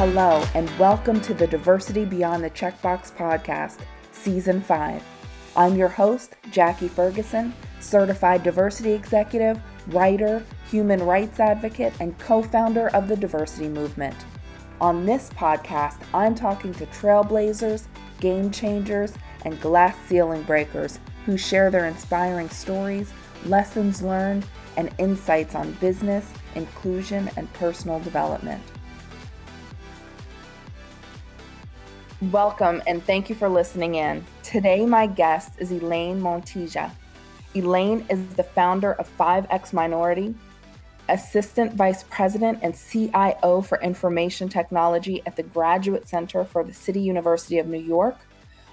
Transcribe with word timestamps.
Hello, 0.00 0.42
and 0.54 0.70
welcome 0.78 1.20
to 1.20 1.34
the 1.34 1.46
Diversity 1.46 2.06
Beyond 2.06 2.42
the 2.42 2.48
Checkbox 2.48 3.12
podcast, 3.12 3.80
Season 4.12 4.62
5. 4.62 5.02
I'm 5.56 5.76
your 5.76 5.90
host, 5.90 6.36
Jackie 6.50 6.88
Ferguson, 6.88 7.52
certified 7.80 8.42
diversity 8.42 8.92
executive, 8.92 9.60
writer, 9.88 10.42
human 10.70 11.02
rights 11.02 11.38
advocate, 11.38 11.92
and 12.00 12.18
co 12.18 12.42
founder 12.42 12.88
of 12.94 13.08
the 13.08 13.16
diversity 13.16 13.68
movement. 13.68 14.16
On 14.80 15.04
this 15.04 15.28
podcast, 15.34 15.98
I'm 16.14 16.34
talking 16.34 16.72
to 16.76 16.86
trailblazers, 16.86 17.84
game 18.20 18.50
changers, 18.50 19.12
and 19.44 19.60
glass 19.60 19.98
ceiling 20.06 20.44
breakers 20.44 20.98
who 21.26 21.36
share 21.36 21.70
their 21.70 21.84
inspiring 21.84 22.48
stories, 22.48 23.12
lessons 23.44 24.00
learned, 24.00 24.46
and 24.78 24.94
insights 24.96 25.54
on 25.54 25.72
business, 25.72 26.32
inclusion, 26.54 27.30
and 27.36 27.52
personal 27.52 28.00
development. 28.00 28.62
Welcome 32.28 32.82
and 32.86 33.02
thank 33.02 33.30
you 33.30 33.34
for 33.34 33.48
listening 33.48 33.94
in. 33.94 34.22
Today, 34.42 34.84
my 34.84 35.06
guest 35.06 35.54
is 35.56 35.70
Elaine 35.70 36.20
Montilla. 36.20 36.92
Elaine 37.54 38.04
is 38.10 38.22
the 38.34 38.42
founder 38.42 38.92
of 38.92 39.08
5X 39.16 39.72
Minority, 39.72 40.34
Assistant 41.08 41.72
Vice 41.72 42.04
President 42.10 42.58
and 42.60 42.74
CIO 42.76 43.62
for 43.62 43.80
Information 43.80 44.50
Technology 44.50 45.22
at 45.24 45.34
the 45.34 45.42
Graduate 45.42 46.06
Center 46.06 46.44
for 46.44 46.62
the 46.62 46.74
City 46.74 47.00
University 47.00 47.58
of 47.58 47.68
New 47.68 47.80
York, 47.80 48.18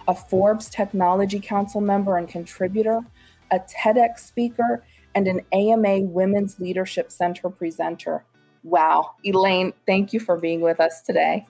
a 0.09 0.13
Forbes 0.13 0.70
Technology 0.70 1.39
Council 1.39 1.79
member 1.79 2.17
and 2.17 2.27
contributor, 2.27 2.99
a 3.51 3.59
TEDx 3.59 4.20
speaker, 4.20 4.84
and 5.15 5.26
an 5.26 5.39
AMA 5.54 6.01
Women's 6.01 6.59
Leadership 6.59 7.13
Center 7.13 7.49
presenter. 7.49 8.26
Wow. 8.65 9.11
Elaine, 9.23 9.71
thank 9.85 10.11
you 10.11 10.20
for 10.20 10.35
being 10.35 10.59
with 10.59 10.82
us 10.82 11.01
today. 11.01 11.48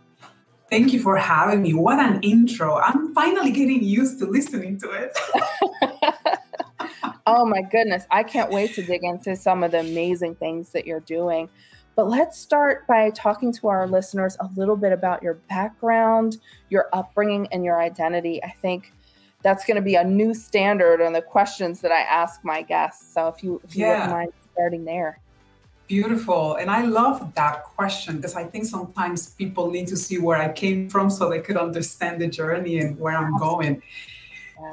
Thank 0.70 0.92
you 0.92 1.00
for 1.02 1.16
having 1.16 1.62
me. 1.62 1.74
What 1.74 2.00
an 2.00 2.22
intro. 2.22 2.78
I'm 2.78 3.14
finally 3.14 3.52
getting 3.52 3.84
used 3.84 4.20
to 4.20 4.26
listening 4.26 4.78
to 4.80 4.92
it. 4.92 5.18
oh 7.26 7.46
my 7.46 7.62
goodness. 7.62 8.06
I 8.12 8.24
can't 8.24 8.52
wait 8.52 8.74
to 8.76 8.84
dig 8.84 9.04
into 9.04 9.36
some 9.36 9.64
of 9.64 9.72
the 9.72 9.80
amazing 9.80 10.36
things 10.36 10.72
that 10.72 10.86
you're 10.86 11.00
doing. 11.00 11.50
But 11.96 12.10
let's 12.10 12.38
start 12.38 12.86
by 12.86 13.10
talking 13.12 13.52
to 13.54 13.70
our 13.70 13.88
listeners 13.88 14.36
a 14.40 14.50
little 14.56 14.76
bit 14.76 14.92
about 14.92 15.24
your 15.24 15.36
background, 15.50 16.38
your 16.70 16.90
upbringing, 16.94 17.48
and 17.52 17.64
your 17.64 17.82
identity. 17.82 18.44
I 18.44 18.52
think 18.52 18.94
that's 19.42 19.66
going 19.66 19.76
to 19.76 19.82
be 19.82 19.96
a 19.96 20.04
new 20.04 20.34
standard 20.34 21.02
on 21.02 21.14
the 21.14 21.22
questions 21.22 21.82
that 21.82 21.92
I 21.92 22.02
ask 22.02 22.44
my 22.44 22.62
guests. 22.62 23.14
So 23.14 23.30
if 23.30 23.42
you, 23.42 23.62
if 23.64 23.76
you 23.76 23.86
yeah. 23.86 23.94
wouldn't 23.94 24.12
mind 24.12 24.34
starting 24.54 24.86
there. 24.86 25.20
Beautiful. 25.88 26.56
And 26.56 26.70
I 26.70 26.84
love 26.84 27.34
that 27.36 27.64
question 27.64 28.18
because 28.18 28.36
I 28.36 28.44
think 28.44 28.66
sometimes 28.66 29.30
people 29.30 29.72
need 29.72 29.88
to 29.88 29.98
see 29.98 30.18
where 30.20 30.38
I 30.38 30.52
came 30.52 30.90
from 30.90 31.10
so 31.10 31.30
they 31.30 31.40
could 31.40 31.58
understand 31.58 32.20
the 32.20 32.28
journey 32.28 32.80
and 32.80 33.00
where 33.00 33.18
I'm 33.18 33.38
going. 33.38 33.82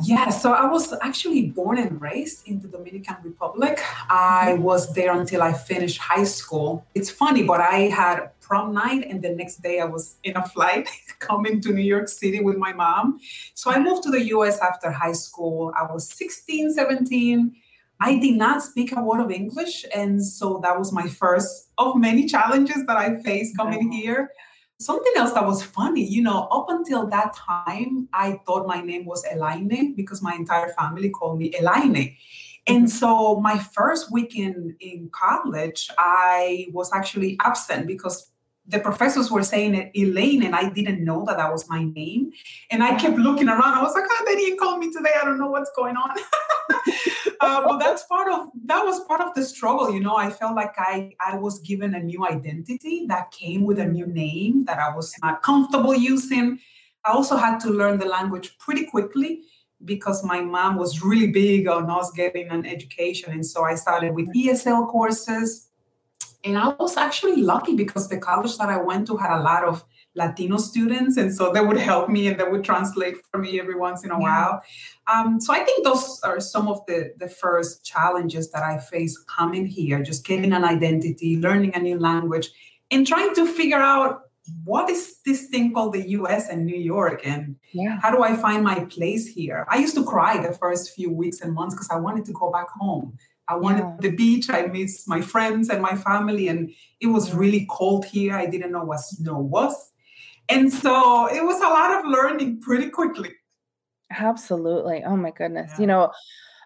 Yeah, 0.03 0.31
so 0.31 0.53
I 0.53 0.67
was 0.67 0.95
actually 1.03 1.43
born 1.51 1.79
and 1.79 2.01
raised 2.01 2.49
in 2.49 2.59
the 2.61 2.69
Dominican 2.69 3.17
Republic. 3.23 3.81
I 4.09 4.53
mm-hmm. 4.53 4.63
was 4.63 4.93
there 4.95 5.13
until 5.13 5.43
I 5.43 5.53
finished 5.53 5.99
high 5.99 6.25
school. 6.25 6.87
It's 6.95 7.11
funny, 7.11 7.43
but 7.43 7.61
I 7.61 7.91
had 7.91 8.31
prom 8.41 8.75
night 8.75 9.07
and 9.09 9.23
the 9.23 9.31
next 9.31 9.63
day 9.63 9.81
I 9.81 9.85
was 9.85 10.17
in 10.25 10.37
a 10.37 10.47
flight 10.47 10.89
coming 11.19 11.61
to 11.63 11.73
New 11.73 11.83
York 11.83 12.09
City 12.09 12.41
with 12.41 12.57
my 12.57 12.73
mom. 12.73 13.21
So 13.55 13.71
I 13.71 13.79
moved 13.79 14.03
to 14.05 14.11
the 14.11 14.25
US 14.37 14.59
after 14.59 14.91
high 14.91 15.13
school. 15.13 15.73
I 15.77 15.91
was 15.93 16.09
16, 16.09 16.73
17 16.73 17.55
I 18.05 18.19
did 18.19 18.37
not 18.37 18.63
speak 18.63 18.93
a 18.95 19.03
word 19.03 19.21
of 19.21 19.31
English. 19.31 19.87
And 19.95 20.23
so 20.23 20.61
that 20.63 20.79
was 20.79 20.93
my 20.93 21.09
first 21.09 21.71
of 21.79 21.97
many 21.97 22.27
challenges 22.27 22.85
that 22.87 22.99
I 22.99 23.17
faced 23.23 23.57
coming 23.57 23.91
here. 23.91 24.31
Something 24.79 25.15
else 25.17 25.33
that 25.33 25.47
was 25.47 25.63
funny, 25.63 26.05
you 26.05 26.21
know, 26.21 26.43
up 26.53 26.67
until 26.69 27.07
that 27.07 27.35
time, 27.35 28.09
I 28.13 28.41
thought 28.45 28.67
my 28.67 28.83
name 28.83 29.07
was 29.07 29.25
Elaine 29.33 29.95
because 29.97 30.21
my 30.21 30.35
entire 30.35 30.75
family 30.75 31.09
called 31.09 31.39
me 31.39 31.55
Elaine. 31.59 32.15
And 32.67 32.85
mm-hmm. 32.85 32.87
so 32.89 33.41
my 33.41 33.57
first 33.57 34.13
week 34.13 34.37
in, 34.37 34.77
in 34.81 35.09
college, 35.11 35.89
I 35.97 36.67
was 36.75 36.91
actually 36.93 37.39
absent 37.41 37.87
because 37.87 38.31
the 38.67 38.81
professors 38.81 39.31
were 39.31 39.43
saying 39.43 39.75
it 39.75 39.91
Elaine, 39.95 40.43
and 40.43 40.55
I 40.55 40.71
didn't 40.71 41.05
know 41.05 41.25
that 41.27 41.37
that 41.37 41.53
was 41.53 41.69
my 41.69 41.85
name. 41.85 42.33
And 42.71 42.83
I 42.83 42.97
kept 42.97 43.17
looking 43.17 43.49
around. 43.49 43.75
I 43.75 43.83
was 43.83 43.95
like, 43.95 44.05
oh, 44.09 44.25
they 44.27 44.37
didn't 44.37 44.59
call 44.59 44.79
me 44.79 44.91
today. 44.91 45.11
I 45.21 45.25
don't 45.25 45.39
know 45.39 45.49
what's 45.49 45.71
going 45.77 45.97
on. 45.97 46.11
uh, 47.41 47.65
but 47.67 47.79
that's 47.79 48.05
part 48.05 48.33
of 48.33 48.49
that 48.65 48.85
was 48.85 49.01
part 49.05 49.21
of 49.21 49.35
the 49.35 49.45
struggle. 49.45 49.93
You 49.93 50.01
know, 50.01 50.17
I 50.17 50.31
felt 50.31 50.55
like 50.55 50.75
I 50.79 51.13
I 51.21 51.37
was 51.37 51.59
given 51.61 51.95
a 51.95 52.03
new 52.03 52.27
identity 52.27 53.07
that 53.09 53.31
came 53.31 53.65
with 53.65 53.79
a 53.79 53.87
new 53.87 54.07
name 54.07 54.65
that 54.65 54.79
I 54.79 54.95
was 54.95 55.15
not 55.23 55.43
comfortable 55.43 55.95
using. 55.95 56.59
I 57.05 57.13
also 57.13 57.37
had 57.37 57.59
to 57.61 57.71
learn 57.71 57.99
the 57.99 58.07
language 58.07 58.57
pretty 58.59 58.87
quickly 58.87 59.43
because 59.85 60.25
my 60.25 60.41
mom 60.41 60.77
was 60.77 61.03
really 61.03 61.27
big 61.27 61.69
on 61.69 61.91
us 61.91 62.11
getting 62.13 62.49
an 62.49 62.65
education. 62.65 63.33
And 63.33 63.45
so 63.45 63.65
I 63.65 63.75
started 63.75 64.15
with 64.15 64.33
ESL 64.35 64.89
courses 64.89 65.69
and 66.45 66.59
I 66.59 66.69
was 66.69 66.97
actually 66.97 67.37
lucky 67.37 67.75
because 67.75 68.09
the 68.09 68.19
college 68.19 68.57
that 68.59 68.69
I 68.69 68.77
went 68.77 69.07
to 69.09 69.17
had 69.17 69.39
a 69.39 69.43
lot 69.43 69.65
of 69.65 69.85
Latino 70.15 70.59
students. 70.59 71.17
And 71.17 71.35
so 71.35 71.53
they 71.53 71.61
would 71.61 71.77
help 71.77 72.09
me 72.09 72.29
and 72.29 72.39
they 72.39 72.45
would 72.45 72.65
translate 72.65 73.17
for 73.31 73.39
me 73.39 73.61
every 73.61 73.77
once 73.77 74.05
in 74.05 74.11
a 74.11 74.15
yeah. 74.15 74.21
while. 74.21 74.63
Um, 75.13 75.41
so 75.41 75.53
I 75.53 75.61
think 75.61 75.85
those 75.85 76.21
are 76.23 76.41
some 76.41 76.69
of 76.69 76.85
the, 76.87 77.13
the 77.19 77.29
first 77.29 77.85
challenges 77.85 78.51
that 78.53 78.63
I 78.63 78.79
faced 78.79 79.27
coming 79.27 79.67
here, 79.67 80.03
just 80.03 80.27
getting 80.27 80.53
an 80.53 80.65
identity, 80.65 81.37
learning 81.37 81.75
a 81.75 81.81
new 81.81 81.99
language, 81.99 82.51
and 82.91 83.07
trying 83.07 83.35
to 83.35 83.47
figure 83.47 83.79
out 83.79 84.23
what 84.65 84.91
is 84.91 85.21
this 85.25 85.47
thing 85.47 85.73
called 85.73 85.95
the 85.95 86.09
US 86.11 86.49
and 86.49 86.67
New 86.67 86.77
York 86.77 87.23
and 87.25 87.57
yeah. 87.73 87.99
how 88.03 88.11
do 88.11 88.23
I 88.23 88.37
find 88.37 88.63
my 88.63 88.85
place 88.85 89.27
here? 89.27 89.67
I 89.71 89.79
used 89.79 89.95
to 89.95 90.05
cry 90.05 90.37
the 90.37 90.53
first 90.53 90.95
few 90.95 91.11
weeks 91.11 91.41
and 91.41 91.55
months 91.55 91.75
because 91.75 91.89
I 91.91 91.97
wanted 91.97 92.27
to 92.27 92.33
go 92.33 92.53
back 92.53 92.69
home. 92.69 93.17
I 93.49 93.57
wanted 93.57 93.81
yeah. 93.81 93.97
the 94.01 94.11
beach. 94.11 94.49
I 94.51 94.67
miss 94.67 95.07
my 95.07 95.21
friends 95.21 95.69
and 95.69 95.83
my 95.83 95.97
family. 95.97 96.49
And 96.49 96.71
it 97.01 97.07
was 97.07 97.35
really 97.35 97.67
cold 97.71 98.05
here. 98.05 98.35
I 98.35 98.47
didn't 98.47 98.73
know 98.73 98.85
what 98.85 99.01
snow 99.01 99.39
was. 99.39 99.93
And 100.49 100.73
so 100.73 101.27
it 101.27 101.45
was 101.45 101.61
a 101.61 101.69
lot 101.69 101.99
of 101.99 102.11
learning 102.11 102.61
pretty 102.61 102.91
quickly. 102.91 103.33
Absolutely. 104.11 105.03
Oh 105.05 105.17
my 105.17 105.31
goodness. 105.31 105.73
Yeah. 105.75 105.81
You 105.81 105.87
know, 105.87 106.13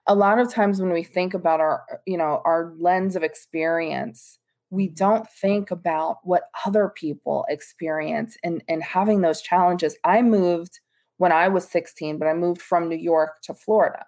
a 0.06 0.14
lot 0.14 0.38
of 0.38 0.52
times 0.52 0.80
when 0.80 0.92
we 0.92 1.02
think 1.02 1.34
about 1.34 1.60
our, 1.60 1.84
you 2.06 2.16
know, 2.16 2.42
our 2.44 2.72
lens 2.78 3.14
of 3.14 3.22
experience, 3.22 4.38
we 4.70 4.88
don't 4.88 5.28
think 5.40 5.70
about 5.70 6.18
what 6.24 6.44
other 6.66 6.92
people 6.94 7.46
experience 7.48 8.36
and 8.42 8.62
and 8.68 8.82
having 8.82 9.20
those 9.20 9.40
challenges. 9.40 9.96
I 10.04 10.22
moved 10.22 10.80
when 11.16 11.32
I 11.32 11.48
was 11.48 11.68
16, 11.68 12.18
but 12.18 12.28
I 12.28 12.34
moved 12.34 12.60
from 12.60 12.88
New 12.88 12.96
York 12.96 13.40
to 13.44 13.54
Florida. 13.54 14.04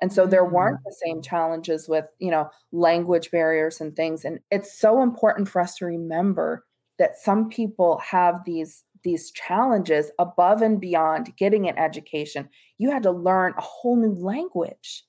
And 0.00 0.12
so 0.12 0.26
there 0.26 0.44
weren't 0.44 0.80
mm. 0.80 0.84
the 0.84 0.96
same 1.04 1.22
challenges 1.22 1.88
with, 1.88 2.06
you 2.18 2.30
know, 2.30 2.50
language 2.72 3.30
barriers 3.30 3.80
and 3.80 3.94
things. 3.94 4.24
And 4.24 4.40
it's 4.50 4.78
so 4.78 5.02
important 5.02 5.48
for 5.48 5.60
us 5.60 5.76
to 5.76 5.86
remember 5.86 6.64
that 6.98 7.16
some 7.16 7.48
people 7.48 7.98
have 7.98 8.44
these 8.44 8.83
these 9.04 9.30
challenges 9.30 10.10
above 10.18 10.62
and 10.62 10.80
beyond 10.80 11.36
getting 11.36 11.68
an 11.68 11.78
education. 11.78 12.48
You 12.78 12.90
had 12.90 13.04
to 13.04 13.10
learn 13.10 13.54
a 13.56 13.60
whole 13.60 13.96
new 13.96 14.14
language. 14.14 15.04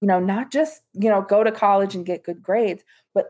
You 0.00 0.08
know, 0.08 0.20
not 0.20 0.50
just, 0.50 0.82
you 0.92 1.08
know, 1.08 1.22
go 1.22 1.44
to 1.44 1.52
college 1.52 1.94
and 1.94 2.04
get 2.04 2.24
good 2.24 2.42
grades, 2.42 2.82
but 3.14 3.26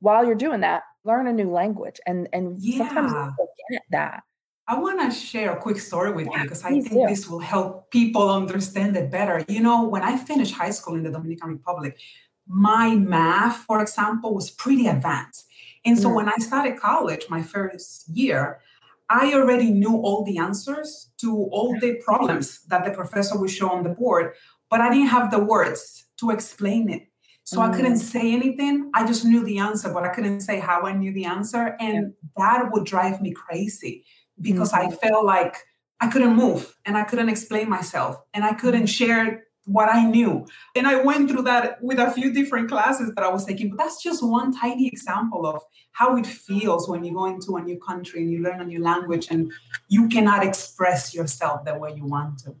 while 0.00 0.24
you're 0.24 0.34
doing 0.34 0.60
that, 0.60 0.84
learn 1.04 1.26
a 1.26 1.32
new 1.32 1.50
language. 1.50 1.98
And 2.06 2.28
and 2.32 2.56
yeah. 2.60 2.78
sometimes 2.78 3.12
forget 3.12 3.82
that. 3.90 4.22
I 4.68 4.78
want 4.78 5.00
to 5.00 5.16
share 5.16 5.52
a 5.52 5.60
quick 5.60 5.78
story 5.78 6.12
with 6.12 6.26
yeah, 6.26 6.38
you 6.38 6.42
because 6.42 6.64
I 6.64 6.70
think 6.70 6.90
do. 6.90 7.06
this 7.06 7.28
will 7.28 7.38
help 7.38 7.90
people 7.90 8.28
understand 8.30 8.96
it 8.96 9.10
better. 9.10 9.44
You 9.48 9.60
know, 9.60 9.84
when 9.84 10.02
I 10.02 10.16
finished 10.16 10.54
high 10.54 10.70
school 10.70 10.96
in 10.96 11.04
the 11.04 11.10
Dominican 11.10 11.50
Republic, 11.50 12.00
my 12.48 12.94
math, 12.94 13.58
for 13.58 13.80
example, 13.80 14.34
was 14.34 14.50
pretty 14.50 14.86
advanced. 14.88 15.46
And 15.84 15.96
so 15.96 16.08
mm. 16.08 16.16
when 16.16 16.28
I 16.28 16.34
started 16.38 16.80
college, 16.80 17.26
my 17.28 17.42
first 17.42 18.08
year, 18.08 18.60
I 19.08 19.32
already 19.34 19.70
knew 19.70 19.96
all 19.96 20.24
the 20.24 20.38
answers 20.38 21.10
to 21.18 21.48
all 21.52 21.78
the 21.80 21.94
problems 22.04 22.62
that 22.68 22.84
the 22.84 22.90
professor 22.90 23.38
would 23.38 23.50
show 23.50 23.68
on 23.68 23.84
the 23.84 23.90
board, 23.90 24.34
but 24.68 24.80
I 24.80 24.90
didn't 24.90 25.08
have 25.08 25.30
the 25.30 25.38
words 25.38 26.06
to 26.18 26.30
explain 26.30 26.90
it. 26.90 27.08
So 27.44 27.58
mm. 27.58 27.68
I 27.68 27.76
couldn't 27.76 27.94
mm. 27.94 27.98
say 27.98 28.32
anything. 28.32 28.90
I 28.94 29.06
just 29.06 29.24
knew 29.24 29.44
the 29.44 29.58
answer, 29.58 29.92
but 29.92 30.02
I 30.04 30.08
couldn't 30.08 30.40
say 30.40 30.58
how 30.58 30.82
I 30.82 30.92
knew 30.92 31.12
the 31.12 31.24
answer. 31.26 31.76
And 31.78 32.14
yeah. 32.38 32.54
that 32.58 32.72
would 32.72 32.84
drive 32.84 33.22
me 33.22 33.32
crazy 33.32 34.04
because 34.40 34.72
mm-hmm. 34.72 34.92
I 34.92 34.96
felt 34.96 35.24
like 35.24 35.56
I 36.00 36.08
couldn't 36.08 36.34
move 36.34 36.74
and 36.84 36.96
I 36.96 37.04
couldn't 37.04 37.28
explain 37.28 37.70
myself 37.70 38.20
and 38.34 38.44
I 38.44 38.52
couldn't 38.52 38.82
mm-hmm. 38.82 38.86
share 38.86 39.45
what 39.66 39.88
I 39.88 40.04
knew. 40.04 40.46
And 40.74 40.86
I 40.86 41.02
went 41.02 41.28
through 41.28 41.42
that 41.42 41.82
with 41.82 41.98
a 41.98 42.10
few 42.10 42.32
different 42.32 42.68
classes 42.68 43.12
that 43.14 43.24
I 43.24 43.28
was 43.28 43.44
taking, 43.44 43.70
but 43.70 43.78
that's 43.78 44.02
just 44.02 44.22
one 44.22 44.52
tiny 44.52 44.86
example 44.88 45.46
of 45.46 45.62
how 45.92 46.16
it 46.16 46.26
feels 46.26 46.88
when 46.88 47.04
you 47.04 47.12
go 47.12 47.26
into 47.26 47.56
a 47.56 47.62
new 47.62 47.78
country 47.78 48.22
and 48.22 48.30
you 48.30 48.42
learn 48.42 48.60
a 48.60 48.64
new 48.64 48.82
language 48.82 49.28
and 49.30 49.52
you 49.88 50.08
cannot 50.08 50.44
express 50.44 51.14
yourself 51.14 51.64
the 51.64 51.76
way 51.76 51.92
you 51.94 52.04
want 52.04 52.38
to. 52.40 52.54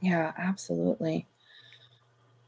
Yeah, 0.00 0.32
absolutely. 0.36 1.26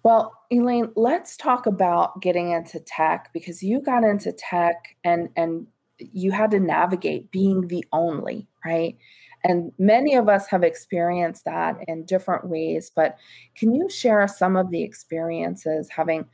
Well, 0.02 0.32
Elaine, 0.50 0.90
let's 0.94 1.36
talk 1.36 1.66
about 1.66 2.20
getting 2.20 2.52
into 2.52 2.80
tech 2.80 3.30
because 3.32 3.62
you 3.62 3.80
got 3.80 4.04
into 4.04 4.32
tech 4.32 4.96
and 5.02 5.28
and 5.36 5.66
you 5.98 6.30
had 6.30 6.52
to 6.52 6.60
navigate 6.60 7.30
being 7.30 7.66
the 7.66 7.84
only, 7.92 8.46
right? 8.64 8.96
And 9.44 9.72
many 9.78 10.14
of 10.14 10.28
us 10.28 10.46
have 10.48 10.62
experienced 10.62 11.44
that 11.44 11.76
in 11.86 12.04
different 12.04 12.48
ways, 12.48 12.90
but 12.94 13.16
can 13.56 13.74
you 13.74 13.88
share 13.88 14.26
some 14.28 14.56
of 14.56 14.70
the 14.70 14.82
experiences 14.82 15.88
having 15.88 16.26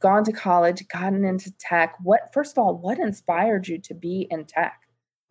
gone 0.00 0.24
to 0.24 0.32
college, 0.32 0.86
gotten 0.88 1.24
into 1.24 1.52
tech? 1.58 1.94
What 2.02 2.30
first 2.32 2.56
of 2.56 2.64
all, 2.64 2.76
what 2.76 2.98
inspired 2.98 3.68
you 3.68 3.78
to 3.78 3.94
be 3.94 4.26
in 4.30 4.44
tech? 4.46 4.80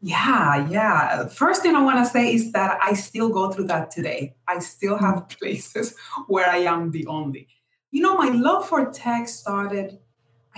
Yeah, 0.01 0.69
yeah. 0.69 1.27
First 1.27 1.61
thing 1.61 1.75
I 1.75 1.83
want 1.83 1.99
to 1.99 2.09
say 2.09 2.33
is 2.33 2.53
that 2.53 2.79
I 2.81 2.93
still 2.93 3.29
go 3.29 3.51
through 3.51 3.65
that 3.65 3.91
today. 3.91 4.35
I 4.47 4.59
still 4.59 4.97
have 4.97 5.27
places 5.39 5.95
where 6.27 6.49
I 6.49 6.59
am 6.59 6.91
the 6.91 7.05
only. 7.07 7.47
You 7.91 8.03
know, 8.03 8.15
my 8.15 8.29
love 8.29 8.69
for 8.69 8.91
tech 8.91 9.27
started, 9.27 9.97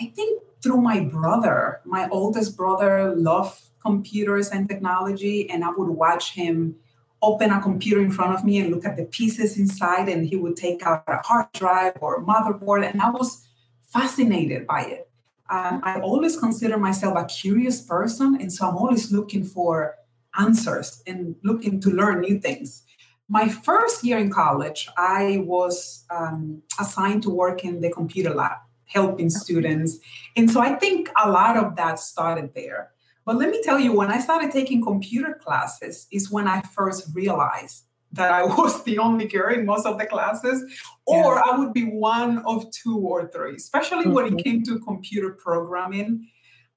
I 0.01 0.06
think, 0.15 0.42
through 0.63 0.81
my 0.81 1.00
brother. 1.01 1.81
My 1.86 2.09
oldest 2.09 2.57
brother 2.57 3.15
loved 3.15 3.62
computers 3.80 4.50
and 4.50 4.68
technology, 4.68 5.50
and 5.50 5.63
I 5.63 5.69
would 5.69 5.89
watch 5.89 6.33
him 6.33 6.75
open 7.21 7.51
a 7.51 7.62
computer 7.62 8.01
in 8.01 8.12
front 8.12 8.33
of 8.33 8.44
me 8.44 8.59
and 8.59 8.71
look 8.71 8.86
at 8.86 8.98
the 8.98 9.06
pieces 9.06 9.57
inside, 9.59 10.09
and 10.09 10.25
he 10.25 10.36
would 10.36 10.56
take 10.56 10.83
out 10.86 11.03
a 11.07 11.18
hard 11.18 11.51
drive 11.53 11.94
or 12.01 12.15
a 12.15 12.24
motherboard, 12.24 12.89
and 12.89 13.00
I 13.01 13.12
was 13.12 13.48
fascinated 13.94 14.65
by 14.65 14.81
it. 14.81 15.09
Um, 15.50 15.81
I 15.83 16.00
always 16.00 16.38
consider 16.38 16.77
myself 16.77 17.18
a 17.18 17.25
curious 17.25 17.81
person, 17.81 18.38
and 18.42 18.51
so 18.51 18.68
I'm 18.68 18.77
always 18.77 19.12
looking 19.12 19.44
for 19.44 19.95
answers 20.39 21.04
and 21.06 21.36
looking 21.44 21.80
to 21.81 21.89
learn 21.89 22.21
new 22.21 22.39
things. 22.39 22.83
My 23.27 23.50
first 23.50 24.04
year 24.04 24.18
in 24.18 24.31
college, 24.31 24.88
I 24.97 25.44
was 25.45 26.06
um, 26.09 26.63
assigned 26.80 27.24
to 27.24 27.30
work 27.30 27.63
in 27.63 27.81
the 27.81 27.92
computer 27.92 28.33
lab, 28.33 28.57
helping 28.93 29.29
students. 29.29 29.97
And 30.35 30.49
so 30.49 30.61
I 30.61 30.75
think 30.75 31.09
a 31.23 31.29
lot 31.29 31.57
of 31.57 31.75
that 31.75 31.99
started 31.99 32.53
there. 32.53 32.91
But 33.25 33.38
let 33.38 33.49
me 33.49 33.61
tell 33.63 33.79
you, 33.79 33.93
when 33.93 34.11
I 34.11 34.19
started 34.19 34.51
taking 34.51 34.83
computer 34.83 35.39
classes, 35.43 36.07
is 36.11 36.31
when 36.31 36.47
I 36.47 36.61
first 36.61 37.09
realized 37.13 37.85
that 38.13 38.31
I 38.31 38.43
was 38.57 38.83
the 38.83 38.97
only 38.97 39.27
girl 39.27 39.53
in 39.53 39.65
most 39.65 39.85
of 39.85 39.97
the 39.97 40.05
classes, 40.05 40.63
or 41.05 41.35
yeah. 41.35 41.41
I 41.45 41.57
would 41.57 41.73
be 41.73 41.85
one 41.85 42.39
of 42.39 42.69
two 42.71 42.97
or 42.97 43.29
three, 43.29 43.55
especially 43.55 44.05
mm-hmm. 44.05 44.13
when 44.13 44.25
it 44.25 44.33
mm-hmm. 44.33 44.49
came 44.49 44.63
to 44.63 44.79
computer 44.79 45.31
programming. 45.31 46.27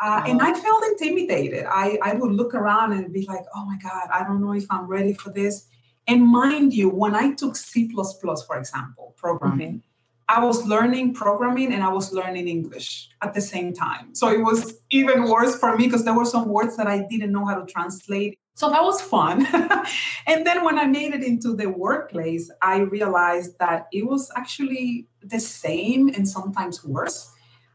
Uh, 0.00 0.22
And 0.26 0.42
I 0.42 0.52
felt 0.52 0.84
intimidated. 0.84 1.64
I, 1.66 1.98
I 2.02 2.14
would 2.14 2.32
look 2.32 2.52
around 2.52 2.92
and 2.92 3.12
be 3.12 3.24
like, 3.26 3.44
oh 3.54 3.64
my 3.64 3.78
God, 3.78 4.08
I 4.12 4.24
don't 4.24 4.40
know 4.40 4.52
if 4.52 4.66
I'm 4.68 4.86
ready 4.86 5.14
for 5.14 5.30
this. 5.30 5.66
And 6.06 6.26
mind 6.26 6.74
you, 6.74 6.90
when 6.90 7.14
I 7.14 7.32
took 7.32 7.56
C, 7.56 7.90
for 7.90 8.58
example, 8.58 9.14
programming, 9.16 9.76
mm-hmm. 9.76 9.93
I 10.28 10.42
was 10.44 10.64
learning 10.66 11.14
programming 11.14 11.72
and 11.72 11.82
I 11.82 11.92
was 11.92 12.12
learning 12.12 12.48
English 12.48 13.10
at 13.20 13.34
the 13.34 13.40
same 13.40 13.72
time. 13.72 14.14
So 14.14 14.28
it 14.30 14.42
was 14.42 14.80
even 14.90 15.28
worse 15.28 15.58
for 15.58 15.76
me 15.76 15.86
because 15.86 16.04
there 16.04 16.14
were 16.14 16.24
some 16.24 16.48
words 16.48 16.76
that 16.76 16.86
I 16.86 17.06
didn't 17.10 17.32
know 17.32 17.44
how 17.44 17.60
to 17.60 17.66
translate. 17.70 18.38
So 18.54 18.70
that 18.70 18.82
was 18.82 19.00
fun. 19.00 19.46
and 20.26 20.46
then 20.46 20.64
when 20.64 20.78
I 20.78 20.86
made 20.86 21.12
it 21.12 21.22
into 21.22 21.54
the 21.54 21.66
workplace, 21.66 22.50
I 22.62 22.78
realized 22.78 23.58
that 23.58 23.86
it 23.92 24.06
was 24.06 24.30
actually 24.36 25.08
the 25.22 25.40
same 25.40 26.08
and 26.08 26.26
sometimes 26.26 26.84
worse. 26.84 27.30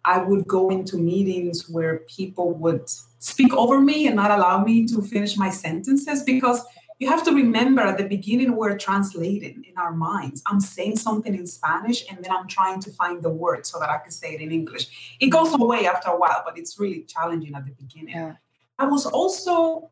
I 0.05 0.23
would 0.23 0.47
go 0.47 0.69
into 0.69 0.97
meetings 0.97 1.69
where 1.69 1.99
people 2.07 2.53
would 2.55 2.89
speak 3.19 3.53
over 3.53 3.81
me 3.81 4.07
and 4.07 4.15
not 4.15 4.31
allow 4.31 4.63
me 4.63 4.87
to 4.87 5.01
finish 5.01 5.37
my 5.37 5.49
sentences 5.49 6.23
because 6.23 6.63
you 6.99 7.07
have 7.07 7.23
to 7.23 7.31
remember 7.31 7.81
at 7.81 7.97
the 7.97 8.07
beginning 8.07 8.55
we're 8.55 8.77
translating 8.77 9.63
in 9.67 9.77
our 9.77 9.93
minds. 9.93 10.43
I'm 10.45 10.59
saying 10.59 10.97
something 10.97 11.33
in 11.33 11.47
spanish 11.47 12.05
and 12.09 12.23
then 12.23 12.31
i'm 12.31 12.47
trying 12.47 12.79
to 12.81 12.91
find 12.91 13.23
the 13.23 13.29
word 13.29 13.65
so 13.65 13.79
that 13.79 13.89
i 13.89 13.97
can 13.97 14.11
say 14.11 14.33
it 14.35 14.41
in 14.41 14.51
english. 14.51 15.15
It 15.19 15.27
goes 15.27 15.53
away 15.53 15.87
after 15.87 16.09
a 16.11 16.17
while 16.17 16.41
but 16.45 16.57
it's 16.57 16.79
really 16.79 17.03
challenging 17.03 17.55
at 17.55 17.65
the 17.65 17.71
beginning. 17.71 18.15
Yeah. 18.15 18.33
i 18.77 18.85
was 18.85 19.05
also 19.05 19.89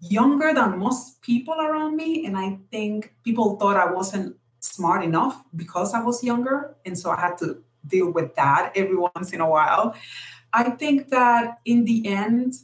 younger 0.00 0.52
than 0.52 0.78
most 0.78 1.22
people 1.22 1.54
around 1.54 1.96
me 1.96 2.26
and 2.26 2.36
i 2.36 2.58
think 2.70 3.14
people 3.24 3.56
thought 3.56 3.76
i 3.76 3.90
wasn't 3.90 4.36
smart 4.60 5.02
enough 5.02 5.42
because 5.56 5.94
i 5.94 6.00
was 6.02 6.22
younger 6.22 6.76
and 6.84 6.98
so 6.98 7.10
i 7.10 7.18
had 7.18 7.36
to 7.38 7.64
deal 7.86 8.10
with 8.10 8.34
that 8.34 8.72
every 8.74 8.96
once 8.96 9.32
in 9.32 9.40
a 9.40 9.48
while. 9.48 9.94
I 10.52 10.70
think 10.70 11.08
that 11.10 11.58
in 11.64 11.84
the 11.84 12.06
end 12.06 12.54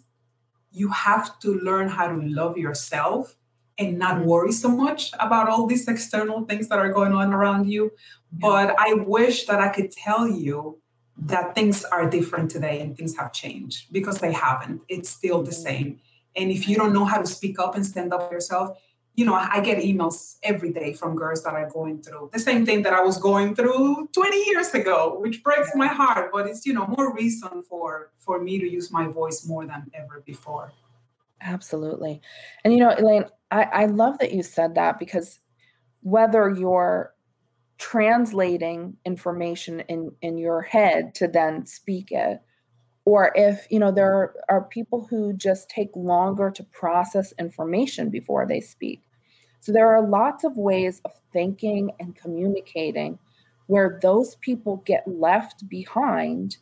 you 0.73 0.89
have 0.91 1.39
to 1.41 1.55
learn 1.59 1.89
how 1.89 2.07
to 2.09 2.21
love 2.23 2.57
yourself 2.57 3.37
and 3.81 3.99
not 3.99 4.17
mm-hmm. 4.17 4.27
worry 4.27 4.53
so 4.53 4.69
much 4.69 5.11
about 5.19 5.49
all 5.49 5.67
these 5.67 5.89
external 5.89 6.45
things 6.45 6.69
that 6.69 6.79
are 6.79 6.93
going 6.93 7.13
on 7.13 7.33
around 7.33 7.69
you. 7.69 7.91
But 8.31 8.77
I 8.79 8.93
wish 8.95 9.47
that 9.47 9.59
I 9.59 9.71
could 9.71 9.91
tell 9.91 10.29
you 10.29 10.79
that 11.17 11.55
things 11.55 11.85
are 11.85 12.09
different 12.09 12.51
today 12.51 12.81
and 12.81 12.97
things 12.97 13.17
have 13.17 13.33
changed 13.33 13.93
because 13.93 14.19
they 14.19 14.33
haven't. 14.33 14.83
It's 14.89 15.11
still 15.11 15.43
the 15.43 15.51
mm-hmm. 15.51 15.63
same. 15.63 16.01
And 16.37 16.53
if 16.53 16.69
you 16.69 16.77
don't 16.77 16.93
know 16.93 17.07
how 17.07 17.19
to 17.19 17.27
speak 17.27 17.59
up 17.59 17.75
and 17.75 17.85
stand 17.85 18.13
up 18.13 18.29
for 18.29 18.35
yourself, 18.35 18.79
you 19.17 19.25
know, 19.27 19.35
I 19.35 19.61
get 19.61 19.83
emails 19.83 20.37
every 20.43 20.73
day 20.73 20.93
from 20.93 21.17
girls 21.17 21.43
that 21.43 21.55
are 21.55 21.69
going 21.69 22.01
through 22.01 22.31
the 22.33 22.39
same 22.39 22.65
thing 22.65 22.83
that 22.83 22.93
I 22.93 23.01
was 23.01 23.19
going 23.19 23.55
through 23.57 24.09
20 24.15 24.45
years 24.47 24.73
ago, 24.73 25.19
which 25.19 25.43
breaks 25.43 25.73
my 25.75 25.89
heart. 25.89 26.31
But 26.33 26.47
it's, 26.47 26.65
you 26.65 26.73
know, 26.73 26.87
more 26.87 27.13
reason 27.13 27.63
for 27.69 28.13
for 28.19 28.41
me 28.41 28.59
to 28.59 28.71
use 28.71 28.93
my 28.93 29.09
voice 29.09 29.45
more 29.47 29.67
than 29.67 29.91
ever 29.95 30.23
before. 30.25 30.73
Absolutely. 31.41 32.21
And 32.65 32.73
you 32.73 32.79
know, 32.79 32.95
Elaine, 32.97 33.25
I, 33.51 33.63
I 33.63 33.87
love 33.87 34.19
that 34.19 34.33
you 34.33 34.43
said 34.43 34.75
that 34.77 34.99
because 34.99 35.41
whether 36.03 36.49
you're 36.51 37.15
translating 37.79 38.97
information 39.05 39.81
in, 39.81 40.13
in 40.23 40.39
your 40.39 40.63
head 40.63 41.15
to 41.17 41.27
then 41.27 41.67
speak 41.67 42.13
it, 42.13 42.41
or 43.05 43.33
if 43.35 43.67
you 43.71 43.79
know 43.79 43.91
there 43.91 44.15
are, 44.15 44.35
are 44.49 44.65
people 44.65 45.07
who 45.09 45.33
just 45.33 45.69
take 45.69 45.91
longer 45.95 46.51
to 46.51 46.63
process 46.65 47.33
information 47.39 48.11
before 48.11 48.47
they 48.47 48.61
speak. 48.61 49.01
So 49.61 49.73
there 49.73 49.95
are 49.95 50.07
lots 50.07 50.45
of 50.45 50.57
ways 50.57 51.01
of 51.05 51.13
thinking 51.33 51.91
and 51.99 52.15
communicating 52.15 53.19
where 53.67 53.99
those 54.03 54.37
people 54.37 54.83
get 54.85 55.05
left 55.07 55.69
behind 55.69 56.57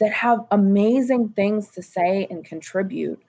that 0.00 0.12
have 0.12 0.40
amazing 0.50 1.30
things 1.30 1.70
to 1.70 1.82
say 1.82 2.26
and 2.30 2.44
contribute 2.44 3.22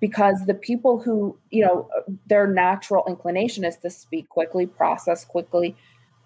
because 0.00 0.46
the 0.46 0.54
people 0.54 1.00
who 1.00 1.36
you 1.50 1.64
know 1.64 1.88
their 2.26 2.46
natural 2.46 3.04
inclination 3.08 3.64
is 3.64 3.76
to 3.78 3.90
speak 3.90 4.28
quickly 4.28 4.66
process 4.66 5.24
quickly 5.24 5.76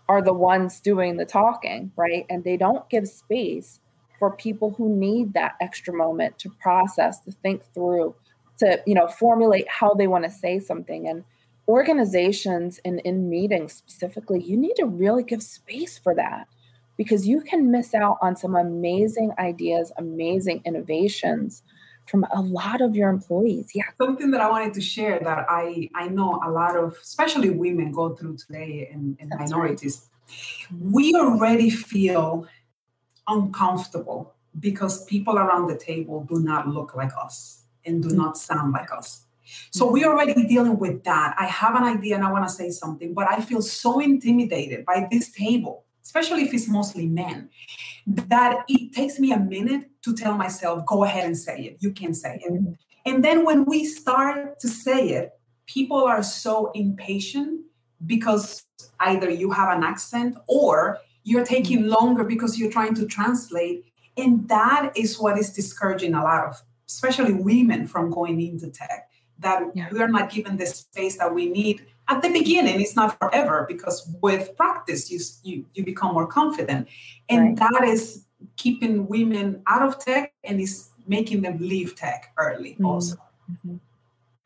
are 0.09 0.23
the 0.23 0.33
ones 0.33 0.81
doing 0.81 1.17
the 1.17 1.25
talking 1.25 1.93
right? 1.97 2.27
And 2.29 2.45
they 2.45 2.57
don't 2.57 2.89
give 2.91 3.09
space 3.09 3.81
for 4.19 4.31
people 4.37 4.73
who 4.73 4.95
need 4.95 5.35
that 5.35 5.55
extra 5.61 5.95
moment 5.95 6.39
to 6.39 6.51
process 6.61 7.21
to 7.21 7.33
think 7.33 7.63
through 7.75 8.15
to 8.59 8.81
you 8.87 8.95
know 8.95 9.09
formulate 9.09 9.67
how 9.69 9.95
they 9.95 10.07
want 10.07 10.25
to 10.25 10.31
say 10.31 10.59
something. 10.59 11.09
And 11.09 11.25
organizations 11.69 12.81
and 12.85 13.01
in 13.01 13.29
meetings 13.31 13.73
specifically 13.73 14.43
you 14.43 14.57
need 14.57 14.75
to 14.75 14.85
really 14.85 15.23
give 15.23 15.43
space 15.43 15.97
for 15.97 16.15
that 16.15 16.49
because 16.97 17.27
you 17.27 17.41
can 17.41 17.71
miss 17.71 17.95
out 17.95 18.19
on 18.21 18.35
some 18.35 18.57
amazing 18.57 19.31
ideas 19.39 19.93
amazing 19.97 20.61
innovations 20.65 21.63
from 22.07 22.25
a 22.35 22.41
lot 22.41 22.81
of 22.81 22.95
your 22.95 23.09
employees. 23.09 23.71
Yeah. 23.75 23.85
Something 23.99 24.31
that 24.33 24.41
I 24.41 24.49
wanted 24.49 24.75
to 24.75 24.81
share 24.81 25.19
that 25.21 25.47
I, 25.49 25.89
I 25.95 26.09
know 26.09 26.41
a 26.45 26.51
lot 26.51 26.77
of, 26.77 26.97
especially 27.01 27.51
women, 27.51 27.93
go 27.93 28.15
through 28.15 28.37
today 28.37 28.91
and, 28.93 29.17
and 29.21 29.33
minorities. 29.39 30.09
Right. 30.71 30.93
We 30.93 31.15
already 31.15 31.71
feel 31.71 32.47
uncomfortable 33.29 34.35
because 34.59 35.05
people 35.07 35.39
around 35.39 35.69
the 35.69 35.77
table 35.77 36.27
do 36.29 36.41
not 36.41 36.69
look 36.69 36.95
like 36.95 37.13
us 37.19 37.63
and 37.85 38.03
do 38.03 38.09
mm-hmm. 38.09 38.19
not 38.19 38.37
sound 38.37 38.73
like 38.73 38.93
us. 38.93 39.25
So 39.71 39.91
we're 39.91 40.07
mm-hmm. 40.07 40.19
already 40.19 40.47
dealing 40.47 40.79
with 40.79 41.05
that. 41.05 41.35
I 41.39 41.47
have 41.47 41.75
an 41.75 41.85
idea 41.85 42.17
and 42.17 42.25
I 42.25 42.33
want 42.33 42.47
to 42.47 42.53
say 42.53 42.71
something, 42.71 43.15
but 43.15 43.29
I 43.29 43.41
feel 43.41 43.63
so 43.63 44.01
intimidated 44.01 44.85
by 44.85 45.09
this 45.11 45.31
table 45.31 45.85
especially 46.05 46.43
if 46.43 46.53
it's 46.53 46.69
mostly 46.69 47.07
men, 47.07 47.49
that 48.07 48.65
it 48.69 48.93
takes 48.93 49.19
me 49.19 49.33
a 49.33 49.39
minute 49.39 49.91
to 50.03 50.15
tell 50.15 50.37
myself, 50.37 50.85
go 50.87 51.05
ahead 51.05 51.25
and 51.25 51.37
say 51.37 51.61
it. 51.61 51.77
You 51.81 51.93
can 51.93 52.15
say 52.15 52.41
it. 52.45 52.53
Mm-hmm. 52.53 52.73
And 53.07 53.25
then 53.25 53.45
when 53.45 53.65
we 53.65 53.85
start 53.85 54.61
to 54.61 54.69
say 54.69 55.11
it, 55.11 55.33
people 55.67 56.03
are 56.05 56.23
so 56.23 56.71
impatient 56.75 57.63
because 58.07 58.65
either 59.01 59.31
you 59.31 59.51
have 59.51 59.77
an 59.77 59.85
accent 59.85 60.37
or 60.49 60.99
you're 61.25 61.45
taking 61.45 61.81
mm-hmm. 61.81 61.91
longer 61.91 62.25
because 62.25 62.59
you're 62.59 62.71
trying 62.71 62.95
to 62.95 63.07
translate. 63.07 63.85
And 64.17 64.49
that 64.49 64.93
is 64.97 65.19
what 65.19 65.39
is 65.39 65.53
discouraging 65.53 66.15
a 66.15 66.23
lot 66.23 66.47
of, 66.47 66.61
especially 66.89 67.33
women, 67.33 67.87
from 67.87 68.11
going 68.11 68.41
into 68.41 68.71
tech, 68.71 69.09
that 69.39 69.63
yeah. 69.75 69.89
we 69.91 70.01
are 70.01 70.09
not 70.09 70.31
given 70.31 70.57
the 70.57 70.67
space 70.67 71.19
that 71.19 71.33
we 71.33 71.49
need 71.49 71.87
at 72.09 72.23
the 72.23 72.31
beginning 72.31 72.81
it's 72.81 72.97
not 72.97 73.19
forever 73.19 73.65
because 73.69 74.09
with 74.21 74.57
practice 74.57 75.11
you 75.11 75.21
you, 75.43 75.65
you 75.75 75.85
become 75.85 76.13
more 76.13 76.27
confident 76.27 76.89
and 77.29 77.61
right. 77.61 77.71
that 77.71 77.85
is 77.85 78.27
keeping 78.57 79.07
women 79.07 79.63
out 79.67 79.83
of 79.83 79.99
tech 79.99 80.33
and 80.45 80.61
is 80.61 80.91
making 81.07 81.43
them 81.43 81.59
leave 81.59 81.95
tech 81.95 82.33
early 82.39 82.73
mm-hmm. 82.73 82.87
also 82.87 83.17
mm-hmm. 83.51 83.77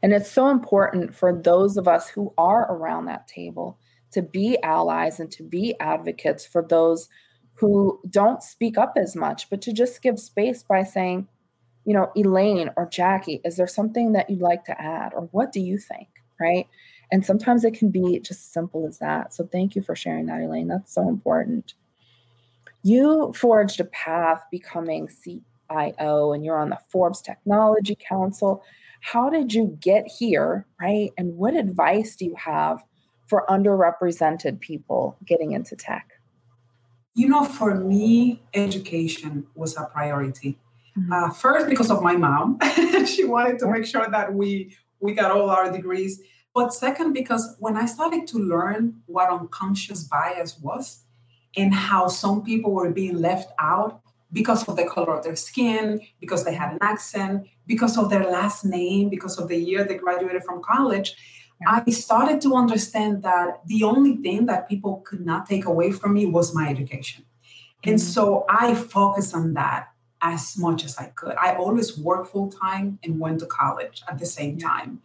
and 0.02 0.12
it's 0.12 0.30
so 0.30 0.48
important 0.48 1.14
for 1.14 1.32
those 1.32 1.76
of 1.76 1.88
us 1.88 2.08
who 2.08 2.32
are 2.38 2.70
around 2.70 3.06
that 3.06 3.26
table 3.26 3.78
to 4.10 4.22
be 4.22 4.58
allies 4.62 5.18
and 5.20 5.30
to 5.30 5.42
be 5.42 5.74
advocates 5.80 6.46
for 6.46 6.62
those 6.62 7.08
who 7.54 7.98
don't 8.10 8.42
speak 8.42 8.76
up 8.76 8.94
as 8.96 9.16
much 9.16 9.48
but 9.50 9.60
to 9.60 9.72
just 9.72 10.02
give 10.02 10.18
space 10.18 10.62
by 10.62 10.82
saying 10.82 11.26
you 11.86 11.94
know, 11.94 12.10
Elaine 12.16 12.70
or 12.76 12.86
Jackie, 12.86 13.40
is 13.44 13.56
there 13.56 13.68
something 13.68 14.12
that 14.12 14.28
you'd 14.28 14.42
like 14.42 14.64
to 14.64 14.78
add? 14.78 15.14
Or 15.14 15.22
what 15.30 15.52
do 15.52 15.60
you 15.60 15.78
think? 15.78 16.08
Right. 16.38 16.66
And 17.10 17.24
sometimes 17.24 17.64
it 17.64 17.78
can 17.78 17.90
be 17.90 18.18
just 18.18 18.40
as 18.40 18.40
simple 18.40 18.86
as 18.86 18.98
that. 18.98 19.32
So 19.32 19.48
thank 19.50 19.76
you 19.76 19.82
for 19.82 19.94
sharing 19.94 20.26
that, 20.26 20.42
Elaine. 20.42 20.66
That's 20.66 20.92
so 20.92 21.08
important. 21.08 21.74
You 22.82 23.32
forged 23.34 23.80
a 23.80 23.84
path 23.84 24.42
becoming 24.50 25.08
CIO 25.08 26.32
and 26.32 26.44
you're 26.44 26.58
on 26.58 26.70
the 26.70 26.78
Forbes 26.90 27.22
Technology 27.22 27.96
Council. 27.96 28.64
How 29.00 29.30
did 29.30 29.54
you 29.54 29.78
get 29.80 30.08
here? 30.08 30.66
Right. 30.80 31.12
And 31.16 31.36
what 31.36 31.54
advice 31.54 32.16
do 32.16 32.24
you 32.24 32.34
have 32.34 32.82
for 33.28 33.44
underrepresented 33.48 34.58
people 34.58 35.16
getting 35.24 35.52
into 35.52 35.76
tech? 35.76 36.10
You 37.14 37.28
know, 37.28 37.44
for 37.44 37.76
me, 37.76 38.42
education 38.52 39.46
was 39.54 39.76
a 39.76 39.84
priority. 39.84 40.58
Mm-hmm. 40.98 41.12
Uh, 41.12 41.30
first, 41.30 41.68
because 41.68 41.90
of 41.90 42.02
my 42.02 42.16
mom, 42.16 42.58
she 43.06 43.24
wanted 43.24 43.58
to 43.60 43.70
make 43.70 43.84
sure 43.84 44.08
that 44.08 44.32
we 44.32 44.76
we 45.00 45.12
got 45.12 45.30
all 45.30 45.50
our 45.50 45.70
degrees. 45.70 46.20
But 46.54 46.72
second, 46.72 47.12
because 47.12 47.54
when 47.58 47.76
I 47.76 47.84
started 47.84 48.26
to 48.28 48.38
learn 48.38 49.02
what 49.06 49.28
unconscious 49.28 50.04
bias 50.04 50.58
was 50.58 51.02
and 51.54 51.74
how 51.74 52.08
some 52.08 52.42
people 52.42 52.72
were 52.72 52.90
being 52.90 53.18
left 53.18 53.52
out 53.58 54.00
because 54.32 54.66
of 54.66 54.76
the 54.76 54.86
color 54.86 55.18
of 55.18 55.24
their 55.24 55.36
skin, 55.36 56.00
because 56.18 56.44
they 56.44 56.54
had 56.54 56.72
an 56.72 56.78
accent, 56.80 57.46
because 57.66 57.98
of 57.98 58.08
their 58.08 58.24
last 58.24 58.64
name, 58.64 59.10
because 59.10 59.38
of 59.38 59.48
the 59.48 59.56
year 59.56 59.84
they 59.84 59.96
graduated 59.96 60.44
from 60.44 60.62
college, 60.62 61.14
I 61.66 61.88
started 61.90 62.40
to 62.42 62.54
understand 62.54 63.22
that 63.22 63.60
the 63.66 63.82
only 63.82 64.16
thing 64.16 64.46
that 64.46 64.68
people 64.68 65.02
could 65.06 65.24
not 65.24 65.46
take 65.46 65.66
away 65.66 65.92
from 65.92 66.14
me 66.14 66.26
was 66.26 66.54
my 66.54 66.68
education. 66.68 67.24
And 67.84 67.96
mm-hmm. 67.96 68.12
so 68.12 68.44
I 68.48 68.74
focused 68.74 69.34
on 69.34 69.54
that 69.54 69.88
as 70.32 70.56
much 70.58 70.84
as 70.84 70.96
I 70.96 71.06
could. 71.06 71.36
I 71.36 71.54
always 71.54 71.98
worked 71.98 72.30
full 72.32 72.50
time 72.50 72.98
and 73.02 73.18
went 73.18 73.40
to 73.40 73.46
college 73.46 74.02
at 74.08 74.18
the 74.18 74.26
same 74.26 74.58
time. 74.58 75.00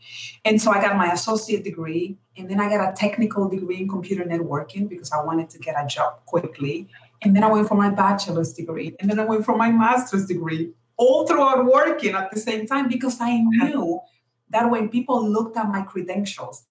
And 0.45 0.61
so 0.61 0.71
I 0.71 0.81
got 0.81 0.95
my 0.95 1.11
associate 1.11 1.63
degree 1.63 2.17
and 2.37 2.49
then 2.49 2.59
I 2.59 2.69
got 2.69 2.89
a 2.89 2.95
technical 2.95 3.49
degree 3.49 3.77
in 3.77 3.87
computer 3.87 4.23
networking 4.23 4.87
because 4.89 5.11
I 5.11 5.23
wanted 5.23 5.49
to 5.51 5.59
get 5.59 5.75
a 5.81 5.87
job 5.87 6.25
quickly. 6.25 6.87
And 7.21 7.35
then 7.35 7.43
I 7.43 7.51
went 7.51 7.67
for 7.67 7.75
my 7.75 7.89
bachelor's 7.89 8.53
degree 8.53 8.95
and 8.99 9.09
then 9.09 9.19
I 9.19 9.25
went 9.25 9.45
for 9.45 9.55
my 9.55 9.71
master's 9.71 10.25
degree 10.25 10.73
all 10.97 11.25
throughout 11.27 11.65
working 11.65 12.13
at 12.13 12.31
the 12.31 12.39
same 12.39 12.65
time 12.67 12.87
because 12.87 13.19
I 13.19 13.37
knew 13.43 14.01
that 14.49 14.69
when 14.69 14.89
people 14.89 15.27
looked 15.27 15.57
at 15.57 15.67
my 15.67 15.81
credentials, 15.81 16.65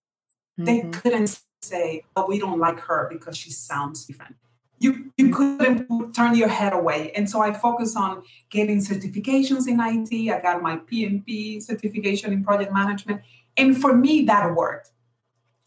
mm-hmm. 0.58 0.64
they 0.64 0.80
couldn't 0.90 1.40
say, 1.62 2.04
oh, 2.16 2.26
we 2.26 2.38
don't 2.38 2.58
like 2.58 2.80
her 2.80 3.08
because 3.10 3.36
she 3.36 3.50
sounds 3.50 4.06
different. 4.06 4.36
You, 4.80 5.12
you 5.16 5.32
couldn't 5.32 6.14
turn 6.14 6.34
your 6.34 6.48
head 6.48 6.72
away. 6.72 7.12
And 7.12 7.28
so 7.28 7.42
I 7.42 7.52
focused 7.52 7.96
on 7.96 8.22
getting 8.50 8.80
certifications 8.80 9.68
in 9.68 9.78
IT. 9.78 10.32
I 10.32 10.40
got 10.40 10.62
my 10.62 10.78
PMP 10.78 11.62
certification 11.62 12.32
in 12.32 12.42
project 12.42 12.72
management. 12.72 13.20
And 13.56 13.80
for 13.80 13.94
me, 13.94 14.24
that 14.24 14.54
worked. 14.54 14.90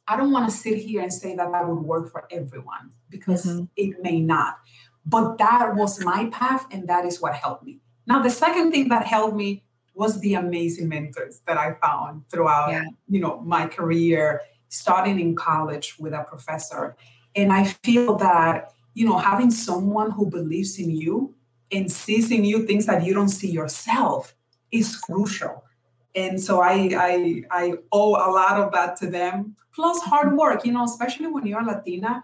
I 0.07 0.17
don't 0.17 0.31
want 0.31 0.49
to 0.49 0.55
sit 0.55 0.79
here 0.79 1.01
and 1.01 1.13
say 1.13 1.35
that 1.35 1.51
that 1.51 1.67
would 1.67 1.81
work 1.81 2.11
for 2.11 2.27
everyone 2.31 2.91
because 3.09 3.45
mm-hmm. 3.45 3.65
it 3.75 4.01
may 4.01 4.19
not. 4.19 4.57
But 5.05 5.37
that 5.37 5.75
was 5.75 6.03
my 6.03 6.29
path, 6.31 6.65
and 6.71 6.87
that 6.87 7.05
is 7.05 7.21
what 7.21 7.35
helped 7.35 7.63
me. 7.63 7.79
Now, 8.05 8.21
the 8.21 8.29
second 8.29 8.71
thing 8.71 8.89
that 8.89 9.05
helped 9.05 9.35
me 9.35 9.63
was 9.93 10.19
the 10.21 10.33
amazing 10.33 10.89
mentors 10.89 11.41
that 11.45 11.57
I 11.57 11.73
found 11.75 12.23
throughout, 12.29 12.71
yeah. 12.71 12.85
you 13.07 13.19
know, 13.19 13.41
my 13.41 13.67
career, 13.67 14.41
starting 14.69 15.19
in 15.19 15.35
college 15.35 15.95
with 15.99 16.13
a 16.13 16.23
professor. 16.23 16.95
And 17.35 17.53
I 17.53 17.65
feel 17.65 18.15
that, 18.17 18.73
you 18.93 19.05
know, 19.05 19.17
having 19.17 19.51
someone 19.51 20.11
who 20.11 20.29
believes 20.29 20.79
in 20.79 20.91
you 20.91 21.33
and 21.71 21.91
sees 21.91 22.31
in 22.31 22.43
you 22.43 22.65
things 22.65 22.85
that 22.85 23.03
you 23.03 23.13
don't 23.13 23.29
see 23.29 23.49
yourself 23.49 24.35
is 24.71 24.95
crucial. 24.95 25.63
And 26.15 26.39
so 26.39 26.61
I, 26.61 26.91
I, 26.95 27.43
I 27.49 27.73
owe 27.91 28.11
a 28.11 28.29
lot 28.31 28.59
of 28.59 28.71
that 28.73 28.97
to 28.97 29.07
them. 29.07 29.55
Plus 29.73 29.99
hard 30.01 30.37
work, 30.37 30.65
you 30.65 30.71
know, 30.71 30.83
especially 30.83 31.27
when 31.27 31.47
you're 31.47 31.63
Latina, 31.63 32.23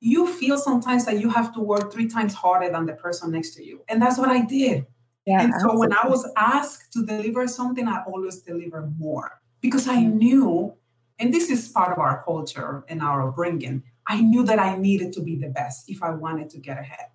you 0.00 0.26
feel 0.26 0.58
sometimes 0.58 1.04
that 1.04 1.20
you 1.20 1.28
have 1.30 1.52
to 1.54 1.60
work 1.60 1.92
three 1.92 2.08
times 2.08 2.34
harder 2.34 2.70
than 2.70 2.86
the 2.86 2.94
person 2.94 3.30
next 3.30 3.54
to 3.54 3.64
you. 3.64 3.84
And 3.88 4.02
that's 4.02 4.18
what 4.18 4.30
I 4.30 4.44
did. 4.44 4.86
Yeah, 5.26 5.42
and 5.42 5.54
so 5.60 5.76
when 5.78 5.92
I 5.92 6.08
was 6.08 6.26
asked 6.36 6.92
to 6.94 7.04
deliver 7.04 7.46
something, 7.46 7.86
I 7.86 8.02
always 8.06 8.40
deliver 8.40 8.90
more 8.98 9.40
because 9.60 9.86
I 9.86 9.96
mm-hmm. 9.96 10.16
knew, 10.16 10.74
and 11.18 11.32
this 11.32 11.50
is 11.50 11.68
part 11.68 11.92
of 11.92 11.98
our 11.98 12.24
culture 12.24 12.84
and 12.88 13.02
our 13.02 13.28
upbringing, 13.28 13.82
I 14.10 14.20
knew 14.20 14.42
that 14.44 14.58
I 14.58 14.76
needed 14.76 15.12
to 15.14 15.22
be 15.22 15.36
the 15.36 15.48
best 15.48 15.88
if 15.88 16.02
I 16.02 16.10
wanted 16.10 16.50
to 16.50 16.58
get 16.58 16.78
ahead. 16.78 17.06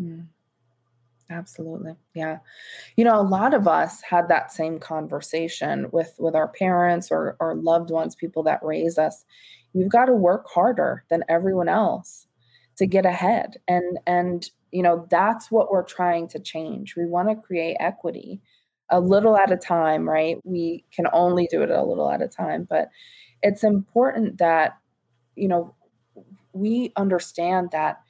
Mm. 0.00 0.26
Absolutely. 1.28 1.96
Yeah. 2.14 2.38
You 2.96 3.04
know, 3.04 3.20
a 3.20 3.22
lot 3.22 3.52
of 3.52 3.68
us 3.68 4.00
had 4.00 4.28
that 4.28 4.50
same 4.50 4.78
conversation 4.78 5.88
with 5.92 6.14
with 6.18 6.34
our 6.34 6.48
parents 6.48 7.10
or 7.10 7.36
or 7.40 7.56
loved 7.56 7.90
ones, 7.90 8.14
people 8.14 8.42
that 8.44 8.62
raise 8.62 8.96
us. 8.96 9.24
You've 9.74 9.92
got 9.92 10.06
to 10.06 10.14
work 10.14 10.46
harder 10.48 11.04
than 11.10 11.24
everyone 11.28 11.68
else 11.68 12.26
to 12.76 12.86
get 12.86 13.04
ahead. 13.04 13.58
And 13.68 13.98
and 14.06 14.48
you 14.72 14.82
know, 14.82 15.06
that's 15.10 15.50
what 15.50 15.70
we're 15.70 15.84
trying 15.84 16.28
to 16.28 16.38
change. 16.38 16.96
We 16.96 17.04
want 17.06 17.28
to 17.28 17.36
create 17.36 17.76
equity 17.80 18.40
a 18.90 19.00
little 19.00 19.36
at 19.36 19.52
a 19.52 19.56
time, 19.56 20.08
right? 20.08 20.38
We 20.44 20.84
can 20.90 21.06
only 21.12 21.48
do 21.50 21.62
it 21.62 21.70
a 21.70 21.82
little 21.82 22.10
at 22.10 22.22
a 22.22 22.28
time, 22.28 22.66
but 22.68 22.88
it's 23.42 23.62
important 23.64 24.38
that, 24.38 24.78
you 25.36 25.48
know, 25.48 25.74
we 26.54 26.92
understand 26.96 27.70
that 27.72 28.00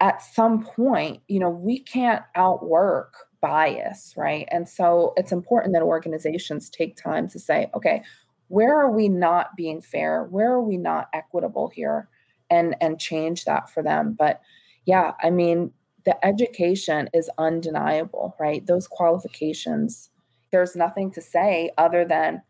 at 0.00 0.22
some 0.22 0.64
point, 0.64 1.20
you 1.28 1.38
know, 1.38 1.50
we 1.50 1.80
can't 1.80 2.22
outwork 2.34 3.14
bias, 3.40 4.14
right? 4.16 4.48
And 4.50 4.68
so 4.68 5.12
it's 5.16 5.32
important 5.32 5.74
that 5.74 5.82
organizations 5.82 6.70
take 6.70 6.96
time 6.96 7.28
to 7.28 7.38
say, 7.38 7.70
okay, 7.74 8.02
where 8.48 8.78
are 8.78 8.90
we 8.90 9.08
not 9.08 9.56
being 9.56 9.80
fair? 9.80 10.24
Where 10.24 10.52
are 10.52 10.62
we 10.62 10.76
not 10.76 11.08
equitable 11.12 11.68
here? 11.68 12.08
And 12.50 12.74
and 12.80 12.98
change 12.98 13.44
that 13.44 13.70
for 13.70 13.82
them. 13.82 14.16
But 14.18 14.40
yeah, 14.86 15.12
I 15.22 15.30
mean, 15.30 15.72
the 16.04 16.24
education 16.26 17.08
is 17.14 17.30
undeniable, 17.38 18.34
right? 18.40 18.66
Those 18.66 18.88
qualifications, 18.88 20.10
there's 20.50 20.74
nothing 20.74 21.12
to 21.12 21.20
say 21.20 21.70
other 21.78 22.04
than 22.04 22.42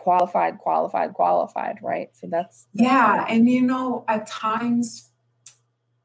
qualified, 0.00 0.58
qualified, 0.58 1.12
qualified, 1.12 1.78
right? 1.82 2.08
So 2.14 2.26
that's, 2.26 2.66
that's 2.74 2.88
yeah. 2.88 3.26
And 3.28 3.48
you 3.48 3.60
know, 3.60 4.04
at 4.08 4.26
times, 4.26 5.10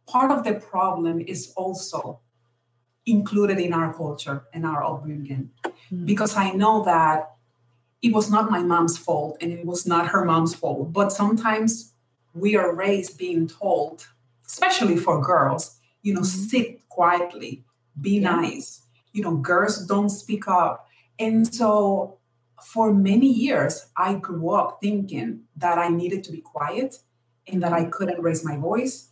part 0.05 0.31
of 0.31 0.43
the 0.43 0.53
problem 0.53 1.21
is 1.21 1.53
also 1.55 2.19
included 3.05 3.57
in 3.57 3.71
our 3.71 3.93
culture 3.93 4.43
and 4.53 4.65
our 4.65 4.83
upbringing, 4.83 5.51
mm-hmm. 5.63 6.05
because 6.05 6.35
I 6.35 6.51
know 6.51 6.83
that 6.83 7.31
it 8.01 8.13
was 8.13 8.29
not 8.29 8.51
my 8.51 8.61
mom's 8.61 8.97
fault 8.97 9.37
and 9.41 9.51
it 9.53 9.65
was 9.65 9.87
not 9.87 10.07
her 10.07 10.25
mom's 10.25 10.53
fault, 10.53 10.91
but 10.91 11.11
sometimes 11.11 11.93
we 12.33 12.57
are 12.57 12.75
raised 12.75 13.17
being 13.17 13.47
told, 13.47 14.07
especially 14.45 14.97
for 14.97 15.21
girls, 15.21 15.77
you 16.01 16.13
know, 16.13 16.21
mm-hmm. 16.21 16.49
sit 16.49 16.87
quietly, 16.89 17.63
be 17.99 18.19
yeah. 18.19 18.35
nice. 18.35 18.81
You 19.13 19.23
know, 19.23 19.37
girls 19.37 19.85
don't 19.85 20.09
speak 20.09 20.49
up. 20.49 20.89
And 21.17 21.53
so 21.55 22.17
for 22.63 22.93
many 22.93 23.27
years, 23.27 23.87
I 23.97 24.15
grew 24.15 24.51
up 24.51 24.79
thinking 24.81 25.41
that 25.57 25.77
I 25.77 25.89
needed 25.89 26.23
to 26.25 26.31
be 26.31 26.41
quiet 26.41 26.97
and 27.47 27.61
that 27.63 27.73
I 27.73 27.81
mm-hmm. 27.81 27.91
couldn't 27.91 28.21
raise 28.21 28.43
my 28.43 28.57
voice. 28.57 29.09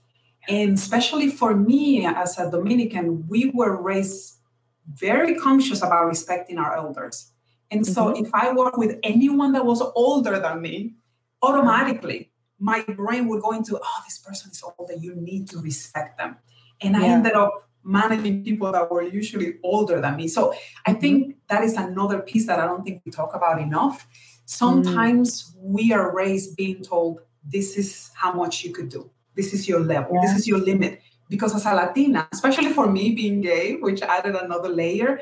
And 0.47 0.73
especially 0.73 1.29
for 1.29 1.55
me 1.55 2.05
as 2.05 2.37
a 2.37 2.49
Dominican, 2.49 3.27
we 3.27 3.51
were 3.53 3.81
raised 3.81 4.39
very 4.87 5.35
conscious 5.35 5.81
about 5.81 6.07
respecting 6.07 6.57
our 6.57 6.75
elders. 6.75 7.31
And 7.71 7.85
so 7.85 8.07
mm-hmm. 8.07 8.25
if 8.25 8.33
I 8.33 8.51
work 8.51 8.77
with 8.77 8.99
anyone 9.03 9.53
that 9.53 9.65
was 9.65 9.81
older 9.95 10.39
than 10.39 10.61
me, 10.61 10.95
automatically 11.41 12.31
my 12.59 12.81
brain 12.81 13.27
would 13.27 13.41
go 13.41 13.51
into, 13.51 13.77
oh, 13.77 14.01
this 14.05 14.19
person 14.19 14.51
is 14.51 14.63
older, 14.77 14.93
you 14.93 15.15
need 15.15 15.49
to 15.49 15.59
respect 15.59 16.17
them. 16.17 16.37
And 16.81 16.95
I 16.95 17.07
ended 17.07 17.33
up 17.33 17.69
managing 17.83 18.43
people 18.43 18.71
that 18.71 18.89
were 18.89 19.03
usually 19.03 19.55
older 19.63 19.99
than 19.99 20.15
me. 20.15 20.27
So 20.27 20.53
I 20.85 20.91
mm-hmm. 20.91 21.01
think 21.01 21.35
that 21.49 21.63
is 21.63 21.75
another 21.75 22.19
piece 22.19 22.47
that 22.47 22.59
I 22.59 22.65
don't 22.65 22.83
think 22.83 23.01
we 23.05 23.11
talk 23.11 23.35
about 23.35 23.59
enough. 23.59 24.07
Sometimes 24.45 25.43
mm. 25.43 25.53
we 25.61 25.93
are 25.93 26.13
raised 26.13 26.55
being 26.55 26.83
told, 26.83 27.19
this 27.45 27.77
is 27.77 28.11
how 28.15 28.33
much 28.33 28.63
you 28.63 28.73
could 28.73 28.89
do. 28.89 29.09
This 29.35 29.53
is 29.53 29.67
your 29.67 29.79
level. 29.79 30.15
Yeah. 30.15 30.21
This 30.21 30.39
is 30.39 30.47
your 30.47 30.59
limit. 30.59 31.01
Because 31.29 31.55
as 31.55 31.65
a 31.65 31.73
Latina, 31.73 32.27
especially 32.31 32.71
for 32.71 32.91
me 32.91 33.15
being 33.15 33.41
gay, 33.41 33.75
which 33.77 34.01
added 34.01 34.35
another 34.35 34.69
layer, 34.69 35.21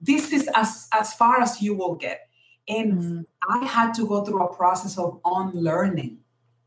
this 0.00 0.32
is 0.32 0.48
as, 0.54 0.88
as 0.92 1.12
far 1.14 1.40
as 1.40 1.60
you 1.60 1.74
will 1.74 1.94
get. 1.94 2.28
And 2.68 2.98
mm. 2.98 3.24
I 3.48 3.64
had 3.64 3.92
to 3.94 4.06
go 4.06 4.24
through 4.24 4.42
a 4.42 4.54
process 4.54 4.96
of 4.98 5.20
unlearning 5.24 6.18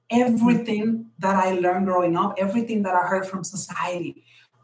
everything 0.10 1.08
that 1.20 1.36
I 1.36 1.54
learned 1.54 1.86
growing 1.86 2.16
up, 2.16 2.36
everything 2.38 2.84
that 2.84 2.94
I 2.94 3.08
heard 3.08 3.26
from 3.26 3.44
society, 3.44 4.24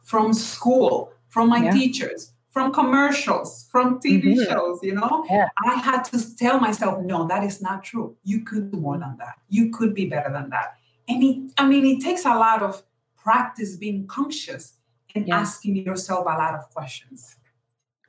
from 0.09 0.33
school, 0.33 1.13
from 1.27 1.49
my 1.49 1.65
yeah. 1.65 1.71
teachers, 1.71 2.33
from 2.49 2.73
commercials, 2.73 3.67
from 3.71 3.99
TV 3.99 4.23
mm-hmm. 4.23 4.43
shows, 4.43 4.79
you 4.81 4.95
know, 4.95 5.23
yeah. 5.29 5.47
I 5.63 5.75
had 5.75 6.01
to 6.05 6.35
tell 6.35 6.59
myself, 6.59 7.03
no, 7.03 7.27
that 7.27 7.43
is 7.43 7.61
not 7.61 7.83
true. 7.83 8.17
You 8.23 8.43
could 8.43 8.71
do 8.71 8.79
more 8.79 8.97
than 8.97 9.17
that. 9.19 9.35
You 9.49 9.69
could 9.69 9.93
be 9.93 10.07
better 10.07 10.31
than 10.33 10.49
that. 10.49 10.77
And 11.07 11.23
it, 11.23 11.51
I 11.59 11.67
mean, 11.67 11.85
it 11.85 12.01
takes 12.01 12.25
a 12.25 12.33
lot 12.33 12.63
of 12.63 12.81
practice 13.17 13.75
being 13.75 14.07
conscious 14.07 14.73
and 15.13 15.27
yeah. 15.27 15.41
asking 15.41 15.75
yourself 15.75 16.25
a 16.25 16.35
lot 16.43 16.55
of 16.55 16.67
questions. 16.71 17.35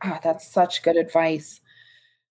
Ah, 0.02 0.18
that's 0.22 0.50
such 0.50 0.82
good 0.82 0.96
advice. 0.96 1.60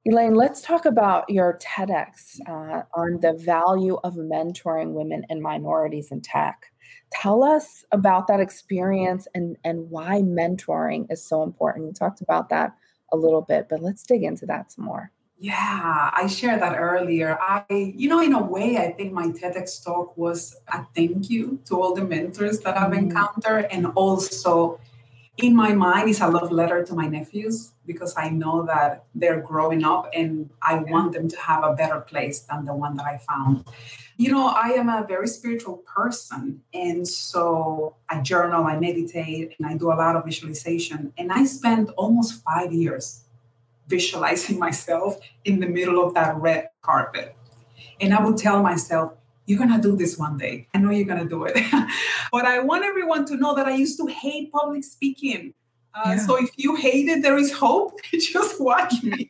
Elaine, 0.05 0.33
let's 0.33 0.61
talk 0.61 0.85
about 0.85 1.29
your 1.29 1.59
TEDx 1.61 2.39
uh, 2.47 2.83
on 2.93 3.19
the 3.19 3.33
value 3.33 3.97
of 4.05 4.15
mentoring 4.15 4.93
women 4.93 5.25
and 5.29 5.41
minorities 5.41 6.09
in 6.11 6.21
tech. 6.21 6.71
Tell 7.11 7.43
us 7.43 7.83
about 7.91 8.27
that 8.27 8.39
experience 8.39 9.27
and, 9.35 9.57
and 9.65 9.89
why 9.89 10.21
mentoring 10.21 11.11
is 11.11 11.23
so 11.23 11.43
important. 11.43 11.85
You 11.85 11.93
talked 11.93 12.21
about 12.21 12.47
that 12.49 12.77
a 13.11 13.17
little 13.17 13.41
bit, 13.41 13.67
but 13.69 13.81
let's 13.81 14.03
dig 14.03 14.23
into 14.23 14.45
that 14.45 14.71
some 14.71 14.85
more. 14.85 15.11
Yeah, 15.37 16.11
I 16.13 16.27
shared 16.27 16.61
that 16.61 16.77
earlier. 16.77 17.37
I, 17.41 17.65
you 17.69 18.07
know, 18.07 18.21
in 18.21 18.33
a 18.33 18.41
way, 18.41 18.77
I 18.77 18.91
think 18.91 19.11
my 19.11 19.27
TEDx 19.27 19.83
talk 19.83 20.17
was 20.17 20.55
a 20.69 20.85
thank 20.95 21.29
you 21.29 21.59
to 21.65 21.81
all 21.81 21.93
the 21.93 22.03
mentors 22.03 22.59
that 22.59 22.77
I've 22.77 22.91
mm-hmm. 22.91 23.09
encountered 23.09 23.67
and 23.71 23.87
also 23.95 24.79
in 25.43 25.55
my 25.55 25.73
mind 25.73 26.09
is 26.09 26.19
a 26.21 26.27
love 26.27 26.51
letter 26.51 26.83
to 26.83 26.93
my 26.93 27.07
nephews 27.07 27.71
because 27.85 28.13
I 28.17 28.29
know 28.29 28.63
that 28.65 29.05
they're 29.15 29.41
growing 29.41 29.83
up 29.83 30.09
and 30.13 30.49
I 30.61 30.75
want 30.75 31.13
them 31.13 31.27
to 31.29 31.37
have 31.37 31.63
a 31.63 31.73
better 31.73 32.01
place 32.01 32.41
than 32.41 32.65
the 32.65 32.73
one 32.73 32.95
that 32.97 33.05
I 33.05 33.17
found. 33.17 33.65
You 34.17 34.31
know, 34.31 34.47
I 34.47 34.69
am 34.69 34.89
a 34.89 35.05
very 35.07 35.27
spiritual 35.27 35.77
person. 35.77 36.61
And 36.73 37.07
so 37.07 37.95
I 38.09 38.21
journal, 38.21 38.65
I 38.65 38.77
meditate, 38.79 39.55
and 39.57 39.67
I 39.67 39.77
do 39.77 39.91
a 39.91 39.95
lot 39.95 40.15
of 40.15 40.25
visualization. 40.25 41.13
And 41.17 41.31
I 41.31 41.45
spent 41.45 41.89
almost 41.95 42.43
five 42.43 42.73
years 42.73 43.21
visualizing 43.87 44.59
myself 44.67 45.19
in 45.45 45.59
the 45.59 45.67
middle 45.67 46.05
of 46.05 46.13
that 46.15 46.35
red 46.35 46.69
carpet. 46.81 47.35
And 48.01 48.13
I 48.13 48.23
would 48.23 48.37
tell 48.37 48.61
myself, 48.61 49.13
you're 49.49 49.57
going 49.57 49.73
to 49.73 49.81
do 49.81 49.95
this 49.95 50.15
one 50.17 50.37
day. 50.37 50.67
I 50.75 50.77
know 50.77 50.91
you're 50.91 51.07
going 51.07 51.23
to 51.23 51.27
do 51.27 51.43
it. 51.45 51.57
but 52.31 52.45
I 52.45 52.59
want 52.59 52.85
everyone 52.85 53.25
to 53.25 53.35
know 53.35 53.55
that 53.55 53.65
I 53.65 53.75
used 53.75 53.97
to 53.97 54.05
hate 54.05 54.51
public 54.51 54.83
speaking. 54.83 55.55
Uh, 55.95 56.03
yeah. 56.09 56.17
So 56.17 56.35
if 56.35 56.51
you 56.55 56.75
hate 56.75 57.09
it, 57.09 57.23
there 57.23 57.35
is 57.35 57.51
hope. 57.51 57.99
Just 58.13 58.61
watch 58.61 59.01
me. 59.01 59.27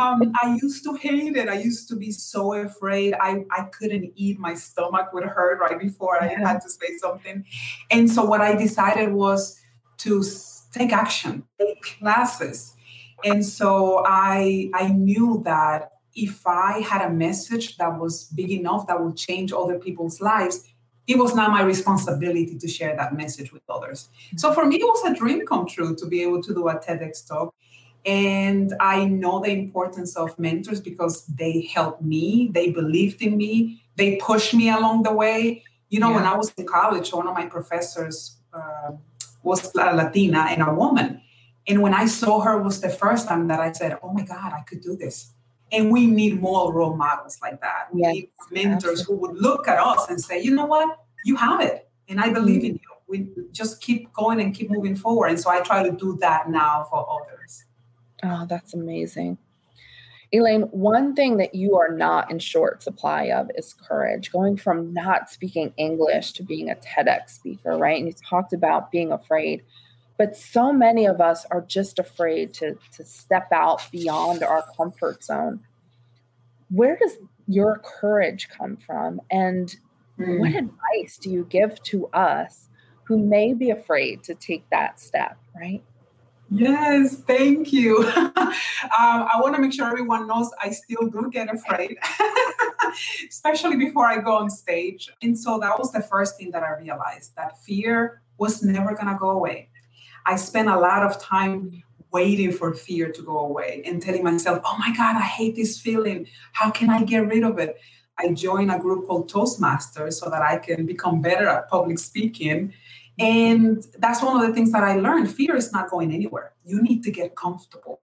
um, 0.00 0.32
I 0.42 0.58
used 0.62 0.82
to 0.84 0.94
hate 0.94 1.36
it. 1.36 1.50
I 1.50 1.58
used 1.58 1.88
to 1.90 1.96
be 1.96 2.10
so 2.10 2.54
afraid. 2.54 3.12
I, 3.20 3.44
I 3.50 3.64
couldn't 3.64 4.12
eat. 4.16 4.38
My 4.38 4.54
stomach 4.54 5.12
would 5.12 5.24
hurt 5.24 5.60
right 5.60 5.78
before 5.78 6.16
yeah. 6.22 6.36
I 6.42 6.48
had 6.48 6.62
to 6.62 6.70
say 6.70 6.96
something. 6.96 7.44
And 7.90 8.10
so 8.10 8.24
what 8.24 8.40
I 8.40 8.56
decided 8.56 9.12
was 9.12 9.60
to 9.98 10.24
take 10.72 10.90
action, 10.90 11.44
take 11.60 11.82
classes. 11.82 12.74
And 13.22 13.44
so 13.44 14.02
I 14.06 14.70
I 14.74 14.88
knew 14.88 15.42
that 15.44 15.93
if 16.14 16.46
I 16.46 16.80
had 16.80 17.02
a 17.02 17.10
message 17.10 17.76
that 17.76 17.98
was 17.98 18.24
big 18.24 18.50
enough 18.50 18.86
that 18.86 19.02
would 19.02 19.16
change 19.16 19.52
other 19.52 19.78
people's 19.78 20.20
lives, 20.20 20.64
it 21.06 21.18
was 21.18 21.34
not 21.34 21.50
my 21.50 21.62
responsibility 21.62 22.56
to 22.58 22.68
share 22.68 22.96
that 22.96 23.14
message 23.14 23.52
with 23.52 23.62
others. 23.68 24.08
Mm-hmm. 24.26 24.38
So 24.38 24.52
for 24.52 24.64
me, 24.64 24.76
it 24.76 24.84
was 24.84 25.04
a 25.04 25.14
dream 25.14 25.46
come 25.46 25.66
true 25.66 25.94
to 25.96 26.06
be 26.06 26.22
able 26.22 26.42
to 26.42 26.54
do 26.54 26.68
a 26.68 26.78
TEDx 26.78 27.26
talk. 27.26 27.54
And 28.06 28.74
I 28.80 29.06
know 29.06 29.40
the 29.40 29.50
importance 29.50 30.16
of 30.16 30.38
mentors 30.38 30.80
because 30.80 31.26
they 31.26 31.62
helped 31.74 32.02
me, 32.02 32.50
they 32.52 32.70
believed 32.70 33.22
in 33.22 33.36
me, 33.36 33.82
they 33.96 34.16
pushed 34.16 34.54
me 34.54 34.68
along 34.70 35.04
the 35.04 35.12
way. 35.12 35.62
You 35.88 36.00
know, 36.00 36.10
yeah. 36.10 36.16
when 36.16 36.24
I 36.24 36.36
was 36.36 36.52
in 36.56 36.66
college, 36.66 37.12
one 37.12 37.26
of 37.26 37.34
my 37.34 37.46
professors 37.46 38.36
uh, 38.52 38.92
was 39.42 39.74
a 39.74 39.94
Latina 39.94 40.46
and 40.50 40.62
a 40.62 40.72
woman. 40.72 41.20
And 41.66 41.80
when 41.80 41.94
I 41.94 42.06
saw 42.06 42.40
her 42.40 42.60
was 42.60 42.80
the 42.80 42.90
first 42.90 43.28
time 43.28 43.48
that 43.48 43.60
I 43.60 43.72
said, 43.72 43.98
"Oh 44.02 44.12
my 44.12 44.22
God, 44.22 44.52
I 44.52 44.60
could 44.68 44.82
do 44.82 44.96
this." 44.96 45.33
And 45.72 45.90
we 45.90 46.06
need 46.06 46.40
more 46.40 46.72
role 46.72 46.96
models 46.96 47.38
like 47.42 47.60
that. 47.60 47.88
We 47.92 48.02
yes, 48.02 48.14
need 48.14 48.30
mentors 48.50 49.00
absolutely. 49.00 49.04
who 49.04 49.20
would 49.20 49.42
look 49.42 49.66
at 49.66 49.78
us 49.78 50.08
and 50.08 50.20
say, 50.20 50.40
you 50.40 50.54
know 50.54 50.66
what, 50.66 50.98
you 51.24 51.36
have 51.36 51.60
it. 51.60 51.88
And 52.08 52.20
I 52.20 52.32
believe 52.32 52.58
mm-hmm. 52.58 52.66
in 52.66 52.72
you. 52.74 52.80
We 53.06 53.28
just 53.52 53.82
keep 53.82 54.12
going 54.12 54.40
and 54.40 54.54
keep 54.54 54.70
moving 54.70 54.96
forward. 54.96 55.28
And 55.28 55.40
so 55.40 55.50
I 55.50 55.60
try 55.60 55.82
to 55.82 55.92
do 55.92 56.16
that 56.20 56.48
now 56.48 56.86
for 56.90 57.06
others. 57.08 57.64
Oh, 58.22 58.46
that's 58.48 58.72
amazing. 58.72 59.38
Elaine, 60.32 60.62
one 60.62 61.14
thing 61.14 61.36
that 61.36 61.54
you 61.54 61.76
are 61.76 61.94
not 61.94 62.30
in 62.30 62.40
short 62.40 62.82
supply 62.82 63.26
of 63.26 63.50
is 63.56 63.74
courage. 63.74 64.32
Going 64.32 64.56
from 64.56 64.92
not 64.92 65.30
speaking 65.30 65.72
English 65.76 66.32
to 66.32 66.42
being 66.42 66.70
a 66.70 66.74
TEDx 66.74 67.30
speaker, 67.30 67.76
right? 67.76 67.98
And 67.98 68.08
you 68.08 68.14
talked 68.14 68.52
about 68.52 68.90
being 68.90 69.12
afraid 69.12 69.62
but 70.16 70.36
so 70.36 70.72
many 70.72 71.06
of 71.06 71.20
us 71.20 71.44
are 71.50 71.60
just 71.60 71.98
afraid 71.98 72.54
to 72.54 72.76
to 72.92 73.04
step 73.04 73.48
out 73.52 73.82
beyond 73.90 74.42
our 74.42 74.64
comfort 74.76 75.22
zone 75.22 75.60
where 76.70 76.96
does 76.96 77.16
your 77.46 77.80
courage 78.00 78.48
come 78.48 78.76
from 78.76 79.20
and 79.30 79.76
mm. 80.18 80.38
what 80.38 80.54
advice 80.54 81.18
do 81.20 81.30
you 81.30 81.44
give 81.48 81.82
to 81.82 82.06
us 82.08 82.68
who 83.04 83.18
may 83.18 83.52
be 83.52 83.70
afraid 83.70 84.22
to 84.22 84.34
take 84.34 84.68
that 84.70 85.00
step 85.00 85.36
right 85.54 85.82
Yes, 86.50 87.16
thank 87.16 87.72
you. 87.72 88.06
um, 88.16 88.32
I 88.36 89.32
want 89.40 89.56
to 89.56 89.60
make 89.60 89.72
sure 89.72 89.88
everyone 89.88 90.28
knows 90.28 90.50
I 90.62 90.70
still 90.70 91.08
do 91.08 91.28
get 91.32 91.52
afraid, 91.52 91.96
especially 93.28 93.76
before 93.76 94.06
I 94.06 94.18
go 94.18 94.36
on 94.36 94.50
stage. 94.50 95.10
And 95.22 95.36
so 95.36 95.58
that 95.58 95.78
was 95.78 95.90
the 95.90 96.02
first 96.02 96.36
thing 96.36 96.50
that 96.52 96.62
I 96.62 96.78
realized 96.78 97.34
that 97.36 97.60
fear 97.62 98.22
was 98.38 98.62
never 98.62 98.94
going 98.94 99.08
to 99.08 99.16
go 99.18 99.30
away. 99.30 99.70
I 100.26 100.36
spent 100.36 100.68
a 100.68 100.78
lot 100.78 101.02
of 101.02 101.20
time 101.20 101.82
waiting 102.10 102.52
for 102.52 102.72
fear 102.72 103.10
to 103.10 103.22
go 103.22 103.38
away 103.40 103.82
and 103.84 104.00
telling 104.00 104.22
myself, 104.22 104.60
oh 104.64 104.76
my 104.78 104.94
God, 104.96 105.16
I 105.16 105.22
hate 105.22 105.56
this 105.56 105.80
feeling. 105.80 106.26
How 106.52 106.70
can 106.70 106.88
I 106.88 107.02
get 107.02 107.26
rid 107.26 107.42
of 107.42 107.58
it? 107.58 107.76
I 108.18 108.32
joined 108.32 108.70
a 108.70 108.78
group 108.78 109.08
called 109.08 109.30
Toastmasters 109.30 110.14
so 110.14 110.30
that 110.30 110.40
I 110.40 110.58
can 110.58 110.86
become 110.86 111.20
better 111.20 111.48
at 111.48 111.68
public 111.68 111.98
speaking. 111.98 112.72
And 113.18 113.84
that's 113.98 114.22
one 114.22 114.40
of 114.40 114.46
the 114.46 114.54
things 114.54 114.70
that 114.72 114.84
I 114.84 114.94
learned. 114.96 115.30
Fear 115.30 115.56
is 115.56 115.72
not 115.72 115.90
going 115.90 116.12
anywhere. 116.12 116.52
You 116.64 116.80
need 116.82 117.02
to 117.02 117.10
get 117.10 117.34
comfortable 117.34 118.00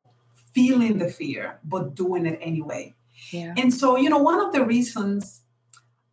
feeling 0.53 0.97
the 0.97 1.09
fear, 1.09 1.59
but 1.63 1.95
doing 1.95 2.25
it 2.25 2.37
anyway. 2.41 2.93
Yeah. 3.31 3.53
And 3.55 3.73
so, 3.73 3.95
you 3.95 4.09
know, 4.09 4.17
one 4.17 4.39
of 4.39 4.51
the 4.51 4.65
reasons 4.65 5.41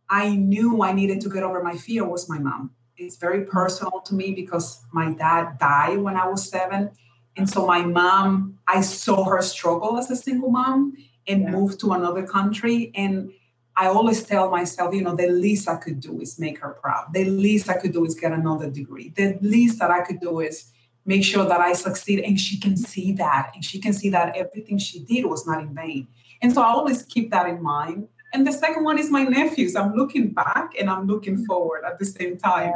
I 0.09 0.35
knew 0.35 0.81
I 0.81 0.93
needed 0.93 1.19
to 1.21 1.29
get 1.29 1.43
over 1.43 1.61
my 1.61 1.75
fear 1.75 2.05
was 2.05 2.29
my 2.29 2.39
mom 2.39 2.71
it's 2.99 3.17
very 3.17 3.45
personal 3.45 4.01
to 4.01 4.13
me 4.13 4.33
because 4.33 4.81
my 4.91 5.11
dad 5.13 5.57
died 5.57 5.99
when 5.99 6.15
I 6.15 6.27
was 6.27 6.47
seven. 6.47 6.91
And 7.37 7.49
so 7.49 7.65
my 7.65 7.81
mom, 7.81 8.59
I 8.67 8.81
saw 8.81 9.23
her 9.25 9.41
struggle 9.41 9.97
as 9.97 10.11
a 10.11 10.15
single 10.15 10.49
mom 10.49 10.97
and 11.27 11.43
yeah. 11.43 11.51
move 11.51 11.77
to 11.79 11.93
another 11.93 12.27
country. 12.27 12.91
And 12.95 13.31
I 13.75 13.87
always 13.87 14.23
tell 14.23 14.49
myself, 14.49 14.93
you 14.93 15.01
know, 15.01 15.15
the 15.15 15.29
least 15.29 15.69
I 15.69 15.77
could 15.77 16.01
do 16.01 16.19
is 16.19 16.37
make 16.37 16.59
her 16.59 16.71
proud. 16.71 17.13
The 17.13 17.25
least 17.25 17.69
I 17.69 17.77
could 17.77 17.93
do 17.93 18.03
is 18.03 18.15
get 18.15 18.33
another 18.33 18.69
degree. 18.69 19.13
The 19.15 19.37
least 19.41 19.79
that 19.79 19.91
I 19.91 20.01
could 20.01 20.19
do 20.19 20.41
is 20.41 20.71
make 21.05 21.23
sure 21.23 21.45
that 21.45 21.61
I 21.61 21.73
succeed. 21.73 22.19
And 22.19 22.37
she 22.37 22.59
can 22.59 22.75
see 22.75 23.13
that. 23.13 23.51
And 23.55 23.63
she 23.63 23.79
can 23.79 23.93
see 23.93 24.09
that 24.09 24.35
everything 24.35 24.77
she 24.77 24.99
did 24.99 25.25
was 25.25 25.47
not 25.47 25.61
in 25.61 25.73
vain. 25.73 26.07
And 26.41 26.51
so 26.53 26.61
I 26.61 26.67
always 26.67 27.03
keep 27.03 27.31
that 27.31 27.47
in 27.47 27.63
mind. 27.63 28.09
And 28.33 28.45
the 28.45 28.51
second 28.51 28.83
one 28.83 28.99
is 28.99 29.09
my 29.09 29.23
nephews. 29.23 29.75
I'm 29.75 29.93
looking 29.93 30.29
back 30.29 30.73
and 30.79 30.89
I'm 30.89 31.07
looking 31.07 31.35
mm-hmm. 31.35 31.45
forward 31.45 31.83
at 31.85 31.97
the 31.97 32.05
same 32.05 32.37
time. 32.37 32.73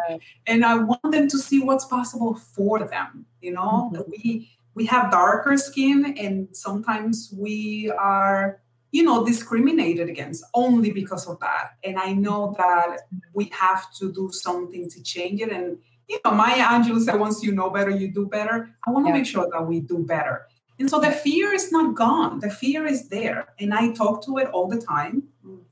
And 0.47 0.65
I 0.65 0.75
want 0.75 1.11
them 1.11 1.27
to 1.27 1.37
see 1.37 1.59
what's 1.61 1.85
possible 1.85 2.35
for 2.35 2.79
them. 2.79 3.25
You 3.41 3.53
know, 3.53 3.91
mm-hmm. 3.93 4.09
we 4.09 4.49
we 4.75 4.85
have 4.87 5.11
darker 5.11 5.57
skin 5.57 6.15
and 6.17 6.47
sometimes 6.51 7.33
we 7.37 7.91
are 7.97 8.59
you 8.91 9.03
know 9.03 9.25
discriminated 9.25 10.09
against 10.09 10.43
only 10.53 10.91
because 10.91 11.27
of 11.27 11.39
that 11.39 11.71
and 11.83 11.97
i 11.97 12.13
know 12.13 12.55
that 12.57 12.99
we 13.33 13.45
have 13.45 13.91
to 13.93 14.11
do 14.11 14.29
something 14.31 14.89
to 14.89 15.01
change 15.03 15.41
it 15.41 15.51
and 15.51 15.77
you 16.07 16.19
know 16.23 16.31
maya 16.31 16.63
angelou 16.63 17.01
said 17.01 17.19
once 17.19 17.43
you 17.43 17.51
know 17.51 17.69
better 17.69 17.89
you 17.89 18.11
do 18.11 18.25
better 18.27 18.69
i 18.87 18.91
want 18.91 19.05
to 19.05 19.09
yeah. 19.09 19.17
make 19.17 19.25
sure 19.25 19.47
that 19.51 19.65
we 19.65 19.79
do 19.79 19.99
better 19.99 20.47
and 20.79 20.89
so 20.89 20.99
the 20.99 21.11
fear 21.11 21.53
is 21.53 21.71
not 21.71 21.95
gone. 21.95 22.39
The 22.39 22.49
fear 22.49 22.85
is 22.85 23.09
there. 23.09 23.53
And 23.59 23.73
I 23.73 23.91
talk 23.91 24.23
to 24.25 24.37
it 24.37 24.47
all 24.47 24.67
the 24.67 24.81
time. 24.81 25.23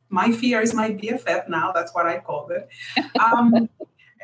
My 0.10 0.32
fear 0.32 0.62
is 0.62 0.74
my 0.74 0.92
BFF 0.92 1.50
now. 1.50 1.72
That's 1.72 1.94
what 1.94 2.06
I 2.06 2.20
call 2.20 2.50
it. 2.50 2.68
Um, 3.20 3.70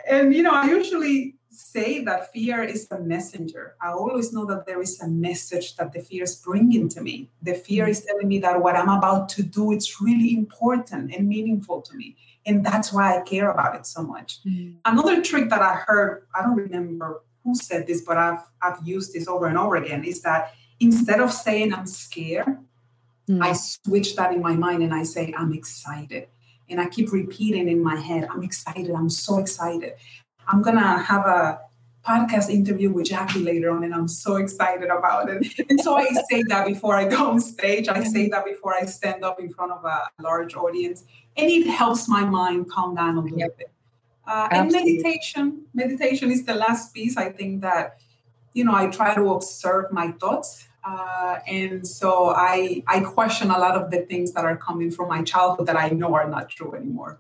and, 0.10 0.34
you 0.34 0.42
know, 0.42 0.54
I 0.54 0.66
usually 0.68 1.36
say 1.50 2.04
that 2.04 2.32
fear 2.32 2.64
is 2.64 2.88
a 2.92 3.00
messenger. 3.00 3.76
I 3.82 3.90
always 3.90 4.32
know 4.32 4.46
that 4.46 4.66
there 4.66 4.82
is 4.82 5.02
a 5.02 5.08
message 5.08 5.76
that 5.76 5.92
the 5.92 6.00
fear 6.00 6.24
is 6.24 6.36
bringing 6.36 6.88
to 6.90 7.02
me. 7.02 7.30
The 7.42 7.56
fear 7.56 7.88
is 7.88 8.06
telling 8.06 8.28
me 8.28 8.40
that 8.40 8.62
what 8.62 8.76
I'm 8.76 8.90
about 8.90 9.28
to 9.30 9.44
do 9.44 9.72
it's 9.72 10.00
really 10.00 10.34
important 10.36 11.14
and 11.14 11.28
meaningful 11.28 11.82
to 11.82 11.96
me. 11.96 12.16
And 12.46 12.66
that's 12.66 12.94
why 12.94 13.18
I 13.18 13.22
care 13.22 13.50
about 13.50 13.76
it 13.76 13.86
so 13.86 14.04
much. 14.04 14.40
Mm-hmm. 14.46 14.78
Another 14.86 15.22
trick 15.22 15.50
that 15.50 15.62
I 15.62 15.76
heard, 15.88 16.28
I 16.34 16.44
don't 16.44 16.56
remember 16.56 17.22
who 17.44 17.56
said 17.56 17.88
this, 17.88 18.02
but 18.02 18.18
I've 18.18 18.44
I've 18.62 18.80
used 18.86 19.14
this 19.14 19.28
over 19.28 19.48
and 19.48 19.58
over 19.58 19.76
again, 19.76 20.04
is 20.04 20.22
that 20.22 20.54
instead 20.80 21.20
of 21.20 21.32
saying 21.32 21.74
I'm 21.74 21.88
scared, 21.88 22.58
mm. 23.30 23.42
I 23.42 23.54
switch 23.54 24.16
that 24.16 24.34
in 24.34 24.42
my 24.42 24.56
mind 24.56 24.84
and 24.84 24.94
I 24.94 25.04
say 25.04 25.34
I'm 25.38 25.54
excited. 25.54 26.28
And 26.70 26.82
I 26.82 26.88
keep 26.88 27.12
repeating 27.12 27.70
in 27.70 27.82
my 27.82 27.96
head, 27.96 28.28
I'm 28.30 28.44
excited. 28.44 28.92
I'm 28.92 29.10
so 29.10 29.40
excited. 29.40 29.94
I'm 30.48 30.62
going 30.62 30.76
to 30.76 30.82
have 30.82 31.26
a 31.26 31.62
podcast 32.06 32.50
interview 32.50 32.90
with 32.90 33.06
Jackie 33.06 33.40
later 33.40 33.70
on, 33.70 33.84
and 33.84 33.94
I'm 33.94 34.08
so 34.08 34.38
excited 34.38 34.90
about 34.90 35.30
it. 35.30 35.46
And 35.70 35.80
so 35.80 35.98
I 35.98 36.08
say 36.30 36.44
that 36.48 36.66
before 36.66 36.96
I 36.96 37.06
go 37.06 37.32
on 37.32 37.42
stage. 37.42 37.90
I 37.90 38.04
say 38.04 38.30
that 38.30 38.46
before 38.46 38.74
I 38.74 38.86
stand 38.86 39.24
up 39.26 39.40
in 39.40 39.50
front 39.50 39.74
of 39.74 39.84
a 39.84 40.10
large 40.22 40.56
audience, 40.56 41.04
and 41.36 41.50
it 41.50 41.68
helps 41.68 42.08
my 42.08 42.24
mind 42.24 42.70
calm 42.70 42.96
down 42.96 43.18
a 43.18 43.22
little 43.22 43.38
yep. 43.38 43.58
bit. 43.58 43.72
Uh, 44.26 44.48
and 44.52 44.72
meditation, 44.72 45.64
meditation 45.74 46.32
is 46.32 46.46
the 46.46 46.54
last 46.54 46.94
piece. 46.94 47.16
I 47.18 47.30
think 47.30 47.62
that 47.62 47.98
you 48.58 48.64
know, 48.64 48.74
I 48.74 48.88
try 48.88 49.14
to 49.14 49.34
observe 49.34 49.92
my 49.92 50.12
thoughts 50.14 50.67
Uh, 50.88 51.40
and 51.48 51.86
so 51.86 52.30
I 52.30 52.82
I 52.88 53.02
question 53.02 53.52
a 53.52 53.60
lot 53.60 53.76
of 53.76 53.92
the 53.92 54.06
things 54.06 54.32
that 54.34 54.46
are 54.46 54.56
coming 54.56 54.90
from 54.90 55.10
my 55.10 55.22
childhood 55.22 55.68
that 55.68 55.76
I 55.76 55.90
know 55.90 56.14
are 56.14 56.30
not 56.30 56.50
true 56.50 56.74
anymore. 56.76 57.20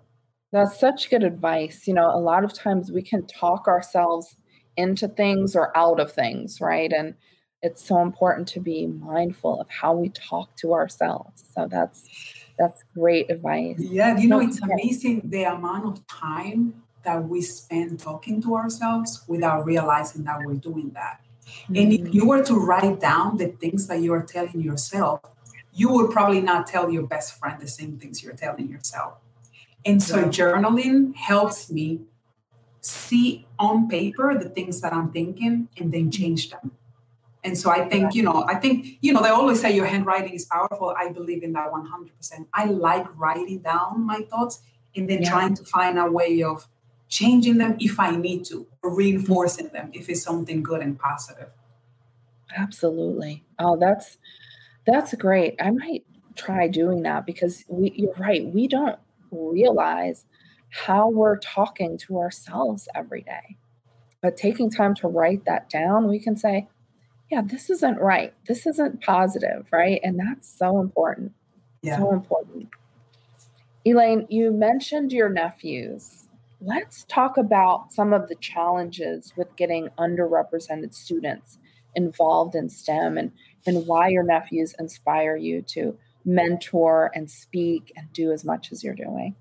That's 0.53 0.79
such 0.79 1.09
good 1.09 1.23
advice. 1.23 1.87
You 1.87 1.93
know, 1.93 2.09
a 2.09 2.19
lot 2.19 2.45
of 2.45 2.53
times 2.53 2.91
we 2.91 3.01
can 3.01 3.27
talk 3.27 3.67
ourselves 3.67 4.37
into 4.77 5.07
things 5.09 5.55
or 5.55 5.75
out 5.75 5.99
of 5.99 6.13
things, 6.13 6.61
right? 6.61 6.93
And 6.93 7.15
it's 7.61 7.85
so 7.85 8.01
important 8.01 8.47
to 8.49 8.61
be 8.61 8.87
mindful 8.87 9.59
of 9.59 9.69
how 9.69 9.93
we 9.93 10.09
talk 10.09 10.55
to 10.57 10.73
ourselves. 10.73 11.43
So 11.53 11.67
that's 11.69 12.07
that's 12.57 12.83
great 12.93 13.29
advice. 13.29 13.79
Yeah, 13.79 14.17
you 14.17 14.29
know, 14.29 14.39
it's 14.39 14.61
amazing 14.61 15.23
the 15.25 15.43
amount 15.43 15.85
of 15.85 16.07
time 16.07 16.83
that 17.03 17.27
we 17.27 17.41
spend 17.41 17.99
talking 17.99 18.41
to 18.43 18.55
ourselves 18.55 19.23
without 19.27 19.65
realizing 19.65 20.23
that 20.23 20.39
we're 20.45 20.53
doing 20.53 20.91
that. 20.93 21.21
Mm-hmm. 21.47 21.75
And 21.75 21.93
if 21.93 22.13
you 22.13 22.27
were 22.27 22.43
to 22.43 22.55
write 22.55 22.99
down 22.99 23.37
the 23.37 23.47
things 23.47 23.87
that 23.87 24.01
you 24.01 24.13
are 24.13 24.23
telling 24.23 24.61
yourself, 24.61 25.21
you 25.73 25.89
would 25.91 26.11
probably 26.11 26.41
not 26.41 26.67
tell 26.67 26.89
your 26.89 27.05
best 27.05 27.37
friend 27.39 27.61
the 27.61 27.67
same 27.67 27.97
things 27.99 28.23
you're 28.23 28.33
telling 28.33 28.67
yourself. 28.69 29.15
And 29.85 30.01
so 30.01 30.19
yeah. 30.19 30.25
journaling 30.25 31.15
helps 31.15 31.71
me 31.71 32.01
see 32.81 33.45
on 33.59 33.87
paper 33.87 34.37
the 34.37 34.49
things 34.49 34.81
that 34.81 34.93
I'm 34.93 35.11
thinking 35.11 35.69
and 35.77 35.91
then 35.91 36.09
change 36.11 36.49
them. 36.49 36.71
And 37.43 37.57
so 37.57 37.69
I 37.69 37.87
think, 37.87 38.13
you 38.13 38.23
know, 38.23 38.43
I 38.47 38.55
think, 38.55 38.97
you 39.01 39.13
know, 39.13 39.21
they 39.21 39.29
always 39.29 39.61
say 39.61 39.73
your 39.73 39.85
handwriting 39.85 40.33
is 40.33 40.45
powerful. 40.45 40.93
I 40.97 41.09
believe 41.09 41.43
in 41.43 41.53
that 41.53 41.71
100%. 41.71 42.47
I 42.53 42.65
like 42.65 43.05
writing 43.17 43.59
down 43.59 44.05
my 44.05 44.21
thoughts 44.29 44.61
and 44.95 45.09
then 45.09 45.21
yeah. 45.21 45.29
trying 45.29 45.55
to 45.55 45.63
find 45.63 45.97
a 45.97 46.11
way 46.11 46.43
of 46.43 46.67
changing 47.09 47.57
them 47.57 47.77
if 47.79 47.99
I 47.99 48.11
need 48.11 48.45
to, 48.45 48.67
or 48.83 48.93
reinforcing 48.93 49.69
them 49.69 49.91
if 49.93 50.09
it's 50.09 50.23
something 50.23 50.63
good 50.63 50.81
and 50.81 50.99
positive. 50.99 51.49
Absolutely. 52.55 53.43
Oh, 53.59 53.77
that's 53.77 54.17
that's 54.85 55.13
great. 55.15 55.55
I 55.59 55.71
might 55.71 56.05
try 56.35 56.67
doing 56.67 57.03
that 57.03 57.25
because 57.25 57.65
we 57.67 57.91
you're 57.95 58.13
right. 58.15 58.45
We 58.45 58.67
don't 58.67 58.97
realize 59.31 60.25
how 60.69 61.09
we're 61.09 61.39
talking 61.39 61.97
to 61.97 62.19
ourselves 62.19 62.87
every 62.95 63.21
day. 63.21 63.57
But 64.21 64.37
taking 64.37 64.69
time 64.69 64.95
to 64.95 65.07
write 65.07 65.45
that 65.45 65.69
down, 65.69 66.07
we 66.07 66.19
can 66.19 66.35
say, 66.35 66.67
yeah, 67.31 67.41
this 67.41 67.69
isn't 67.69 67.99
right. 67.99 68.33
This 68.47 68.65
isn't 68.65 69.01
positive, 69.01 69.67
right? 69.71 69.99
And 70.03 70.19
that's 70.19 70.49
so 70.49 70.79
important. 70.79 71.33
Yeah. 71.81 71.97
So 71.97 72.11
important. 72.11 72.69
Elaine, 73.85 74.25
you 74.29 74.51
mentioned 74.51 75.11
your 75.11 75.29
nephews. 75.29 76.26
Let's 76.59 77.03
talk 77.03 77.37
about 77.37 77.93
some 77.93 78.13
of 78.13 78.27
the 78.27 78.35
challenges 78.35 79.33
with 79.37 79.55
getting 79.55 79.89
underrepresented 79.99 80.93
students 80.93 81.59
involved 81.95 82.55
in 82.55 82.69
STEM 82.69 83.17
and, 83.17 83.31
and 83.65 83.85
why 83.85 84.07
your 84.07 84.23
nephews 84.23 84.73
inspire 84.79 85.35
you 85.35 85.61
to 85.63 85.97
mentor 86.25 87.11
and 87.13 87.29
speak 87.29 87.93
and 87.95 88.11
do 88.11 88.31
as 88.31 88.43
much 88.43 88.71
as 88.71 88.83
you're 88.83 88.95
doing. 88.95 89.35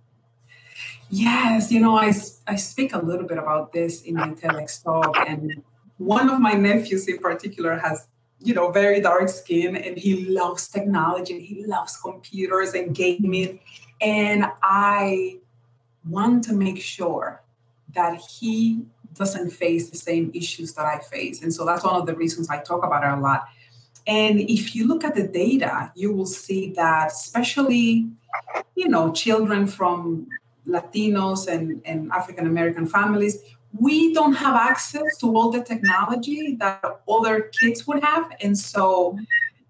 Yes, 1.09 1.73
you 1.73 1.81
know, 1.81 1.97
I, 1.97 2.13
I 2.47 2.57
speak 2.57 2.95
a 2.95 2.99
little 2.99 3.27
bit 3.27 3.39
about 3.39 3.73
this 3.73 4.03
in 4.03 4.15
my 4.15 4.31
TEDx 4.31 4.85
talk, 4.85 5.17
and 5.27 5.63
one 5.99 6.29
of 6.29 6.39
my 6.39 6.53
nephews 6.53 7.09
in 7.09 7.19
particular 7.19 7.79
has 7.79 8.09
you 8.41 8.53
know 8.53 8.71
very 8.71 9.01
dark 9.01 9.31
skin 9.31 9.77
and 9.77 9.97
he 9.97 10.27
loves 10.27 10.69
technology 10.69 11.35
and 11.35 11.43
he 11.43 11.65
loves 11.65 11.97
computers 11.97 12.75
and 12.75 12.95
gaming 12.95 13.59
and 14.03 14.45
i 14.63 15.39
want 16.09 16.45
to 16.45 16.53
make 16.53 16.81
sure 16.81 17.43
that 17.95 18.21
he 18.21 18.83
doesn't 19.15 19.51
face 19.51 19.91
the 19.91 19.97
same 19.97 20.31
issues 20.35 20.75
that 20.75 20.85
i 20.85 20.99
face 20.99 21.43
and 21.43 21.53
so 21.53 21.65
that's 21.65 21.85
one 21.85 21.95
of 21.95 22.07
the 22.07 22.15
reasons 22.15 22.49
i 22.51 22.59
talk 22.59 22.85
about 22.85 23.03
it 23.03 23.19
a 23.19 23.21
lot 23.21 23.45
and 24.07 24.41
if 24.41 24.75
you 24.75 24.87
look 24.87 25.05
at 25.05 25.15
the 25.15 25.27
data 25.27 25.91
you 25.95 26.13
will 26.13 26.27
see 26.27 26.73
that 26.73 27.13
especially 27.13 28.07
you 28.75 28.89
know 28.89 29.13
children 29.13 29.67
from 29.67 30.27
latinos 30.67 31.49
and, 31.49 31.81
and 31.85 32.11
african 32.13 32.47
american 32.47 32.87
families 32.87 33.39
we 33.79 34.13
don't 34.15 34.35
have 34.35 34.55
access 34.55 35.17
to 35.19 35.37
all 35.37 35.51
the 35.51 35.63
technology 35.63 36.57
that 36.57 36.83
other 37.09 37.51
kids 37.61 37.87
would 37.87 38.03
have. 38.03 38.31
And 38.41 38.57
so 38.57 39.19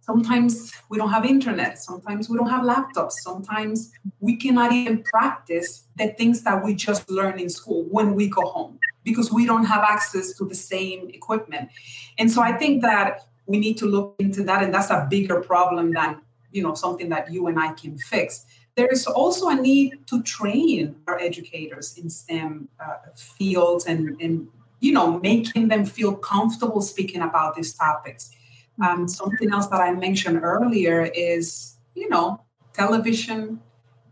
sometimes 0.07 0.73
we 0.89 0.97
don't 0.99 1.11
have 1.11 1.25
internet, 1.25 1.79
sometimes 1.79 2.29
we 2.31 2.37
don't 2.39 2.49
have 2.49 2.63
laptops, 2.63 3.13
sometimes 3.13 3.93
we 4.21 4.37
cannot 4.37 4.73
even 4.73 5.03
practice 5.03 5.85
the 5.97 6.09
things 6.09 6.43
that 6.43 6.65
we 6.65 6.75
just 6.75 7.11
learn 7.11 7.39
in 7.39 7.51
school 7.51 7.85
when 7.91 8.15
we 8.15 8.29
go 8.29 8.43
home 8.43 8.79
because 9.05 9.33
we 9.33 9.45
don't 9.47 9.65
have 9.65 9.83
access 9.83 10.33
to 10.39 10.45
the 10.45 10.55
same 10.55 11.11
equipment. 11.11 11.69
And 12.19 12.31
so 12.31 12.43
I 12.43 12.53
think 12.53 12.83
that 12.83 13.27
we 13.47 13.59
need 13.59 13.77
to 13.79 13.87
look 13.87 14.15
into 14.19 14.43
that 14.45 14.63
and 14.63 14.73
that's 14.73 14.91
a 14.91 15.07
bigger 15.11 15.41
problem 15.41 15.93
than 15.93 16.21
you 16.53 16.63
know 16.63 16.75
something 16.75 17.09
that 17.11 17.31
you 17.31 17.49
and 17.49 17.59
I 17.59 17.73
can 17.73 17.99
fix 17.99 18.47
there 18.77 18.89
is 18.89 19.07
also 19.07 19.49
a 19.49 19.55
need 19.55 20.07
to 20.07 20.23
train 20.23 20.97
our 21.09 21.19
educators 21.19 21.97
in 21.97 22.11
STEM 22.11 22.69
uh, 22.79 22.97
fields 23.17 23.87
and, 23.87 24.21
and, 24.21 24.49
you 24.81 24.93
know, 24.93 25.19
making 25.21 25.69
them 25.69 25.87
feel 25.87 26.15
comfortable 26.15 26.83
speaking 26.83 27.23
about 27.23 27.57
these 27.57 27.73
topics. 27.73 28.31
Um, 28.83 29.09
something 29.09 29.51
else 29.53 29.69
that 29.69 29.81
I 29.81 29.93
mentioned 29.93 30.41
earlier 30.43 31.11
is, 31.15 31.77
you 31.95 32.09
know, 32.09 32.43
television, 32.75 33.61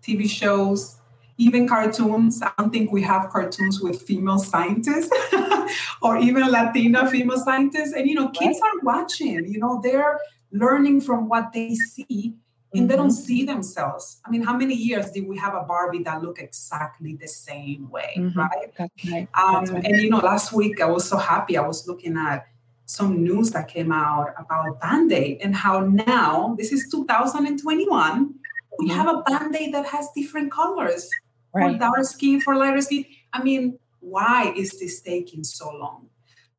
TV 0.03 0.29
shows, 0.29 0.99
even 1.37 1.69
cartoons. 1.69 2.43
I 2.43 2.51
don't 2.59 2.71
think 2.71 2.93
we 2.93 3.03
have 3.03 3.31
cartoons 3.31 3.81
with 3.81 4.03
female 4.03 4.39
scientists 4.39 5.11
or 6.03 6.19
even 6.19 6.51
Latina 6.51 7.11
female 7.11 7.39
scientists. 7.39 7.93
And, 7.93 8.09
you 8.09 8.15
know, 8.15 8.29
kids 8.29 8.61
are 8.61 8.81
watching, 8.83 9.47
you 9.53 9.59
know, 9.59 9.81
they're 9.83 10.19
learning 10.53 11.01
from 11.01 11.29
what 11.29 11.53
they 11.53 11.75
see 11.75 12.35
and 12.75 12.91
they 12.91 12.97
don't 12.97 13.09
mm-hmm. 13.09 13.25
see 13.25 13.45
themselves. 13.45 14.21
I 14.25 14.31
mean, 14.31 14.43
how 14.43 14.57
many 14.57 14.75
years 14.75 15.11
did 15.11 15.29
we 15.29 15.39
have 15.39 15.55
a 15.55 15.63
Barbie 15.63 16.03
that 16.05 16.23
looked 16.23 16.41
exactly 16.41 17.15
the 17.15 17.29
same 17.29 17.89
way, 17.89 18.15
mm-hmm. 18.17 18.39
right? 18.39 18.73
Right. 18.79 19.29
Um, 19.35 19.65
right. 19.67 19.85
And 19.85 20.01
you 20.01 20.11
know, 20.11 20.19
last 20.19 20.53
week 20.53 20.81
I 20.81 20.87
was 20.87 21.09
so 21.09 21.17
happy. 21.17 21.57
I 21.57 21.67
was 21.67 21.87
looking 21.87 22.17
at 22.17 22.47
some 22.87 23.23
news 23.23 23.51
that 23.53 23.69
came 23.69 23.93
out 23.93 24.35
about 24.39 24.81
Band-Aid 24.81 25.39
and 25.43 25.55
how 25.55 25.81
now 25.81 26.55
this 26.59 26.73
is 26.73 26.89
2021. 26.91 28.35
We 28.79 28.89
mm-hmm. 28.89 28.97
have 28.97 29.09
a 29.09 29.23
Band-Aid 29.23 29.73
that 29.75 29.87
has 29.87 30.09
different 30.15 30.53
colors 30.53 31.09
right. 31.55 31.73
for 31.73 31.79
dark 31.79 32.05
skin, 32.05 32.41
for 32.41 32.57
lighter 32.57 32.81
skin. 32.81 33.07
I 33.33 33.43
mean, 33.43 33.79
why 34.01 34.53
is 34.57 34.79
this 34.79 35.01
taking 35.01 35.45
so 35.45 35.71
long? 35.71 36.09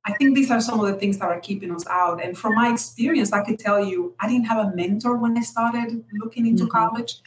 I 0.07 0.13
think 0.13 0.35
these 0.35 0.51
are 0.51 0.61
some 0.61 0.79
of 0.79 0.85
the 0.87 0.93
things 0.93 1.17
that 1.17 1.25
are 1.25 1.39
keeping 1.39 1.71
us 1.71 1.85
out. 1.87 2.23
And 2.23 2.37
from 2.37 2.55
my 2.55 2.71
experience, 2.71 3.33
I 3.33 3.43
could 3.43 3.57
tell 3.57 3.83
you, 3.83 4.15
I 4.19 4.27
didn't 4.27 4.45
have 4.45 4.65
a 4.65 4.75
mentor 4.75 5.17
when 5.17 5.37
I 5.37 5.41
started 5.41 6.03
looking 6.13 6.45
into 6.45 6.63
mm-hmm. 6.63 6.71
college. 6.71 7.21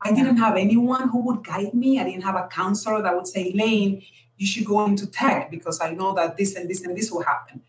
I 0.00 0.12
didn't 0.12 0.36
have 0.36 0.56
anyone 0.56 1.08
who 1.08 1.22
would 1.26 1.44
guide 1.44 1.74
me. 1.74 1.98
I 1.98 2.04
didn't 2.04 2.24
have 2.24 2.34
a 2.34 2.48
counselor 2.48 3.02
that 3.02 3.14
would 3.14 3.26
say, 3.26 3.52
Elaine, 3.52 4.02
you 4.36 4.46
should 4.46 4.66
go 4.66 4.84
into 4.84 5.06
tech 5.06 5.50
because 5.50 5.80
I 5.80 5.90
know 5.92 6.12
that 6.14 6.36
this 6.36 6.56
and 6.56 6.68
this 6.68 6.84
and 6.84 6.96
this 6.96 7.10
will 7.10 7.22
happen. 7.22 7.62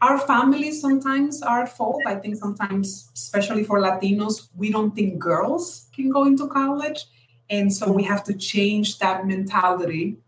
Our 0.00 0.18
families 0.18 0.80
sometimes 0.80 1.42
are 1.42 1.62
at 1.62 1.76
fault. 1.76 2.02
I 2.06 2.16
think 2.16 2.36
sometimes, 2.36 3.10
especially 3.14 3.64
for 3.64 3.78
Latinos, 3.78 4.48
we 4.56 4.70
don't 4.70 4.94
think 4.94 5.18
girls 5.18 5.88
can 5.94 6.10
go 6.10 6.24
into 6.24 6.46
college. 6.46 7.04
And 7.48 7.72
so 7.72 7.90
we 7.90 8.02
have 8.04 8.24
to 8.24 8.34
change 8.34 8.98
that 8.98 9.26
mentality 9.26 10.18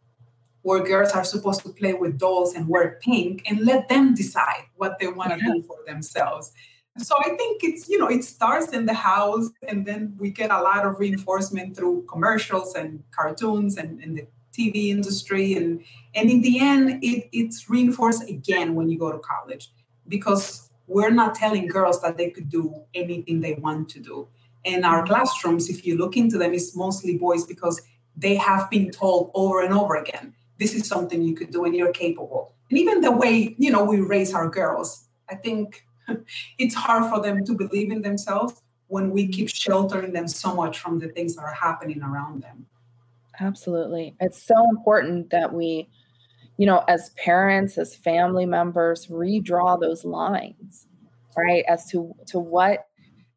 where 0.62 0.82
girls 0.82 1.12
are 1.12 1.24
supposed 1.24 1.60
to 1.62 1.68
play 1.68 1.94
with 1.94 2.18
dolls 2.18 2.54
and 2.54 2.68
wear 2.68 2.98
pink 3.02 3.42
and 3.48 3.60
let 3.60 3.88
them 3.88 4.14
decide 4.14 4.64
what 4.76 4.98
they 4.98 5.06
want 5.06 5.32
to 5.32 5.38
do 5.38 5.62
for 5.62 5.78
themselves. 5.86 6.52
So 6.98 7.14
I 7.20 7.36
think 7.36 7.62
it's, 7.62 7.88
you 7.88 7.98
know, 7.98 8.08
it 8.08 8.24
starts 8.24 8.72
in 8.72 8.86
the 8.86 8.94
house 8.94 9.50
and 9.68 9.86
then 9.86 10.16
we 10.18 10.30
get 10.30 10.50
a 10.50 10.60
lot 10.60 10.86
of 10.86 10.98
reinforcement 10.98 11.76
through 11.76 12.06
commercials 12.08 12.74
and 12.74 13.02
cartoons 13.10 13.76
and, 13.76 14.00
and 14.00 14.16
the 14.16 14.26
TV 14.56 14.88
industry. 14.88 15.54
And, 15.54 15.84
and 16.14 16.30
in 16.30 16.40
the 16.40 16.60
end, 16.60 17.02
it, 17.02 17.28
it's 17.32 17.68
reinforced 17.68 18.28
again 18.28 18.74
when 18.74 18.88
you 18.88 18.98
go 18.98 19.12
to 19.12 19.18
college 19.18 19.70
because 20.08 20.70
we're 20.86 21.10
not 21.10 21.34
telling 21.34 21.66
girls 21.66 22.00
that 22.02 22.16
they 22.16 22.30
could 22.30 22.48
do 22.48 22.74
anything 22.94 23.40
they 23.40 23.54
want 23.54 23.88
to 23.90 24.00
do. 24.00 24.28
And 24.64 24.84
our 24.84 25.06
classrooms, 25.06 25.68
if 25.68 25.86
you 25.86 25.96
look 25.96 26.16
into 26.16 26.38
them, 26.38 26.52
is 26.52 26.76
mostly 26.76 27.16
boys 27.16 27.44
because 27.44 27.80
they 28.16 28.34
have 28.36 28.70
been 28.70 28.90
told 28.90 29.30
over 29.34 29.60
and 29.60 29.74
over 29.74 29.96
again 29.96 30.34
this 30.58 30.74
is 30.74 30.86
something 30.86 31.22
you 31.22 31.34
could 31.34 31.50
do 31.50 31.64
and 31.64 31.74
you're 31.74 31.92
capable. 31.92 32.52
And 32.70 32.78
even 32.78 33.00
the 33.00 33.12
way, 33.12 33.54
you 33.58 33.70
know, 33.70 33.84
we 33.84 34.00
raise 34.00 34.34
our 34.34 34.48
girls, 34.48 35.06
I 35.28 35.34
think 35.34 35.84
it's 36.58 36.74
hard 36.74 37.10
for 37.10 37.20
them 37.20 37.44
to 37.44 37.54
believe 37.54 37.90
in 37.90 38.02
themselves 38.02 38.62
when 38.88 39.10
we 39.10 39.28
keep 39.28 39.48
sheltering 39.48 40.12
them 40.12 40.28
so 40.28 40.54
much 40.54 40.78
from 40.78 40.98
the 40.98 41.08
things 41.08 41.36
that 41.36 41.42
are 41.42 41.54
happening 41.54 42.02
around 42.02 42.42
them. 42.42 42.66
Absolutely. 43.40 44.14
It's 44.20 44.42
so 44.42 44.68
important 44.70 45.30
that 45.30 45.52
we, 45.52 45.88
you 46.58 46.66
know, 46.66 46.84
as 46.88 47.10
parents, 47.10 47.78
as 47.78 47.94
family 47.94 48.46
members, 48.46 49.06
redraw 49.08 49.80
those 49.80 50.04
lines, 50.04 50.86
right? 51.36 51.64
As 51.68 51.86
to 51.90 52.14
to 52.28 52.38
what 52.38 52.86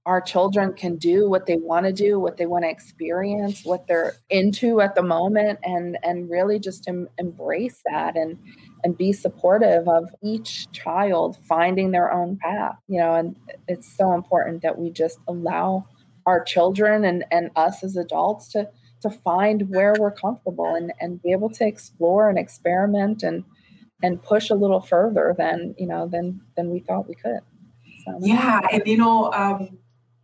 our 0.05 0.21
children 0.21 0.73
can 0.73 0.95
do 0.95 1.29
what 1.29 1.45
they 1.45 1.57
want 1.57 1.85
to 1.85 1.93
do 1.93 2.19
what 2.19 2.37
they 2.37 2.45
want 2.45 2.63
to 2.63 2.69
experience 2.69 3.63
what 3.65 3.85
they're 3.87 4.13
into 4.29 4.81
at 4.81 4.95
the 4.95 5.03
moment 5.03 5.59
and 5.63 5.97
and 6.03 6.29
really 6.29 6.57
just 6.59 6.87
em- 6.87 7.09
embrace 7.19 7.81
that 7.85 8.15
and 8.15 8.37
and 8.83 8.97
be 8.97 9.11
supportive 9.13 9.87
of 9.87 10.09
each 10.23 10.71
child 10.71 11.37
finding 11.47 11.91
their 11.91 12.11
own 12.11 12.37
path 12.37 12.75
you 12.87 12.99
know 12.99 13.13
and 13.13 13.35
it's 13.67 13.95
so 13.97 14.13
important 14.13 14.61
that 14.63 14.77
we 14.79 14.89
just 14.89 15.19
allow 15.27 15.85
our 16.25 16.43
children 16.43 17.03
and 17.05 17.25
and 17.31 17.51
us 17.55 17.83
as 17.83 17.95
adults 17.97 18.47
to 18.47 18.67
to 19.01 19.09
find 19.09 19.69
where 19.69 19.93
we're 19.99 20.11
comfortable 20.11 20.75
and 20.75 20.91
and 20.99 21.21
be 21.21 21.31
able 21.31 21.49
to 21.49 21.65
explore 21.65 22.29
and 22.29 22.37
experiment 22.37 23.23
and 23.23 23.43
and 24.01 24.21
push 24.23 24.49
a 24.49 24.55
little 24.55 24.81
further 24.81 25.35
than 25.37 25.75
you 25.77 25.87
know 25.87 26.07
than 26.07 26.41
than 26.55 26.69
we 26.69 26.79
thought 26.79 27.07
we 27.07 27.15
could. 27.15 27.41
So, 28.05 28.17
yeah 28.21 28.61
and 28.71 28.81
you 28.85 28.97
know 28.97 29.31
um, 29.33 29.77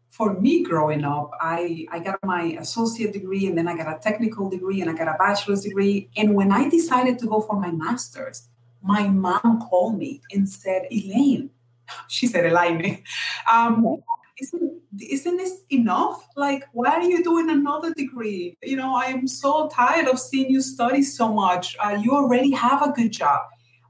for 0.10 0.40
me 0.40 0.64
growing 0.64 1.04
up 1.04 1.32
i 1.42 1.86
i 1.92 2.00
got 2.00 2.18
my 2.24 2.56
associate 2.60 3.12
degree 3.12 3.46
and 3.48 3.58
then 3.58 3.68
i 3.68 3.76
got 3.76 3.88
a 3.94 4.00
technical 4.00 4.50
degree 4.50 4.80
and 4.80 4.90
i 4.90 4.94
got 4.94 5.10
a 5.14 5.18
bachelor's 5.18 5.64
degree. 5.64 6.10
And 6.16 6.36
when 6.36 6.52
i 6.52 6.70
decided 6.70 7.20
to 7.20 7.28
go 7.28 7.42
for 7.42 7.60
my 7.60 7.72
master's 7.72 8.48
my 8.82 9.08
mom 9.08 9.62
called 9.68 9.98
me 9.98 10.22
and 10.32 10.48
said 10.48 10.88
elaine 10.92 11.50
she 12.08 12.28
said 12.28 12.46
elaine. 12.46 13.04
Um, 13.52 14.02
isn't 14.40 14.82
isn't 15.02 15.38
this 15.38 15.62
enough? 15.70 16.28
Like 16.36 16.66
why 16.74 16.92
are 16.92 17.04
you 17.04 17.24
doing 17.24 17.50
another 17.50 17.94
degree? 17.94 18.58
You 18.62 18.78
know 18.78 18.96
i 18.96 19.06
am 19.06 19.28
so 19.28 19.70
tired 19.70 20.08
of 20.08 20.20
seeing 20.20 20.50
you 20.50 20.62
study 20.62 21.04
so 21.04 21.34
much. 21.34 21.76
Uh, 21.80 21.98
you 22.02 22.12
already 22.12 22.52
have 22.52 22.82
a 22.82 22.92
good 22.92 23.12
job. 23.12 23.42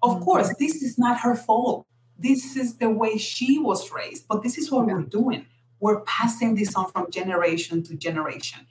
Of 0.04 0.12
mm-hmm. 0.12 0.24
course 0.24 0.54
this 0.60 0.82
is 0.82 0.98
not 0.98 1.20
her 1.20 1.36
fault. 1.36 1.86
This 2.18 2.56
is 2.56 2.78
the 2.78 2.90
way 2.90 3.18
she 3.18 3.60
was 3.60 3.92
raised 3.92 4.28
but 4.28 4.44
this 4.44 4.58
is 4.58 4.72
what 4.72 4.88
yeah. 4.88 4.96
we're 4.96 5.04
doing. 5.04 5.46
We're 5.80 6.02
passing 6.02 6.56
this 6.56 6.76
on 6.76 6.92
from 6.92 7.12
generation 7.12 7.84
to 7.84 7.96
generation. 7.96 8.62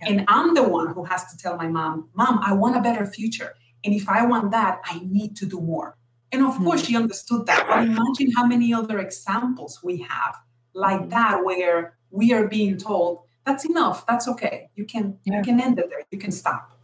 Yeah. 0.00 0.08
and 0.08 0.24
i'm 0.34 0.54
the 0.54 0.64
one 0.78 0.88
who 0.94 1.04
has 1.04 1.22
to 1.30 1.34
tell 1.42 1.56
my 1.56 1.68
mom 1.68 2.08
mom 2.20 2.40
i 2.48 2.52
want 2.52 2.76
a 2.76 2.80
better 2.80 3.06
future. 3.06 3.54
And 3.84 3.94
if 3.94 4.08
i 4.08 4.24
want 4.26 4.50
that 4.52 4.80
i 4.84 5.00
need 5.18 5.36
to 5.36 5.46
do 5.46 5.60
more. 5.60 5.96
And 6.32 6.42
of 6.42 6.54
mm-hmm. 6.54 6.64
course 6.64 6.86
she 6.86 6.96
understood 6.96 7.46
that. 7.46 7.66
But 7.68 7.80
imagine 7.84 8.32
how 8.36 8.46
many 8.46 8.72
other 8.72 8.98
examples 8.98 9.80
we 9.82 9.98
have 10.14 10.34
like 10.74 11.00
mm-hmm. 11.00 11.10
that 11.10 11.44
where 11.44 11.96
we 12.10 12.32
are 12.32 12.46
being 12.48 12.76
told 12.76 13.24
that's 13.46 13.64
enough. 13.64 14.06
That's 14.06 14.28
okay. 14.28 14.70
You 14.76 14.84
can 14.84 15.18
yeah. 15.24 15.38
you 15.38 15.42
can 15.42 15.60
end 15.60 15.78
it 15.78 15.88
there. 15.90 16.02
You 16.10 16.18
can 16.18 16.30
stop. 16.30 16.78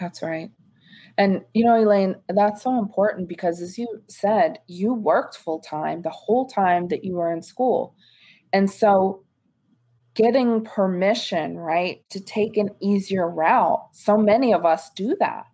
That's 0.00 0.22
right. 0.22 0.50
And 1.16 1.44
you 1.54 1.64
know 1.64 1.76
elaine 1.76 2.16
that's 2.28 2.62
so 2.62 2.78
important 2.78 3.28
because 3.28 3.60
as 3.60 3.76
you 3.76 4.02
said 4.08 4.60
you 4.68 4.94
worked 4.94 5.36
full 5.36 5.58
time 5.58 6.02
the 6.02 6.10
whole 6.10 6.46
time 6.46 6.88
that 6.88 7.04
you 7.04 7.14
were 7.14 7.32
in 7.32 7.42
school. 7.42 7.94
And 8.52 8.70
so 8.70 9.24
getting 10.14 10.64
permission 10.64 11.58
right 11.58 12.02
to 12.10 12.20
take 12.20 12.56
an 12.56 12.70
easier 12.80 13.28
route 13.28 13.80
so 13.92 14.16
many 14.16 14.52
of 14.52 14.64
us 14.64 14.90
do 14.90 15.16
that. 15.18 15.44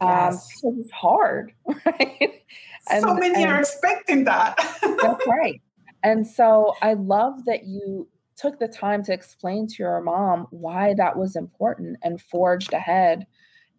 Um, 0.00 0.08
yes. 0.10 0.50
um, 0.64 0.76
it's 0.80 0.90
hard 0.92 1.52
right? 1.86 2.42
And, 2.90 3.02
so 3.02 3.14
many 3.14 3.42
and, 3.42 3.52
are 3.52 3.60
expecting 3.60 4.24
that. 4.24 4.56
That's 5.02 5.26
right 5.26 5.60
and 6.04 6.26
so 6.26 6.74
I 6.82 6.92
love 6.92 7.46
that 7.46 7.64
you 7.64 8.08
took 8.36 8.58
the 8.58 8.68
time 8.68 9.02
to 9.04 9.12
explain 9.12 9.66
to 9.66 9.76
your 9.78 10.00
mom 10.02 10.46
why 10.50 10.94
that 10.94 11.16
was 11.16 11.34
important 11.34 11.96
and 12.02 12.20
forged 12.20 12.72
ahead 12.72 13.26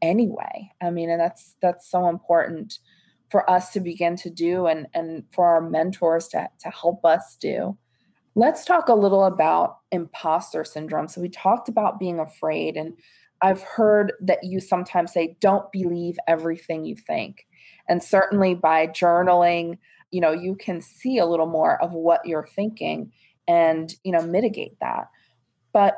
anyway. 0.01 0.71
I 0.81 0.89
mean, 0.89 1.09
and 1.09 1.21
that's 1.21 1.55
that's 1.61 1.89
so 1.89 2.09
important 2.09 2.79
for 3.29 3.49
us 3.49 3.71
to 3.73 3.79
begin 3.79 4.15
to 4.17 4.29
do 4.29 4.65
and 4.65 4.87
and 4.93 5.23
for 5.31 5.45
our 5.47 5.61
mentors 5.61 6.27
to 6.29 6.49
to 6.59 6.69
help 6.69 7.05
us 7.05 7.37
do. 7.39 7.77
Let's 8.33 8.65
talk 8.65 8.89
a 8.89 8.95
little 8.95 9.25
about 9.25 9.77
imposter 9.91 10.65
syndrome. 10.65 11.07
So 11.07 11.21
we 11.21 11.29
talked 11.29 11.69
about 11.69 11.99
being 11.99 12.19
afraid 12.19 12.75
and 12.75 12.93
I've 13.41 13.61
heard 13.61 14.13
that 14.21 14.43
you 14.43 14.59
sometimes 14.59 15.13
say 15.13 15.37
don't 15.39 15.71
believe 15.71 16.17
everything 16.27 16.85
you 16.85 16.95
think. 16.95 17.45
And 17.87 18.01
certainly 18.01 18.55
by 18.55 18.87
journaling 18.87 19.77
you 20.11 20.21
know 20.21 20.31
you 20.31 20.55
can 20.55 20.81
see 20.81 21.17
a 21.17 21.25
little 21.25 21.47
more 21.47 21.81
of 21.81 21.91
what 21.93 22.25
you're 22.25 22.47
thinking 22.47 23.11
and 23.47 23.93
you 24.03 24.11
know 24.11 24.25
mitigate 24.25 24.79
that. 24.79 25.09
But 25.73 25.95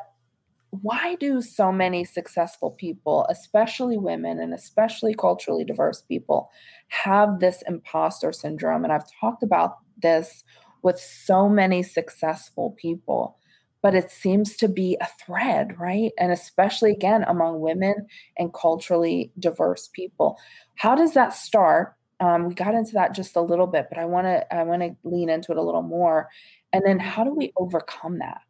why 0.71 1.15
do 1.15 1.41
so 1.41 1.71
many 1.71 2.03
successful 2.03 2.71
people 2.71 3.25
especially 3.29 3.97
women 3.97 4.39
and 4.39 4.53
especially 4.53 5.13
culturally 5.13 5.63
diverse 5.63 6.01
people 6.01 6.49
have 6.89 7.39
this 7.39 7.63
imposter 7.67 8.31
syndrome? 8.31 8.83
And 8.83 8.91
i've 8.91 9.09
talked 9.19 9.43
about 9.43 9.77
this 10.01 10.43
with 10.83 10.99
so 10.99 11.47
many 11.47 11.83
successful 11.83 12.75
people 12.79 13.37
but 13.81 13.95
it 13.95 14.11
seems 14.11 14.57
to 14.57 14.67
be 14.67 14.97
a 14.99 15.07
thread 15.25 15.79
right? 15.79 16.11
And 16.19 16.31
especially 16.31 16.91
again 16.91 17.23
among 17.23 17.61
women 17.61 18.07
and 18.37 18.53
culturally 18.53 19.31
diverse 19.39 19.87
people. 19.93 20.37
How 20.75 20.95
does 20.95 21.13
that 21.13 21.33
start 21.33 21.95
um, 22.19 22.47
we 22.47 22.53
got 22.53 22.73
into 22.73 22.93
that 22.93 23.13
just 23.13 23.35
a 23.35 23.41
little 23.41 23.67
bit, 23.67 23.87
but 23.89 23.97
I 23.97 24.05
want 24.05 24.25
to 24.25 24.55
I 24.55 24.63
want 24.63 24.81
to 24.81 24.95
lean 25.03 25.29
into 25.29 25.51
it 25.51 25.57
a 25.57 25.61
little 25.61 25.83
more. 25.83 26.29
And 26.73 26.83
then 26.85 26.99
how 26.99 27.23
do 27.23 27.33
we 27.33 27.53
overcome 27.57 28.19
that? 28.19 28.41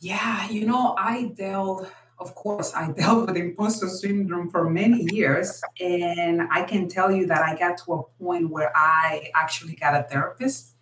Yeah, 0.00 0.48
you 0.48 0.66
know, 0.66 0.94
I 0.98 1.32
dealt, 1.34 1.90
of 2.18 2.34
course, 2.34 2.72
I 2.74 2.90
dealt 2.96 3.26
with 3.26 3.36
imposter 3.36 3.88
syndrome 3.88 4.50
for 4.50 4.68
many 4.70 5.06
years. 5.12 5.60
And 5.80 6.42
I 6.50 6.62
can 6.62 6.88
tell 6.88 7.10
you 7.10 7.26
that 7.26 7.42
I 7.42 7.56
got 7.56 7.78
to 7.84 7.94
a 7.94 8.02
point 8.22 8.50
where 8.50 8.72
I 8.76 9.30
actually 9.34 9.74
got 9.74 9.94
a 9.94 10.04
therapist 10.04 10.74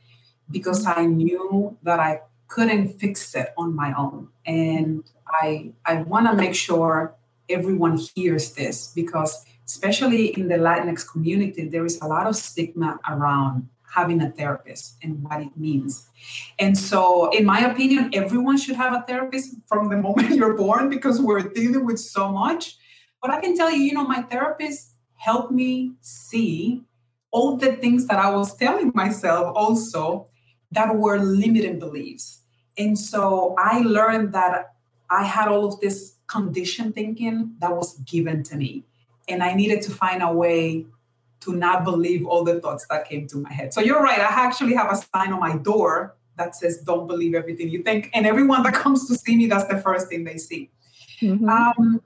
because 0.51 0.87
I 0.87 1.07
knew 1.07 1.77
that 1.83 2.01
I 2.01 2.21
couldn't 2.49 3.01
fix 3.01 3.35
it 3.35 3.49
on 3.57 3.75
my 3.75 3.95
own. 3.95 4.29
And 4.45 5.05
I 5.27 5.73
I 5.87 6.03
want 6.03 6.27
to 6.27 6.35
make 6.35 6.55
sure 6.55 7.15
everyone 7.49 7.99
hears 8.15 8.53
this 8.53 8.93
because 8.95 9.45
especially 9.67 10.37
in 10.39 10.49
the 10.49 10.57
Latinx 10.57 11.07
community, 11.07 11.69
there 11.69 11.85
is 11.85 12.01
a 12.01 12.07
lot 12.07 12.27
of 12.27 12.37
stigma 12.37 12.99
around 13.09 13.69
having 13.95 14.21
a 14.21 14.31
therapist 14.31 14.97
and 15.03 15.23
what 15.23 15.41
it 15.41 15.57
means. 15.57 16.09
And 16.59 16.77
so, 16.77 17.31
in 17.31 17.45
my 17.45 17.61
opinion, 17.61 18.11
everyone 18.13 18.59
should 18.59 18.77
have 18.77 18.93
a 18.93 19.03
therapist 19.03 19.55
from 19.69 19.89
the 19.89 19.97
moment 19.97 20.35
you're 20.35 20.55
born 20.55 20.89
because 20.89 21.21
we're 21.21 21.43
dealing 21.43 21.85
with 21.85 22.01
so 22.01 22.33
much. 22.33 22.77
But 23.23 23.31
I 23.31 23.41
can 23.41 23.57
tell 23.57 23.71
you, 23.71 23.79
you 23.79 23.95
know, 23.95 24.05
my 24.05 24.23
therapist 24.23 24.91
helped 25.15 25.53
me 25.53 25.93
see 26.01 26.83
all 27.31 27.57
the 27.57 27.73
things 27.77 28.07
that 28.07 28.19
I 28.19 28.31
was 28.31 28.57
telling 28.57 28.93
myself 28.95 29.57
also 29.57 30.29
that 30.73 30.97
were 30.97 31.19
limiting 31.19 31.79
beliefs. 31.79 32.41
And 32.77 32.99
so 32.99 33.55
I 33.59 33.81
learned 33.81 34.33
that 34.35 34.75
I 35.11 35.25
had 35.25 35.49
all 35.49 35.65
of 35.65 35.81
this 35.81 36.17
conditioned 36.27 36.95
thinking 36.95 37.55
that 37.61 37.75
was 37.77 37.99
given 37.99 38.43
to 38.45 38.57
me 38.57 38.85
and 39.29 39.43
I 39.43 39.55
needed 39.55 39.83
to 39.83 39.91
find 39.91 40.23
a 40.23 40.33
way 40.33 40.87
to 41.41 41.53
not 41.53 41.85
believe 41.85 42.27
all 42.27 42.45
the 42.45 42.61
thoughts 42.61 42.87
that 42.89 43.09
came 43.09 43.27
to 43.29 43.37
my 43.39 43.53
head. 43.53 43.75
So 43.75 43.81
you're 43.81 44.03
right. 44.03 44.19
I 44.19 44.47
actually 44.47 44.75
have 44.75 44.91
a 44.91 44.97
sign 44.97 45.33
on 45.33 45.41
my 45.41 45.57
door 45.57 46.15
that 46.37 46.57
says, 46.57 46.79
"Don't 46.79 47.07
believe 47.07 47.35
everything 47.35 47.69
you 47.69 47.83
think." 47.83 48.11
And 48.15 48.27
everyone 48.27 48.63
that 48.63 48.75
comes 48.85 49.07
to 49.09 49.15
see 49.15 49.37
me, 49.37 49.47
that's 49.47 49.67
the 49.67 49.79
first 49.79 50.09
thing 50.09 50.25
they 50.25 50.39
see. 50.39 50.71
Mm-hmm. 51.21 51.49
Um, 51.49 52.03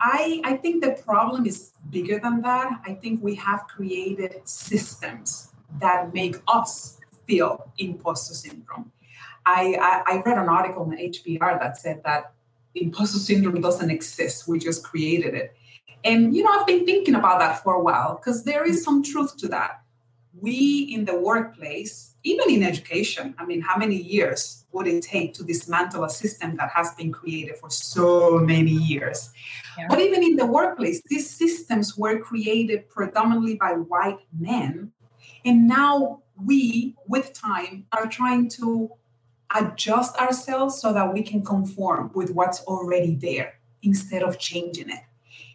I 0.00 0.40
I 0.44 0.56
think 0.56 0.82
the 0.84 0.92
problem 0.92 1.46
is 1.46 1.72
bigger 1.90 2.18
than 2.18 2.42
that. 2.42 2.80
I 2.86 2.94
think 2.94 3.22
we 3.22 3.34
have 3.36 3.66
created 3.66 4.40
systems 4.44 5.52
that 5.80 6.14
make 6.14 6.36
us 6.48 6.98
feel 7.26 7.70
imposter 7.78 8.34
syndrome. 8.34 8.92
I, 9.46 9.76
I, 9.80 10.14
I 10.14 10.22
read 10.22 10.38
an 10.38 10.48
article 10.48 10.84
in 10.84 10.90
the 10.90 10.96
HBR 10.96 11.58
that 11.60 11.76
said 11.76 12.02
that 12.04 12.33
imposter 12.74 13.18
syndrome 13.18 13.60
doesn't 13.60 13.90
exist. 13.90 14.48
We 14.48 14.58
just 14.58 14.84
created 14.84 15.34
it. 15.34 15.56
And, 16.04 16.36
you 16.36 16.42
know, 16.42 16.50
I've 16.50 16.66
been 16.66 16.84
thinking 16.84 17.14
about 17.14 17.38
that 17.38 17.62
for 17.62 17.74
a 17.74 17.82
while 17.82 18.16
because 18.16 18.44
there 18.44 18.64
is 18.64 18.84
some 18.84 19.02
truth 19.02 19.36
to 19.38 19.48
that. 19.48 19.80
We 20.38 20.90
in 20.92 21.04
the 21.04 21.18
workplace, 21.18 22.14
even 22.24 22.50
in 22.50 22.62
education, 22.62 23.34
I 23.38 23.46
mean, 23.46 23.60
how 23.62 23.76
many 23.76 23.96
years 23.96 24.66
would 24.72 24.86
it 24.86 25.02
take 25.02 25.32
to 25.34 25.44
dismantle 25.44 26.04
a 26.04 26.10
system 26.10 26.56
that 26.56 26.70
has 26.70 26.92
been 26.94 27.12
created 27.12 27.56
for 27.56 27.70
so 27.70 28.38
many 28.38 28.72
years? 28.72 29.30
Yeah. 29.78 29.86
But 29.88 30.00
even 30.00 30.22
in 30.22 30.36
the 30.36 30.44
workplace, 30.44 31.00
these 31.06 31.30
systems 31.30 31.96
were 31.96 32.18
created 32.18 32.88
predominantly 32.88 33.54
by 33.54 33.72
white 33.72 34.18
men. 34.38 34.92
And 35.44 35.68
now 35.68 36.22
we, 36.42 36.96
with 37.06 37.32
time, 37.32 37.86
are 37.92 38.06
trying 38.06 38.48
to 38.50 38.90
adjust 39.54 40.16
ourselves 40.16 40.80
so 40.80 40.92
that 40.92 41.12
we 41.12 41.22
can 41.22 41.44
conform 41.44 42.10
with 42.14 42.30
what's 42.30 42.60
already 42.62 43.14
there 43.14 43.54
instead 43.82 44.22
of 44.22 44.38
changing 44.38 44.90
it. 44.90 45.02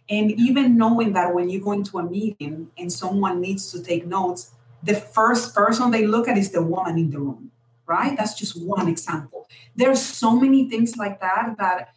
And 0.09 0.31
even 0.31 0.75
knowing 0.77 1.13
that 1.13 1.35
when 1.35 1.49
you 1.49 1.61
go 1.61 1.71
into 1.71 1.99
a 1.99 2.03
meeting 2.03 2.71
and 2.77 2.91
someone 2.91 3.41
needs 3.41 3.71
to 3.71 3.83
take 3.83 4.07
notes, 4.07 4.51
the 4.81 4.95
first 4.95 5.53
person 5.53 5.91
they 5.91 6.07
look 6.07 6.27
at 6.27 6.37
is 6.37 6.51
the 6.51 6.63
woman 6.63 6.97
in 6.97 7.11
the 7.11 7.19
room, 7.19 7.51
right? 7.85 8.17
That's 8.17 8.33
just 8.33 8.59
one 8.59 8.87
example. 8.87 9.47
There's 9.75 10.01
so 10.01 10.35
many 10.35 10.69
things 10.69 10.97
like 10.97 11.19
that 11.19 11.55
that 11.59 11.89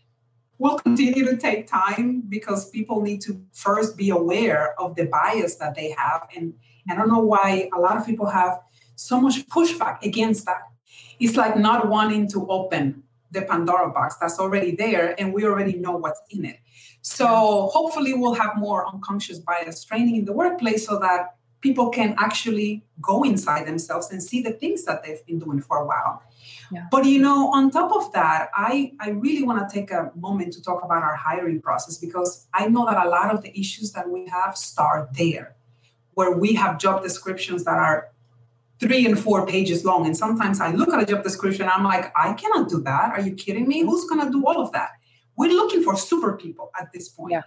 will 0.59 0.79
continue 0.87 1.25
to 1.25 1.37
take 1.37 1.67
time 1.67 2.23
because 2.29 2.69
people 2.71 3.01
need 3.01 3.21
to 3.23 3.41
first 3.53 3.97
be 3.97 4.11
aware 4.11 4.79
of 4.81 4.97
the 4.97 5.07
bias 5.07 5.57
that 5.57 5.75
they 5.75 5.95
have. 5.97 6.29
And 6.37 6.55
I 6.91 6.95
don't 6.95 7.09
know 7.09 7.21
why 7.21 7.71
a 7.75 7.79
lot 7.79 7.97
of 7.97 8.05
people 8.05 8.27
have 8.27 8.61
so 8.95 9.21
much 9.21 9.47
pushback 9.49 10.03
against 10.03 10.45
that. 10.47 10.63
It's 11.19 11.37
like 11.37 11.57
not 11.57 11.89
wanting 11.89 12.29
to 12.31 12.47
open 12.49 13.03
the 13.31 13.43
Pandora 13.43 13.91
box 13.91 14.17
that's 14.17 14.39
already 14.39 14.77
there 14.77 15.19
and 15.19 15.33
we 15.33 15.45
already 15.45 15.77
know 15.77 15.97
what's 15.97 16.21
in 16.31 16.45
it. 16.45 16.59
So 17.01 17.71
hopefully 17.73 18.15
we'll 18.15 18.35
have 18.35 18.57
more 18.57 18.87
unconscious 18.87 19.39
bias 19.39 19.85
training 19.85 20.17
in 20.17 20.25
the 20.25 20.33
workplace 20.33 20.87
so 20.87 20.99
that 21.01 21.35
people 21.61 21.91
can 21.91 22.15
actually 22.19 22.85
go 23.01 23.23
inside 23.23 23.67
themselves 23.67 24.11
and 24.11 24.23
see 24.23 24.43
the 24.43 24.53
things 24.53 24.85
that 24.85 25.03
they've 25.03 25.25
been 25.27 25.39
doing 25.39 25.61
for 25.61 25.79
a 25.79 25.87
while. 25.87 26.23
Yeah. 26.71 26.87
But 26.91 27.07
you 27.07 27.21
know, 27.21 27.53
on 27.53 27.71
top 27.71 27.93
of 27.93 28.13
that, 28.13 28.51
I, 28.55 28.93
I 29.01 29.11
really 29.11 29.43
want 29.43 29.69
to 29.69 29.75
take 29.75 29.91
a 29.91 30.11
moment 30.17 30.53
to 30.55 30.63
talk 30.63 30.85
about 30.85 31.03
our 31.03 31.17
hiring 31.17 31.61
process 31.61 31.99
because 31.99 32.47
I 32.53 32.69
know 32.69 32.85
that 32.87 33.05
a 33.05 33.09
lot 33.09 33.33
of 33.35 33.43
the 33.43 33.59
issues 33.59 33.93
that 33.93 34.09
we 34.11 34.27
have 34.27 34.57
start 34.57 35.15
there, 35.15 35.55
where 36.15 36.33
we 36.33 36.55
have 36.55 36.79
job 36.79 37.03
descriptions 37.03 37.65
that 37.65 37.79
are 37.79 38.12
three 38.83 39.07
and 39.07 39.19
four 39.19 39.47
pages 39.47 39.85
long. 39.85 40.07
And 40.07 40.17
sometimes 40.17 40.61
I 40.61 40.73
look 40.73 40.93
at 40.93 41.01
a 41.01 41.07
job 41.07 41.23
description, 41.23 41.69
I'm 41.69 41.85
like, 41.85 42.13
I 42.17 42.33
cannot 42.33 42.69
do 42.69 42.81
that. 42.83 43.13
Are 43.13 43.21
you 43.21 43.33
kidding 43.35 43.69
me? 43.69 43.83
Who's 43.83 44.05
going 44.09 44.27
to 44.27 44.31
do 44.31 44.45
all 44.45 44.61
of 44.61 44.73
that? 44.73 44.91
We're 45.37 45.53
looking 45.53 45.83
for 45.83 45.97
super 45.97 46.37
people 46.37 46.71
at 46.79 46.93
this 46.93 47.09
point. 47.09 47.33
Yeah. 47.33 47.43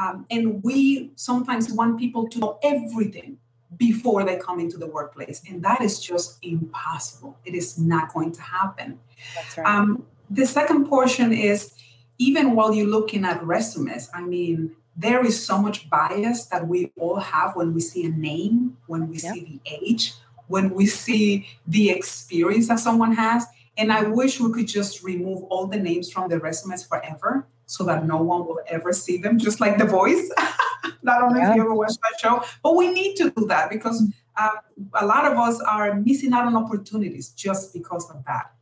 Um, 0.00 0.26
and 0.30 0.62
we 0.62 1.12
sometimes 1.16 1.72
want 1.72 1.98
people 1.98 2.28
to 2.28 2.38
know 2.38 2.58
everything 2.62 3.38
before 3.76 4.24
they 4.24 4.36
come 4.36 4.60
into 4.60 4.76
the 4.76 4.86
workplace. 4.86 5.42
And 5.48 5.62
that 5.64 5.80
is 5.80 5.98
just 5.98 6.38
impossible. 6.42 7.38
It 7.44 7.54
is 7.54 7.78
not 7.78 8.12
going 8.12 8.32
to 8.32 8.42
happen. 8.42 9.00
That's 9.34 9.56
right. 9.56 9.66
Um, 9.66 10.04
the 10.28 10.46
second 10.46 10.86
portion 10.86 11.32
is 11.32 11.72
even 12.18 12.54
while 12.54 12.74
you're 12.74 12.86
looking 12.86 13.24
at 13.24 13.42
resumes, 13.42 14.10
I 14.12 14.20
mean, 14.22 14.76
there 14.96 15.24
is 15.24 15.44
so 15.44 15.58
much 15.58 15.88
bias 15.88 16.46
that 16.46 16.68
we 16.68 16.92
all 16.96 17.18
have 17.18 17.56
when 17.56 17.74
we 17.74 17.80
see 17.80 18.04
a 18.04 18.10
name, 18.10 18.76
when 18.86 19.08
we 19.08 19.16
yep. 19.16 19.34
see 19.34 19.60
the 19.64 19.70
age, 19.82 20.12
when 20.46 20.70
we 20.70 20.86
see 20.86 21.46
the 21.66 21.90
experience 21.90 22.68
that 22.68 22.80
someone 22.80 23.14
has. 23.14 23.46
And 23.76 23.92
I 23.92 24.02
wish 24.04 24.40
we 24.40 24.52
could 24.52 24.68
just 24.68 25.02
remove 25.02 25.42
all 25.44 25.66
the 25.66 25.78
names 25.78 26.10
from 26.12 26.28
the 26.28 26.38
resumes 26.38 26.84
forever 26.86 27.46
so 27.66 27.84
that 27.84 28.06
no 28.06 28.22
one 28.22 28.46
will 28.46 28.60
ever 28.68 28.92
see 28.92 29.16
them, 29.16 29.38
just 29.38 29.60
like 29.60 29.78
The 29.78 29.84
Voice. 29.84 30.30
Not 31.02 31.22
only 31.22 31.40
yeah. 31.40 31.50
if 31.50 31.56
you 31.56 31.62
ever 31.62 31.74
watched 31.74 31.98
that 32.02 32.20
show, 32.20 32.44
but 32.62 32.76
we 32.76 32.92
need 32.92 33.16
to 33.16 33.30
do 33.30 33.46
that 33.46 33.70
because 33.70 34.02
uh, 34.36 34.50
a 34.94 35.06
lot 35.06 35.30
of 35.30 35.38
us 35.38 35.60
are 35.60 35.94
missing 35.94 36.32
out 36.32 36.46
on 36.46 36.56
opportunities 36.56 37.30
just 37.30 37.72
because 37.72 38.08
of 38.10 38.24
that. 38.26 38.52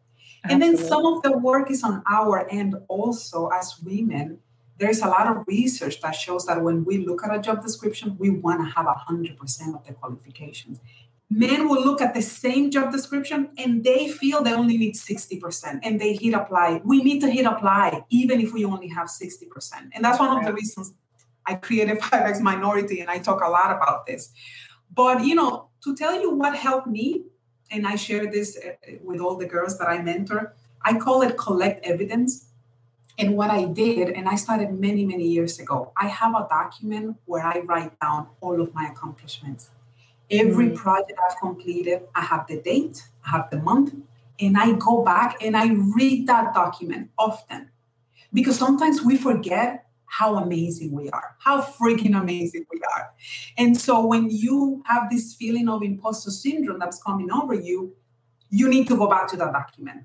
Absolutely. 0.44 0.68
And 0.68 0.78
then 0.78 0.88
some 0.88 1.06
of 1.06 1.22
the 1.22 1.38
work 1.38 1.70
is 1.70 1.84
on 1.84 2.02
our 2.10 2.48
end 2.50 2.74
also 2.88 3.48
as 3.48 3.76
women. 3.84 4.38
There's 4.78 5.00
a 5.00 5.06
lot 5.06 5.28
of 5.28 5.46
research 5.46 6.00
that 6.00 6.16
shows 6.16 6.46
that 6.46 6.62
when 6.62 6.84
we 6.84 6.98
look 6.98 7.24
at 7.24 7.32
a 7.32 7.40
job 7.40 7.62
description, 7.62 8.16
we 8.18 8.30
want 8.30 8.60
to 8.60 8.74
have 8.74 8.86
100% 8.86 9.74
of 9.74 9.86
the 9.86 9.92
qualifications. 9.92 10.80
Men 11.34 11.68
will 11.68 11.82
look 11.82 12.00
at 12.00 12.14
the 12.14 12.22
same 12.22 12.70
job 12.70 12.92
description 12.92 13.50
and 13.56 13.82
they 13.84 14.08
feel 14.08 14.42
they 14.42 14.52
only 14.52 14.76
need 14.76 14.94
60% 14.94 15.80
and 15.82 16.00
they 16.00 16.14
hit 16.14 16.34
apply. 16.34 16.80
We 16.84 17.02
need 17.02 17.20
to 17.20 17.30
hit 17.30 17.46
apply 17.46 18.04
even 18.10 18.40
if 18.40 18.52
we 18.52 18.64
only 18.64 18.88
have 18.88 19.08
60%. 19.08 19.90
And 19.92 20.04
that's 20.04 20.18
one 20.18 20.36
of 20.36 20.44
the 20.44 20.52
reasons 20.52 20.92
I 21.46 21.54
created 21.54 21.98
5X 22.00 22.40
Minority 22.40 23.00
and 23.00 23.08
I 23.08 23.18
talk 23.18 23.40
a 23.40 23.48
lot 23.48 23.70
about 23.74 24.06
this. 24.06 24.32
But, 24.94 25.24
you 25.24 25.34
know, 25.34 25.68
to 25.84 25.96
tell 25.96 26.20
you 26.20 26.30
what 26.30 26.54
helped 26.54 26.86
me, 26.86 27.24
and 27.70 27.86
I 27.86 27.96
share 27.96 28.30
this 28.30 28.58
uh, 28.58 28.72
with 29.02 29.20
all 29.20 29.36
the 29.36 29.46
girls 29.46 29.78
that 29.78 29.88
I 29.88 30.02
mentor, 30.02 30.54
I 30.84 30.98
call 30.98 31.22
it 31.22 31.38
collect 31.38 31.84
evidence. 31.86 32.46
And 33.18 33.36
what 33.36 33.50
I 33.50 33.64
did, 33.64 34.10
and 34.10 34.28
I 34.28 34.36
started 34.36 34.78
many, 34.78 35.04
many 35.06 35.26
years 35.26 35.58
ago, 35.58 35.92
I 35.96 36.08
have 36.08 36.34
a 36.34 36.46
document 36.48 37.16
where 37.24 37.44
I 37.44 37.60
write 37.60 37.98
down 38.00 38.28
all 38.40 38.60
of 38.60 38.74
my 38.74 38.88
accomplishments. 38.92 39.70
Every 40.30 40.66
mm-hmm. 40.66 40.76
project 40.76 41.18
I've 41.28 41.38
completed, 41.38 42.02
I 42.14 42.22
have 42.22 42.46
the 42.46 42.60
date, 42.60 43.02
I 43.26 43.30
have 43.30 43.50
the 43.50 43.58
month, 43.58 43.94
and 44.40 44.56
I 44.56 44.72
go 44.72 45.04
back 45.04 45.42
and 45.42 45.56
I 45.56 45.72
read 45.72 46.26
that 46.26 46.54
document 46.54 47.10
often. 47.18 47.70
Because 48.32 48.58
sometimes 48.58 49.02
we 49.02 49.16
forget 49.16 49.86
how 50.06 50.36
amazing 50.36 50.92
we 50.92 51.08
are, 51.10 51.36
how 51.38 51.60
freaking 51.60 52.18
amazing 52.18 52.66
we 52.70 52.80
are. 52.94 53.12
And 53.56 53.78
so 53.78 54.04
when 54.06 54.28
you 54.30 54.82
have 54.86 55.10
this 55.10 55.34
feeling 55.34 55.68
of 55.68 55.82
imposter 55.82 56.30
syndrome 56.30 56.78
that's 56.78 57.02
coming 57.02 57.30
over 57.30 57.54
you, 57.54 57.94
you 58.50 58.68
need 58.68 58.88
to 58.88 58.96
go 58.96 59.08
back 59.08 59.28
to 59.28 59.36
that 59.36 59.52
document 59.52 60.04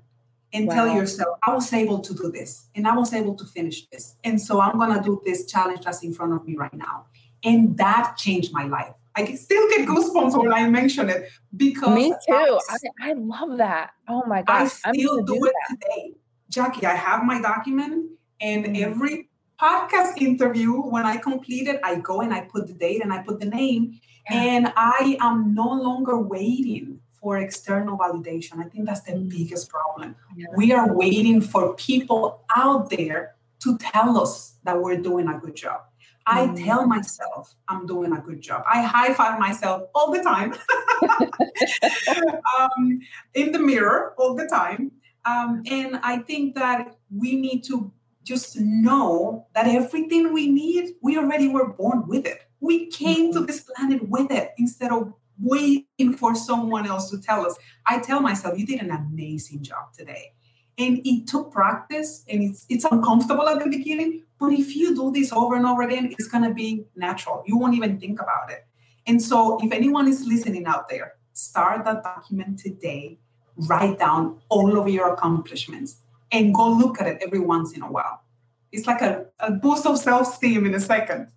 and 0.52 0.66
wow. 0.66 0.74
tell 0.74 0.94
yourself, 0.94 1.38
I 1.46 1.54
was 1.54 1.70
able 1.72 2.00
to 2.00 2.14
do 2.14 2.30
this 2.32 2.68
and 2.74 2.88
I 2.88 2.96
was 2.96 3.12
able 3.12 3.34
to 3.34 3.44
finish 3.44 3.86
this. 3.88 4.14
And 4.24 4.40
so 4.40 4.60
I'm 4.60 4.78
going 4.78 4.94
to 4.96 5.02
do 5.02 5.20
this 5.24 5.46
challenge 5.46 5.84
that's 5.84 6.02
in 6.02 6.14
front 6.14 6.32
of 6.32 6.46
me 6.46 6.56
right 6.56 6.72
now. 6.72 7.06
And 7.44 7.76
that 7.76 8.16
changed 8.16 8.52
my 8.52 8.64
life. 8.64 8.94
I 9.18 9.34
still 9.34 9.68
get 9.70 9.88
goosebumps 9.88 10.38
when 10.38 10.52
I 10.52 10.68
mention 10.68 11.08
it 11.08 11.28
because 11.56 11.94
me 11.94 12.10
too. 12.10 12.60
I, 12.70 13.10
I 13.10 13.12
love 13.14 13.58
that. 13.58 13.90
Oh 14.08 14.24
my 14.26 14.42
gosh. 14.42 14.80
I 14.84 14.92
still 14.92 15.22
do, 15.22 15.34
do, 15.34 15.44
it 15.46 15.52
that. 15.68 15.76
today. 15.80 16.14
Jackie, 16.50 16.86
I 16.86 16.94
have 16.94 17.24
my 17.24 17.40
document 17.40 18.10
and 18.40 18.64
mm-hmm. 18.64 18.84
every 18.84 19.28
podcast 19.60 20.20
interview, 20.20 20.72
when 20.72 21.04
I 21.04 21.16
complete 21.16 21.66
it, 21.66 21.80
I 21.82 21.96
go 21.96 22.20
and 22.20 22.32
I 22.32 22.42
put 22.42 22.68
the 22.68 22.74
date 22.74 23.02
and 23.02 23.12
I 23.12 23.22
put 23.22 23.40
the 23.40 23.46
name, 23.46 24.00
and 24.28 24.72
I 24.76 25.16
am 25.20 25.54
no 25.54 25.68
longer 25.68 26.18
waiting 26.20 27.00
for 27.20 27.38
external 27.38 27.98
validation. 27.98 28.58
I 28.58 28.68
think 28.68 28.86
that's 28.86 29.02
the 29.02 29.12
mm. 29.12 29.28
biggest 29.28 29.68
problem. 29.68 30.14
Yeah. 30.36 30.46
We 30.54 30.72
are 30.72 30.94
waiting 30.94 31.40
for 31.40 31.74
people 31.74 32.44
out 32.54 32.90
there 32.90 33.34
to 33.60 33.76
tell 33.78 34.20
us 34.20 34.54
that 34.62 34.80
we're 34.80 35.00
doing 35.00 35.26
a 35.28 35.38
good 35.38 35.56
job. 35.56 35.80
I 36.28 36.46
mm. 36.46 36.62
tell 36.62 36.86
myself 36.86 37.54
I'm 37.68 37.86
doing 37.86 38.12
a 38.12 38.20
good 38.20 38.42
job. 38.42 38.62
I 38.70 38.82
high 38.82 39.14
five 39.14 39.40
myself 39.40 39.88
all 39.94 40.12
the 40.12 40.22
time 40.22 40.54
um, 42.60 43.00
in 43.32 43.52
the 43.52 43.58
mirror 43.58 44.14
all 44.18 44.34
the 44.34 44.46
time. 44.46 44.92
Um, 45.24 45.62
and 45.70 45.98
I 46.02 46.18
think 46.18 46.54
that 46.54 46.96
we 47.10 47.34
need 47.34 47.64
to 47.64 47.90
just 48.24 48.60
know 48.60 49.46
that 49.54 49.66
everything 49.66 50.34
we 50.34 50.48
need, 50.48 50.96
we 51.02 51.16
already 51.16 51.48
were 51.48 51.72
born 51.72 52.06
with 52.06 52.26
it. 52.26 52.42
We 52.60 52.90
came 52.90 53.32
to 53.32 53.38
mm-hmm. 53.38 53.46
this 53.46 53.60
planet 53.60 54.06
with 54.06 54.30
it 54.30 54.52
instead 54.58 54.92
of 54.92 55.14
waiting 55.40 56.14
for 56.18 56.34
someone 56.34 56.86
else 56.86 57.10
to 57.10 57.20
tell 57.20 57.46
us. 57.46 57.56
I 57.86 58.00
tell 58.00 58.20
myself, 58.20 58.58
you 58.58 58.66
did 58.66 58.82
an 58.82 58.90
amazing 58.90 59.62
job 59.62 59.94
today. 59.96 60.32
And 60.78 61.00
it 61.04 61.26
took 61.26 61.50
practice 61.50 62.24
and 62.28 62.42
it's, 62.42 62.64
it's 62.68 62.84
uncomfortable 62.84 63.48
at 63.48 63.62
the 63.62 63.68
beginning, 63.68 64.22
but 64.38 64.52
if 64.52 64.76
you 64.76 64.94
do 64.94 65.10
this 65.10 65.32
over 65.32 65.56
and 65.56 65.66
over 65.66 65.82
again, 65.82 66.14
it's 66.16 66.28
going 66.28 66.44
to 66.44 66.54
be 66.54 66.84
natural. 66.94 67.42
You 67.46 67.58
won't 67.58 67.74
even 67.74 67.98
think 67.98 68.20
about 68.20 68.50
it. 68.50 68.64
And 69.06 69.20
so, 69.20 69.58
if 69.62 69.72
anyone 69.72 70.06
is 70.06 70.24
listening 70.26 70.66
out 70.66 70.88
there, 70.88 71.14
start 71.32 71.84
that 71.86 72.02
document 72.02 72.58
today, 72.58 73.18
write 73.56 73.98
down 73.98 74.40
all 74.50 74.78
of 74.78 74.88
your 74.88 75.12
accomplishments 75.12 75.96
and 76.30 76.54
go 76.54 76.70
look 76.70 77.00
at 77.00 77.06
it 77.06 77.18
every 77.22 77.40
once 77.40 77.72
in 77.72 77.82
a 77.82 77.90
while. 77.90 78.22
It's 78.70 78.86
like 78.86 79.00
a, 79.00 79.26
a 79.40 79.50
boost 79.50 79.86
of 79.86 79.98
self 79.98 80.28
esteem 80.28 80.66
in 80.66 80.74
a 80.74 80.80
second. 80.80 81.28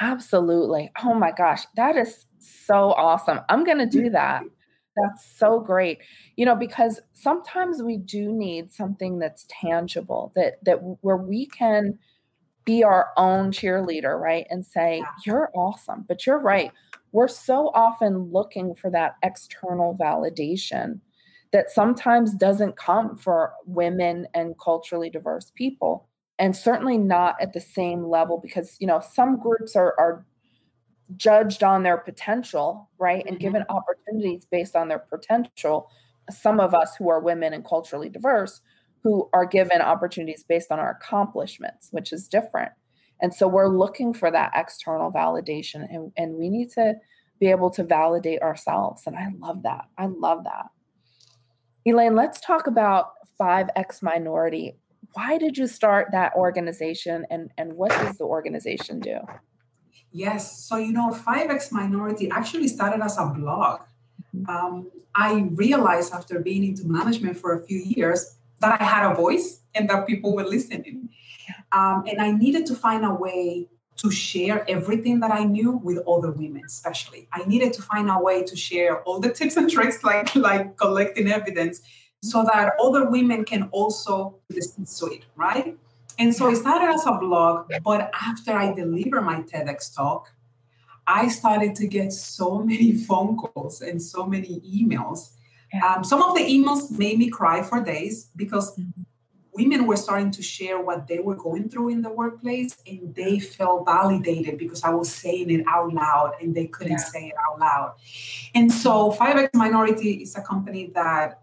Absolutely. 0.00 0.90
Oh 1.02 1.14
my 1.14 1.32
gosh, 1.32 1.66
that 1.76 1.96
is 1.96 2.26
so 2.38 2.92
awesome. 2.92 3.40
I'm 3.48 3.64
going 3.64 3.78
to 3.78 3.86
do 3.86 4.10
that. 4.10 4.42
That's 4.96 5.24
so 5.38 5.60
great. 5.60 5.98
You 6.36 6.46
know, 6.46 6.56
because 6.56 7.00
sometimes 7.14 7.82
we 7.82 7.96
do 7.98 8.32
need 8.32 8.72
something 8.72 9.18
that's 9.18 9.46
tangible 9.48 10.32
that 10.36 10.64
that 10.64 10.78
where 11.02 11.16
we 11.16 11.46
can 11.46 11.98
be 12.64 12.84
our 12.84 13.10
own 13.16 13.52
cheerleader, 13.52 14.18
right? 14.20 14.46
And 14.50 14.66
say, 14.66 14.98
yeah. 14.98 15.06
"You're 15.26 15.50
awesome." 15.54 16.04
But 16.08 16.26
you're 16.26 16.40
right. 16.40 16.72
We're 17.12 17.28
so 17.28 17.70
often 17.74 18.32
looking 18.32 18.74
for 18.74 18.90
that 18.90 19.16
external 19.22 19.96
validation 19.96 21.00
that 21.52 21.70
sometimes 21.70 22.34
doesn't 22.34 22.76
come 22.76 23.16
for 23.16 23.52
women 23.66 24.26
and 24.34 24.54
culturally 24.58 25.10
diverse 25.10 25.52
people 25.54 26.08
and 26.38 26.54
certainly 26.56 26.98
not 26.98 27.36
at 27.40 27.52
the 27.52 27.60
same 27.60 28.04
level 28.04 28.38
because 28.42 28.76
you 28.80 28.86
know 28.86 29.00
some 29.00 29.38
groups 29.38 29.76
are 29.76 29.94
are 29.98 30.26
judged 31.16 31.62
on 31.62 31.82
their 31.82 31.96
potential 31.96 32.90
right 32.98 33.24
and 33.26 33.38
given 33.38 33.62
mm-hmm. 33.62 33.76
opportunities 33.76 34.46
based 34.50 34.74
on 34.74 34.88
their 34.88 34.98
potential 34.98 35.90
some 36.30 36.58
of 36.58 36.74
us 36.74 36.96
who 36.96 37.08
are 37.08 37.20
women 37.20 37.52
and 37.52 37.64
culturally 37.64 38.08
diverse 38.08 38.60
who 39.02 39.28
are 39.32 39.46
given 39.46 39.80
opportunities 39.80 40.44
based 40.48 40.72
on 40.72 40.78
our 40.78 40.90
accomplishments 40.90 41.88
which 41.92 42.12
is 42.12 42.26
different 42.26 42.72
and 43.20 43.32
so 43.32 43.46
we're 43.46 43.68
looking 43.68 44.12
for 44.12 44.30
that 44.30 44.50
external 44.54 45.12
validation 45.12 45.86
and, 45.94 46.12
and 46.16 46.34
we 46.34 46.50
need 46.50 46.70
to 46.70 46.94
be 47.38 47.46
able 47.46 47.70
to 47.70 47.84
validate 47.84 48.42
ourselves 48.42 49.02
and 49.06 49.16
i 49.16 49.28
love 49.38 49.62
that 49.62 49.84
i 49.98 50.06
love 50.06 50.42
that 50.44 50.66
Elaine, 51.86 52.16
let's 52.16 52.40
talk 52.40 52.66
about 52.66 53.12
5X 53.40 54.02
Minority. 54.02 54.76
Why 55.12 55.38
did 55.38 55.56
you 55.56 55.68
start 55.68 56.08
that 56.10 56.32
organization 56.34 57.24
and, 57.30 57.52
and 57.56 57.74
what 57.74 57.92
does 57.92 58.18
the 58.18 58.24
organization 58.24 58.98
do? 58.98 59.20
Yes, 60.16 60.64
so 60.64 60.76
you 60.78 60.92
know, 60.92 61.10
5X 61.10 61.70
Minority 61.72 62.30
actually 62.30 62.68
started 62.68 63.04
as 63.04 63.18
a 63.18 63.26
blog. 63.26 63.82
Mm-hmm. 64.34 64.48
Um, 64.48 64.90
I 65.14 65.50
realized 65.52 66.14
after 66.14 66.40
being 66.40 66.64
into 66.64 66.86
management 66.86 67.36
for 67.36 67.52
a 67.52 67.62
few 67.66 67.78
years 67.78 68.38
that 68.60 68.80
I 68.80 68.82
had 68.82 69.12
a 69.12 69.14
voice 69.14 69.60
and 69.74 69.90
that 69.90 70.06
people 70.06 70.34
were 70.34 70.44
listening. 70.44 71.10
Um, 71.70 72.04
and 72.08 72.18
I 72.18 72.30
needed 72.30 72.64
to 72.66 72.74
find 72.74 73.04
a 73.04 73.12
way 73.12 73.68
to 73.98 74.10
share 74.10 74.64
everything 74.70 75.20
that 75.20 75.32
I 75.32 75.44
knew 75.44 75.72
with 75.72 75.98
other 76.08 76.30
women, 76.30 76.62
especially. 76.64 77.28
I 77.34 77.44
needed 77.44 77.74
to 77.74 77.82
find 77.82 78.10
a 78.10 78.18
way 78.18 78.42
to 78.42 78.56
share 78.56 79.02
all 79.02 79.20
the 79.20 79.30
tips 79.30 79.58
and 79.58 79.70
tricks, 79.70 80.02
like 80.02 80.34
like 80.34 80.78
collecting 80.78 81.30
evidence, 81.30 81.82
so 82.22 82.42
that 82.44 82.72
other 82.80 83.10
women 83.10 83.44
can 83.44 83.64
also 83.64 84.36
listen 84.48 84.86
to 84.86 85.14
it, 85.14 85.24
right? 85.36 85.76
And 86.18 86.34
so 86.34 86.48
it 86.48 86.56
started 86.56 86.94
as 86.94 87.06
a 87.06 87.12
blog, 87.12 87.70
but 87.84 88.10
after 88.14 88.52
I 88.52 88.72
delivered 88.72 89.22
my 89.22 89.42
TEDx 89.42 89.94
talk, 89.94 90.32
I 91.06 91.28
started 91.28 91.74
to 91.76 91.86
get 91.86 92.12
so 92.12 92.58
many 92.70 92.96
phone 92.96 93.36
calls 93.36 93.80
and 93.80 94.02
so 94.02 94.26
many 94.26 94.60
emails. 94.60 95.30
Um, 95.82 96.04
some 96.04 96.22
of 96.22 96.34
the 96.36 96.42
emails 96.42 96.90
made 96.90 97.18
me 97.18 97.28
cry 97.28 97.62
for 97.62 97.82
days 97.82 98.30
because 98.36 98.76
mm-hmm. 98.78 99.02
women 99.52 99.86
were 99.86 99.96
starting 99.96 100.30
to 100.30 100.42
share 100.42 100.80
what 100.80 101.06
they 101.06 101.18
were 101.18 101.34
going 101.34 101.68
through 101.68 101.90
in 101.90 102.02
the 102.02 102.10
workplace 102.10 102.76
and 102.86 103.14
they 103.14 103.40
felt 103.40 103.84
validated 103.84 104.58
because 104.58 104.82
I 104.84 104.90
was 104.90 105.12
saying 105.12 105.50
it 105.50 105.64
out 105.68 105.92
loud 105.92 106.34
and 106.40 106.54
they 106.54 106.66
couldn't 106.66 106.92
yeah. 106.92 106.98
say 106.98 107.26
it 107.26 107.34
out 107.48 107.58
loud. 107.58 107.94
And 108.54 108.72
so 108.72 109.12
5X 109.12 109.50
Minority 109.54 110.22
is 110.22 110.36
a 110.36 110.42
company 110.42 110.90
that 110.94 111.42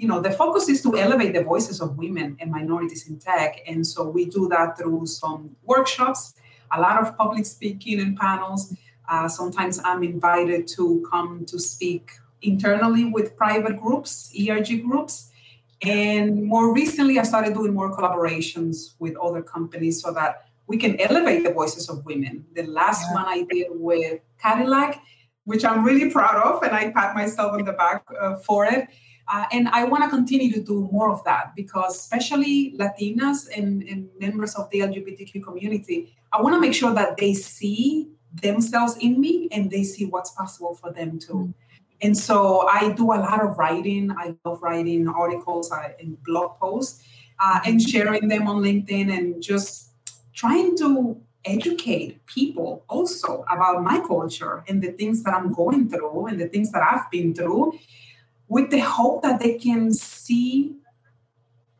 you 0.00 0.08
know 0.08 0.20
the 0.20 0.30
focus 0.30 0.68
is 0.68 0.80
to 0.82 0.96
elevate 0.96 1.32
the 1.34 1.44
voices 1.44 1.80
of 1.80 1.98
women 1.98 2.36
and 2.40 2.50
minorities 2.50 3.06
in 3.08 3.18
tech. 3.18 3.60
And 3.66 3.86
so 3.86 4.08
we 4.08 4.24
do 4.24 4.48
that 4.48 4.78
through 4.78 5.06
some 5.06 5.56
workshops 5.62 6.34
a 6.72 6.80
lot 6.80 7.00
of 7.02 7.16
public 7.16 7.46
speaking 7.46 8.00
and 8.00 8.16
panels. 8.16 8.74
Uh, 9.08 9.28
sometimes 9.28 9.80
i'm 9.84 10.02
invited 10.04 10.68
to 10.68 11.04
come 11.10 11.44
to 11.44 11.58
speak 11.58 12.12
internally 12.42 13.04
with 13.04 13.36
private 13.36 13.76
groups 13.80 14.32
erg 14.48 14.70
groups. 14.86 15.30
And 15.82 16.44
more 16.44 16.72
recently 16.72 17.18
i 17.18 17.24
started 17.24 17.54
doing 17.54 17.74
more 17.74 17.90
collaborations 17.96 18.94
with 18.98 19.14
other 19.16 19.42
companies 19.42 20.00
so 20.02 20.12
that 20.12 20.46
we 20.66 20.76
can 20.76 21.00
elevate 21.00 21.42
the 21.42 21.52
voices 21.52 21.88
of 21.88 22.04
women. 22.06 22.46
The 22.54 22.62
last 22.62 23.02
yeah. 23.02 23.14
one 23.14 23.26
i 23.26 23.38
did 23.50 23.66
with 23.70 24.20
cadillac 24.40 25.02
which 25.44 25.64
i'm 25.64 25.82
really 25.84 26.08
proud 26.10 26.36
of 26.46 26.62
and 26.62 26.72
i 26.72 26.90
pat 26.90 27.14
myself 27.14 27.52
on 27.52 27.64
the 27.64 27.72
back 27.72 28.04
uh, 28.20 28.36
for 28.36 28.64
it 28.64 28.88
uh, 29.32 29.44
and 29.52 29.68
I 29.68 29.84
want 29.84 30.02
to 30.02 30.10
continue 30.10 30.52
to 30.52 30.60
do 30.60 30.88
more 30.90 31.10
of 31.10 31.22
that 31.24 31.54
because, 31.54 31.96
especially 31.96 32.74
Latinas 32.76 33.48
and, 33.56 33.82
and 33.84 34.08
members 34.18 34.56
of 34.56 34.68
the 34.70 34.80
LGBTQ 34.80 35.44
community, 35.44 36.12
I 36.32 36.42
want 36.42 36.54
to 36.56 36.60
make 36.60 36.74
sure 36.74 36.92
that 36.94 37.16
they 37.16 37.34
see 37.34 38.08
themselves 38.42 38.96
in 39.00 39.20
me 39.20 39.48
and 39.52 39.70
they 39.70 39.84
see 39.84 40.04
what's 40.04 40.32
possible 40.32 40.74
for 40.74 40.92
them 40.92 41.18
too. 41.18 41.32
Mm-hmm. 41.34 41.50
And 42.02 42.16
so 42.16 42.66
I 42.66 42.92
do 42.92 43.12
a 43.12 43.20
lot 43.20 43.44
of 43.44 43.56
writing. 43.56 44.10
I 44.10 44.34
love 44.44 44.62
writing 44.62 45.06
articles 45.06 45.70
uh, 45.70 45.90
and 46.00 46.20
blog 46.24 46.56
posts 46.56 47.04
uh, 47.38 47.60
and 47.64 47.80
sharing 47.80 48.26
them 48.26 48.48
on 48.48 48.62
LinkedIn 48.62 49.16
and 49.16 49.40
just 49.40 49.92
trying 50.32 50.76
to 50.78 51.20
educate 51.44 52.24
people 52.26 52.84
also 52.88 53.44
about 53.50 53.82
my 53.82 54.00
culture 54.00 54.64
and 54.66 54.82
the 54.82 54.92
things 54.92 55.22
that 55.22 55.34
I'm 55.34 55.52
going 55.52 55.88
through 55.88 56.26
and 56.26 56.40
the 56.40 56.48
things 56.48 56.72
that 56.72 56.82
I've 56.82 57.10
been 57.10 57.34
through 57.34 57.78
with 58.50 58.68
the 58.70 58.80
hope 58.80 59.22
that 59.22 59.40
they 59.40 59.56
can 59.56 59.92
see 59.92 60.74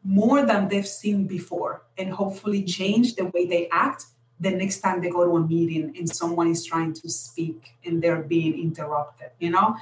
more 0.05 0.47
than 0.47 0.69
they've 0.69 0.87
seen 0.87 1.27
before 1.27 1.83
and 1.99 2.13
hopefully 2.13 2.63
change 2.63 3.17
the 3.17 3.27
way 3.27 3.45
they 3.45 3.69
act 3.71 4.07
the 4.39 4.51
next 4.51 4.81
time 4.81 5.03
they 5.03 5.11
go 5.11 5.25
to 5.25 5.37
a 5.37 5.47
meeting 5.47 5.93
and 5.99 6.09
someone 6.09 6.49
is 6.49 6.65
trying 6.65 6.95
to 6.95 7.11
speak 7.11 7.75
and 7.85 8.01
they're 8.01 8.23
being 8.23 8.59
interrupted 8.59 9.31
you 9.41 9.51
know? 9.51 9.77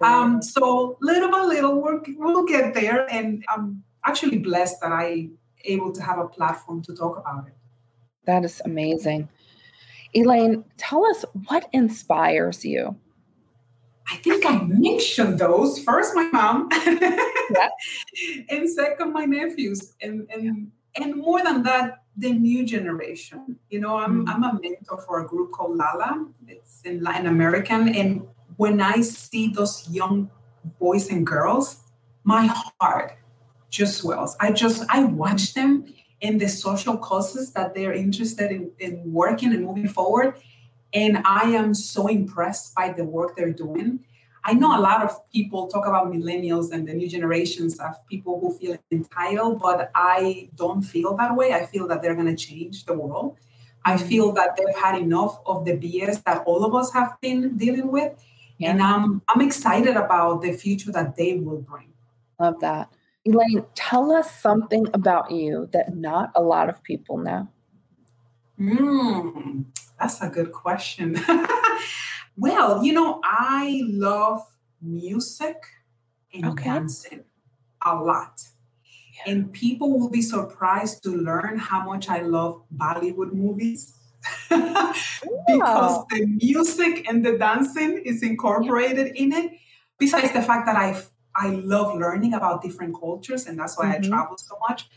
Um, 0.00 0.42
so 0.42 0.96
little 1.00 1.30
by 1.30 1.42
little 1.42 1.80
we'll, 1.80 2.00
we'll 2.18 2.44
get 2.44 2.74
there. 2.74 3.10
And 3.10 3.44
i'm 3.48 3.82
actually 4.04 4.38
blessed 4.38 4.80
that 4.82 4.92
i 4.92 5.30
able 5.64 5.92
to 5.92 6.02
have 6.02 6.18
a 6.18 6.28
platform 6.28 6.82
to 6.82 6.94
talk 6.94 7.16
about 7.16 7.46
it. 7.46 7.54
That 8.26 8.44
is 8.44 8.60
amazing. 8.66 9.30
Elaine 10.14 10.62
tell 10.76 11.06
us 11.06 11.24
what 11.48 11.68
inspires 11.72 12.66
you 12.66 12.96
I 14.10 14.16
think 14.16 14.44
I 14.44 14.58
mentioned 14.58 15.38
those 15.38 15.78
first, 15.78 16.14
my 16.14 16.28
mom, 16.32 16.68
yeah. 16.86 17.68
and 18.50 18.68
second, 18.68 19.12
my 19.12 19.24
nephews, 19.24 19.94
and 20.02 20.28
and 20.30 20.70
and 20.96 21.16
more 21.16 21.42
than 21.42 21.62
that, 21.62 22.02
the 22.16 22.32
new 22.32 22.64
generation. 22.64 23.58
You 23.70 23.80
know, 23.80 23.96
I'm 23.96 24.26
mm. 24.26 24.28
I'm 24.28 24.42
a 24.44 24.60
mentor 24.60 25.00
for 25.00 25.24
a 25.24 25.26
group 25.26 25.52
called 25.52 25.76
Lala. 25.76 26.26
It's 26.46 26.82
in 26.84 27.02
Latin 27.02 27.26
American, 27.26 27.88
and 27.94 28.26
when 28.56 28.80
I 28.80 29.00
see 29.00 29.48
those 29.48 29.88
young 29.90 30.30
boys 30.78 31.08
and 31.08 31.26
girls, 31.26 31.80
my 32.24 32.46
heart 32.80 33.16
just 33.70 33.98
swells. 33.98 34.36
I 34.38 34.52
just 34.52 34.84
I 34.90 35.04
watch 35.04 35.54
them 35.54 35.86
in 36.20 36.38
the 36.38 36.48
social 36.48 36.96
causes 36.96 37.52
that 37.52 37.74
they're 37.74 37.92
interested 37.92 38.50
in, 38.50 38.70
in 38.78 39.00
working 39.12 39.52
and 39.52 39.64
moving 39.64 39.88
forward 39.88 40.34
and 40.94 41.18
I 41.24 41.50
am 41.50 41.74
so 41.74 42.06
impressed 42.06 42.74
by 42.74 42.92
the 42.92 43.04
work 43.04 43.36
they're 43.36 43.52
doing. 43.52 44.04
I 44.44 44.52
know 44.52 44.78
a 44.78 44.80
lot 44.80 45.02
of 45.02 45.18
people 45.30 45.68
talk 45.68 45.86
about 45.86 46.12
millennials 46.12 46.70
and 46.70 46.86
the 46.86 46.94
new 46.94 47.08
generations 47.08 47.80
of 47.80 47.94
people 48.08 48.38
who 48.40 48.56
feel 48.56 48.76
entitled, 48.92 49.58
but 49.60 49.90
I 49.94 50.50
don't 50.54 50.82
feel 50.82 51.16
that 51.16 51.34
way. 51.34 51.52
I 51.52 51.66
feel 51.66 51.88
that 51.88 52.02
they're 52.02 52.14
going 52.14 52.34
to 52.34 52.36
change 52.36 52.84
the 52.84 52.92
world. 52.92 53.38
I 53.84 53.94
mm-hmm. 53.96 54.06
feel 54.06 54.32
that 54.32 54.56
they've 54.56 54.76
had 54.76 55.00
enough 55.00 55.40
of 55.46 55.64
the 55.64 55.72
BS 55.72 56.22
that 56.24 56.44
all 56.46 56.64
of 56.64 56.74
us 56.74 56.92
have 56.92 57.18
been 57.20 57.56
dealing 57.56 57.90
with. 57.90 58.12
Yeah. 58.58 58.70
And 58.70 58.82
I'm, 58.82 59.22
I'm 59.28 59.40
excited 59.40 59.96
about 59.96 60.42
the 60.42 60.52
future 60.52 60.92
that 60.92 61.16
they 61.16 61.34
will 61.38 61.62
bring. 61.62 61.92
Love 62.38 62.60
that. 62.60 62.92
Elaine, 63.24 63.64
tell 63.74 64.12
us 64.12 64.30
something 64.40 64.86
about 64.92 65.30
you 65.30 65.68
that 65.72 65.96
not 65.96 66.30
a 66.34 66.42
lot 66.42 66.68
of 66.68 66.82
people 66.82 67.16
know. 67.16 67.48
Mm, 68.60 69.64
that's 70.04 70.20
a 70.20 70.28
good 70.28 70.52
question. 70.52 71.18
well, 72.36 72.84
you 72.84 72.92
know, 72.92 73.20
I 73.24 73.82
love 73.86 74.42
music 74.82 75.56
and 76.34 76.44
okay. 76.44 76.64
dancing 76.64 77.24
a 77.82 77.94
lot. 77.94 78.42
Yeah. 79.14 79.32
And 79.32 79.52
people 79.52 79.98
will 79.98 80.10
be 80.10 80.20
surprised 80.20 81.02
to 81.04 81.10
learn 81.10 81.56
how 81.58 81.84
much 81.86 82.10
I 82.10 82.20
love 82.20 82.62
Bollywood 82.76 83.32
movies. 83.32 83.98
because 84.50 86.04
the 86.10 86.26
music 86.42 87.08
and 87.08 87.24
the 87.24 87.38
dancing 87.38 88.02
is 88.04 88.22
incorporated 88.22 89.12
yeah. 89.14 89.22
in 89.22 89.32
it. 89.32 89.52
Besides 89.98 90.32
the 90.32 90.42
fact 90.42 90.66
that 90.66 90.76
I 90.76 91.00
I 91.36 91.48
love 91.48 91.96
learning 91.96 92.34
about 92.34 92.62
different 92.62 92.94
cultures, 92.98 93.46
and 93.46 93.58
that's 93.58 93.76
why 93.76 93.86
mm-hmm. 93.86 94.04
I 94.04 94.08
travel 94.08 94.36
so 94.36 94.56
much. 94.68 94.88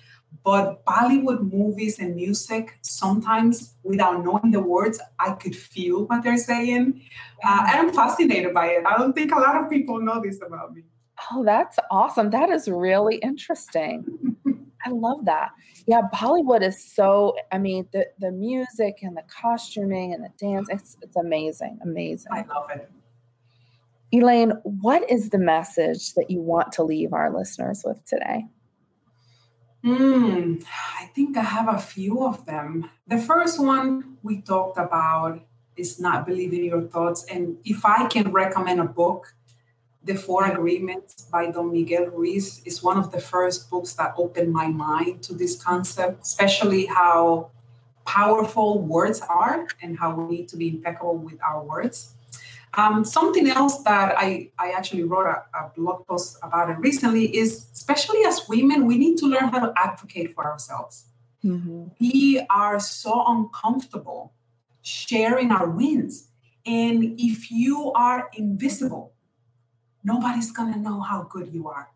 But 0.43 0.85
Bollywood 0.85 1.51
movies 1.51 1.99
and 1.99 2.15
music, 2.15 2.77
sometimes 2.81 3.73
without 3.83 4.23
knowing 4.23 4.51
the 4.51 4.61
words, 4.61 4.99
I 5.19 5.33
could 5.33 5.55
feel 5.55 6.05
what 6.05 6.23
they're 6.23 6.37
saying. 6.37 7.01
Uh, 7.43 7.63
I'm 7.65 7.93
fascinated 7.93 8.53
by 8.53 8.67
it. 8.67 8.85
I 8.85 8.97
don't 8.97 9.13
think 9.13 9.33
a 9.33 9.39
lot 9.39 9.61
of 9.61 9.69
people 9.69 9.99
know 9.99 10.21
this 10.21 10.39
about 10.41 10.73
me. 10.73 10.83
Oh, 11.31 11.43
that's 11.43 11.77
awesome. 11.91 12.29
That 12.29 12.49
is 12.49 12.69
really 12.69 13.17
interesting. 13.17 14.37
I 14.85 14.89
love 14.91 15.25
that. 15.25 15.49
Yeah, 15.85 16.01
Bollywood 16.13 16.65
is 16.65 16.81
so, 16.81 17.35
I 17.51 17.57
mean, 17.57 17.87
the, 17.91 18.07
the 18.19 18.31
music 18.31 18.99
and 19.01 19.17
the 19.17 19.23
costuming 19.27 20.13
and 20.13 20.23
the 20.23 20.29
dance, 20.39 20.69
it's, 20.69 20.97
it's 21.01 21.15
amazing. 21.15 21.79
Amazing. 21.83 22.31
I 22.31 22.43
love 22.43 22.69
it. 22.73 22.89
Elaine, 24.13 24.51
what 24.63 25.09
is 25.09 25.31
the 25.31 25.37
message 25.37 26.13
that 26.13 26.29
you 26.29 26.41
want 26.41 26.71
to 26.73 26.83
leave 26.83 27.11
our 27.11 27.35
listeners 27.35 27.83
with 27.85 28.05
today? 28.05 28.45
Mm, 29.83 30.63
I 30.99 31.05
think 31.13 31.37
I 31.37 31.43
have 31.43 31.69
a 31.69 31.79
few 31.79 32.25
of 32.25 32.45
them. 32.45 32.89
The 33.07 33.17
first 33.17 33.59
one 33.59 34.17
we 34.23 34.41
talked 34.41 34.77
about 34.77 35.39
is 35.75 35.99
not 35.99 36.25
believing 36.25 36.63
your 36.65 36.81
thoughts. 36.81 37.25
And 37.31 37.57
if 37.63 37.85
I 37.85 38.07
can 38.07 38.31
recommend 38.31 38.79
a 38.79 38.85
book, 38.85 39.35
The 40.03 40.15
Four 40.15 40.45
Agreements 40.45 41.27
by 41.31 41.51
Don 41.51 41.71
Miguel 41.71 42.07
Ruiz 42.07 42.61
is 42.65 42.81
one 42.81 42.97
of 42.97 43.11
the 43.11 43.19
first 43.19 43.69
books 43.69 43.93
that 43.93 44.15
opened 44.17 44.51
my 44.51 44.67
mind 44.67 45.21
to 45.23 45.33
this 45.33 45.61
concept, 45.61 46.23
especially 46.23 46.87
how 46.87 47.51
powerful 48.05 48.79
words 48.79 49.21
are 49.21 49.67
and 49.81 49.99
how 49.99 50.15
we 50.15 50.37
need 50.37 50.47
to 50.49 50.57
be 50.57 50.69
impeccable 50.69 51.17
with 51.17 51.37
our 51.43 51.63
words. 51.63 52.16
Um, 52.77 53.03
something 53.03 53.47
else 53.49 53.79
that 53.83 54.13
I, 54.15 54.51
I 54.59 54.69
actually 54.69 55.03
wrote 55.03 55.25
a, 55.25 55.43
a, 55.57 55.71
blog 55.75 56.05
post 56.05 56.37
about 56.43 56.69
it 56.69 56.77
recently 56.77 57.35
is 57.35 57.69
especially 57.73 58.23
as 58.23 58.47
women, 58.47 58.85
we 58.85 58.99
need 58.99 59.17
to 59.17 59.25
learn 59.25 59.49
how 59.49 59.65
to 59.65 59.73
advocate 59.75 60.35
for 60.35 60.45
ourselves. 60.45 61.05
Mm-hmm. 61.43 61.85
We 61.99 62.45
are 62.51 62.79
so 62.79 63.23
uncomfortable 63.25 64.33
sharing 64.83 65.51
our 65.51 65.67
wins. 65.67 66.27
And 66.67 67.19
if 67.19 67.49
you 67.49 67.91
are 67.93 68.29
invisible, 68.33 69.13
nobody's 70.03 70.51
going 70.51 70.71
to 70.73 70.79
know 70.79 71.01
how 71.01 71.23
good 71.23 71.51
you 71.51 71.67
are. 71.67 71.89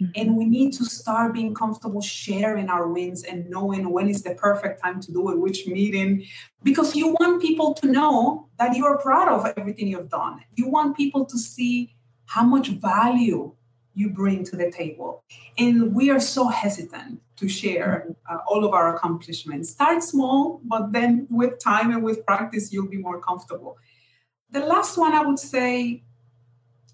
Mm-hmm. 0.00 0.12
And 0.14 0.36
we 0.36 0.44
need 0.44 0.72
to 0.74 0.84
start 0.84 1.34
being 1.34 1.54
comfortable 1.54 2.00
sharing 2.00 2.68
our 2.68 2.86
wins 2.86 3.24
and 3.24 3.50
knowing 3.50 3.90
when 3.90 4.08
is 4.08 4.22
the 4.22 4.34
perfect 4.34 4.80
time 4.80 5.00
to 5.00 5.12
do 5.12 5.30
it, 5.30 5.38
which 5.38 5.66
meeting, 5.66 6.24
because 6.62 6.94
you 6.94 7.08
want 7.18 7.42
people 7.42 7.74
to 7.74 7.90
know 7.90 8.48
that 8.58 8.76
you 8.76 8.86
are 8.86 8.98
proud 8.98 9.28
of 9.28 9.52
everything 9.56 9.88
you've 9.88 10.08
done. 10.08 10.40
You 10.54 10.68
want 10.68 10.96
people 10.96 11.24
to 11.24 11.36
see 11.36 11.96
how 12.26 12.44
much 12.44 12.68
value 12.68 13.52
you 13.94 14.10
bring 14.10 14.44
to 14.44 14.54
the 14.54 14.70
table. 14.70 15.24
And 15.58 15.92
we 15.92 16.10
are 16.10 16.20
so 16.20 16.46
hesitant 16.46 17.20
to 17.36 17.48
share 17.48 18.14
uh, 18.30 18.38
all 18.46 18.64
of 18.64 18.72
our 18.72 18.94
accomplishments. 18.94 19.70
Start 19.70 20.04
small, 20.04 20.60
but 20.62 20.92
then 20.92 21.26
with 21.28 21.58
time 21.58 21.90
and 21.90 22.04
with 22.04 22.24
practice, 22.24 22.72
you'll 22.72 22.88
be 22.88 22.98
more 22.98 23.20
comfortable. 23.20 23.76
The 24.50 24.60
last 24.60 24.96
one 24.96 25.12
I 25.12 25.22
would 25.22 25.40
say 25.40 26.04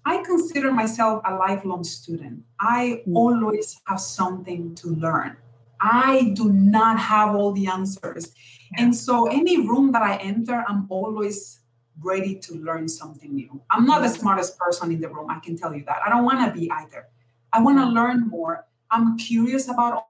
I 0.05 0.23
consider 0.23 0.71
myself 0.71 1.23
a 1.25 1.33
lifelong 1.33 1.83
student. 1.83 2.43
I 2.59 3.01
mm. 3.07 3.15
always 3.15 3.81
have 3.87 3.99
something 3.99 4.75
to 4.75 4.89
learn. 4.89 5.37
I 5.81 6.31
do 6.35 6.51
not 6.51 6.99
have 6.99 7.35
all 7.35 7.51
the 7.51 7.67
answers. 7.67 8.33
And 8.77 8.95
so, 8.95 9.27
any 9.27 9.67
room 9.67 9.91
that 9.93 10.01
I 10.01 10.17
enter, 10.17 10.63
I'm 10.67 10.85
always 10.89 11.59
ready 12.01 12.35
to 12.35 12.55
learn 12.55 12.87
something 12.87 13.33
new. 13.33 13.61
I'm 13.71 13.85
not 13.85 14.01
the 14.01 14.09
smartest 14.09 14.57
person 14.59 14.91
in 14.91 15.01
the 15.01 15.09
room, 15.09 15.29
I 15.29 15.39
can 15.39 15.57
tell 15.57 15.73
you 15.73 15.83
that. 15.85 15.99
I 16.05 16.09
don't 16.09 16.25
want 16.25 16.45
to 16.45 16.59
be 16.59 16.69
either. 16.69 17.07
I 17.51 17.61
want 17.61 17.77
to 17.79 17.85
learn 17.85 18.27
more. 18.27 18.65
I'm 18.91 19.17
curious 19.17 19.69
about 19.69 20.07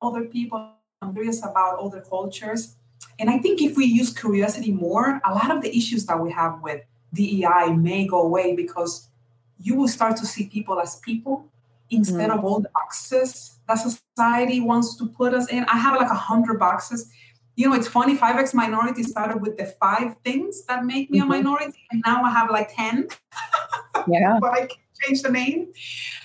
other 0.00 0.24
people, 0.24 0.74
I'm 1.00 1.14
curious 1.14 1.40
about 1.40 1.78
other 1.78 2.00
cultures. 2.00 2.76
And 3.18 3.28
I 3.30 3.38
think 3.38 3.60
if 3.60 3.76
we 3.76 3.84
use 3.86 4.12
curiosity 4.12 4.72
more, 4.72 5.20
a 5.24 5.34
lot 5.34 5.50
of 5.50 5.62
the 5.62 5.76
issues 5.76 6.06
that 6.06 6.20
we 6.20 6.30
have 6.32 6.60
with 6.62 6.82
DEI 7.14 7.74
may 7.76 8.06
go 8.06 8.22
away 8.22 8.54
because 8.56 9.08
you 9.62 9.76
will 9.76 9.88
start 9.88 10.16
to 10.16 10.26
see 10.26 10.48
people 10.48 10.80
as 10.80 10.96
people 10.96 11.46
instead 11.90 12.30
mm. 12.30 12.38
of 12.38 12.44
all 12.44 12.60
the 12.60 12.70
boxes 12.70 13.60
that 13.68 13.74
society 13.76 14.60
wants 14.60 14.96
to 14.96 15.06
put 15.06 15.34
us 15.34 15.48
in. 15.50 15.64
I 15.64 15.78
have 15.78 15.98
like 15.98 16.10
a 16.10 16.14
hundred 16.14 16.58
boxes. 16.58 17.10
You 17.54 17.68
know, 17.68 17.76
it's 17.76 17.88
funny. 17.88 18.16
5X 18.16 18.54
Minority 18.54 19.02
started 19.02 19.40
with 19.40 19.58
the 19.58 19.66
five 19.78 20.16
things 20.24 20.64
that 20.66 20.84
make 20.84 21.10
me 21.10 21.20
mm-hmm. 21.20 21.30
a 21.30 21.36
minority, 21.36 21.78
and 21.90 22.02
now 22.06 22.22
I 22.22 22.30
have 22.30 22.50
like 22.50 22.74
10. 22.74 23.08
Yeah. 24.08 24.38
but 24.40 24.52
I 24.52 24.60
can 24.66 24.78
change 25.00 25.22
the 25.22 25.30
name. 25.30 25.68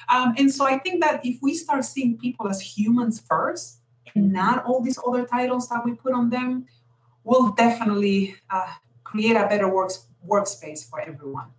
Um, 0.09 0.33
and 0.35 0.51
so 0.51 0.65
I 0.65 0.79
think 0.79 1.03
that 1.03 1.23
if 1.23 1.38
we 1.43 1.53
start 1.53 1.85
seeing 1.85 2.17
people 2.17 2.47
as 2.47 2.59
humans 2.59 3.21
first 3.29 3.81
and 4.15 4.33
not 4.33 4.65
all 4.65 4.81
these 4.81 4.97
other 5.05 5.27
titles 5.27 5.69
that 5.69 5.85
we 5.85 5.93
put 5.93 6.13
on 6.13 6.31
them, 6.31 6.65
we'll 7.23 7.51
definitely 7.51 8.35
uh, 8.49 8.73
create 9.03 9.35
a 9.35 9.45
better 9.47 9.71
works, 9.71 10.07
workspace 10.27 10.89
for 10.89 10.99
everyone. 10.99 11.49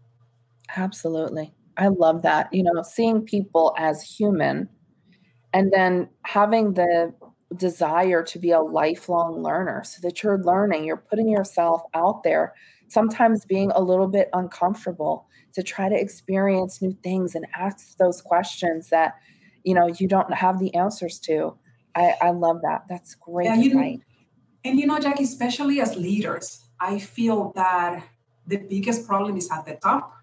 Absolutely. 0.77 1.53
I 1.79 1.89
love 1.89 2.23
that. 2.23 2.53
You 2.53 2.65
know, 2.65 2.83
seeing 2.83 3.23
people 3.23 3.75
as 3.79 4.03
human 4.03 4.69
and 5.55 5.73
then 5.73 6.09
having 6.23 6.75
the 6.75 7.15
desire 7.57 8.23
to 8.23 8.39
be 8.39 8.51
a 8.51 8.61
lifelong 8.61 9.43
learner 9.43 9.83
so 9.85 10.01
that 10.03 10.23
you're 10.23 10.43
learning, 10.43 10.85
you're 10.85 10.97
putting 10.97 11.29
yourself 11.29 11.83
out 11.95 12.23
there, 12.23 12.53
sometimes 12.89 13.45
being 13.45 13.71
a 13.75 13.81
little 13.81 14.09
bit 14.09 14.29
uncomfortable 14.33 15.27
to 15.55 15.63
try 15.63 15.89
to 15.89 15.99
experience 15.99 16.83
new 16.83 16.97
things 17.03 17.35
and 17.35 17.47
ask 17.57 17.97
those 17.97 18.21
questions 18.21 18.91
that 18.91 19.15
you 19.65 19.75
know 19.75 19.87
you 19.87 20.07
don't 20.07 20.33
have 20.35 20.59
the 20.59 20.75
answers 20.75 21.19
to. 21.21 21.57
I, 21.95 22.15
I 22.21 22.31
love 22.31 22.61
that. 22.63 22.85
That's 22.89 23.15
great. 23.15 23.47
Yeah, 23.47 23.55
you 23.55 23.75
know, 23.75 23.99
and 24.65 24.79
you 24.79 24.87
know, 24.87 24.99
Jackie, 24.99 25.25
especially 25.25 25.81
as 25.81 25.97
leaders, 25.97 26.69
I 26.81 26.99
feel 26.99 27.53
that 27.57 28.05
the 28.47 28.59
biggest 28.59 29.07
problem 29.07 29.37
is 29.37 29.51
at 29.51 29.65
the 29.65 29.75
top 29.75 30.18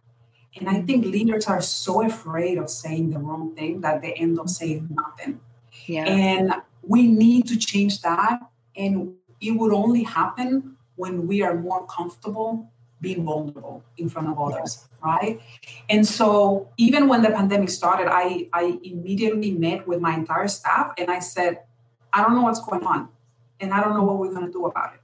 and 0.57 0.69
I 0.69 0.81
think 0.81 1.05
leaders 1.05 1.47
are 1.47 1.61
so 1.61 2.01
afraid 2.03 2.57
of 2.57 2.69
saying 2.69 3.11
the 3.11 3.19
wrong 3.19 3.53
thing 3.55 3.81
that 3.81 4.01
they 4.01 4.13
end 4.13 4.39
up 4.39 4.49
saying 4.49 4.83
mm-hmm. 4.83 4.95
nothing. 4.95 5.39
Yeah. 5.85 6.05
And 6.05 6.53
we 6.81 7.07
need 7.07 7.47
to 7.47 7.57
change 7.57 8.01
that. 8.01 8.39
And 8.75 9.15
it 9.41 9.51
would 9.51 9.73
only 9.73 10.03
happen 10.03 10.77
when 10.95 11.27
we 11.27 11.41
are 11.41 11.55
more 11.55 11.85
comfortable 11.87 12.71
being 13.01 13.25
vulnerable 13.25 13.83
in 13.97 14.07
front 14.07 14.29
of 14.29 14.39
others, 14.39 14.87
yeah. 14.91 15.15
right? 15.15 15.41
And 15.89 16.07
so 16.07 16.69
even 16.77 17.09
when 17.09 17.21
the 17.21 17.29
pandemic 17.29 17.69
started, 17.69 18.07
I, 18.09 18.47
I 18.53 18.79
immediately 18.83 19.51
met 19.51 19.85
with 19.85 19.99
my 19.99 20.15
entire 20.15 20.47
staff 20.47 20.93
and 20.97 21.11
I 21.11 21.19
said, 21.19 21.63
I 22.13 22.23
don't 22.23 22.33
know 22.33 22.43
what's 22.43 22.63
going 22.63 22.83
on. 22.83 23.09
And 23.59 23.73
I 23.73 23.81
don't 23.81 23.93
know 23.93 24.03
what 24.03 24.17
we're 24.17 24.33
going 24.33 24.45
to 24.45 24.51
do 24.51 24.65
about 24.65 24.93
it. 24.93 25.01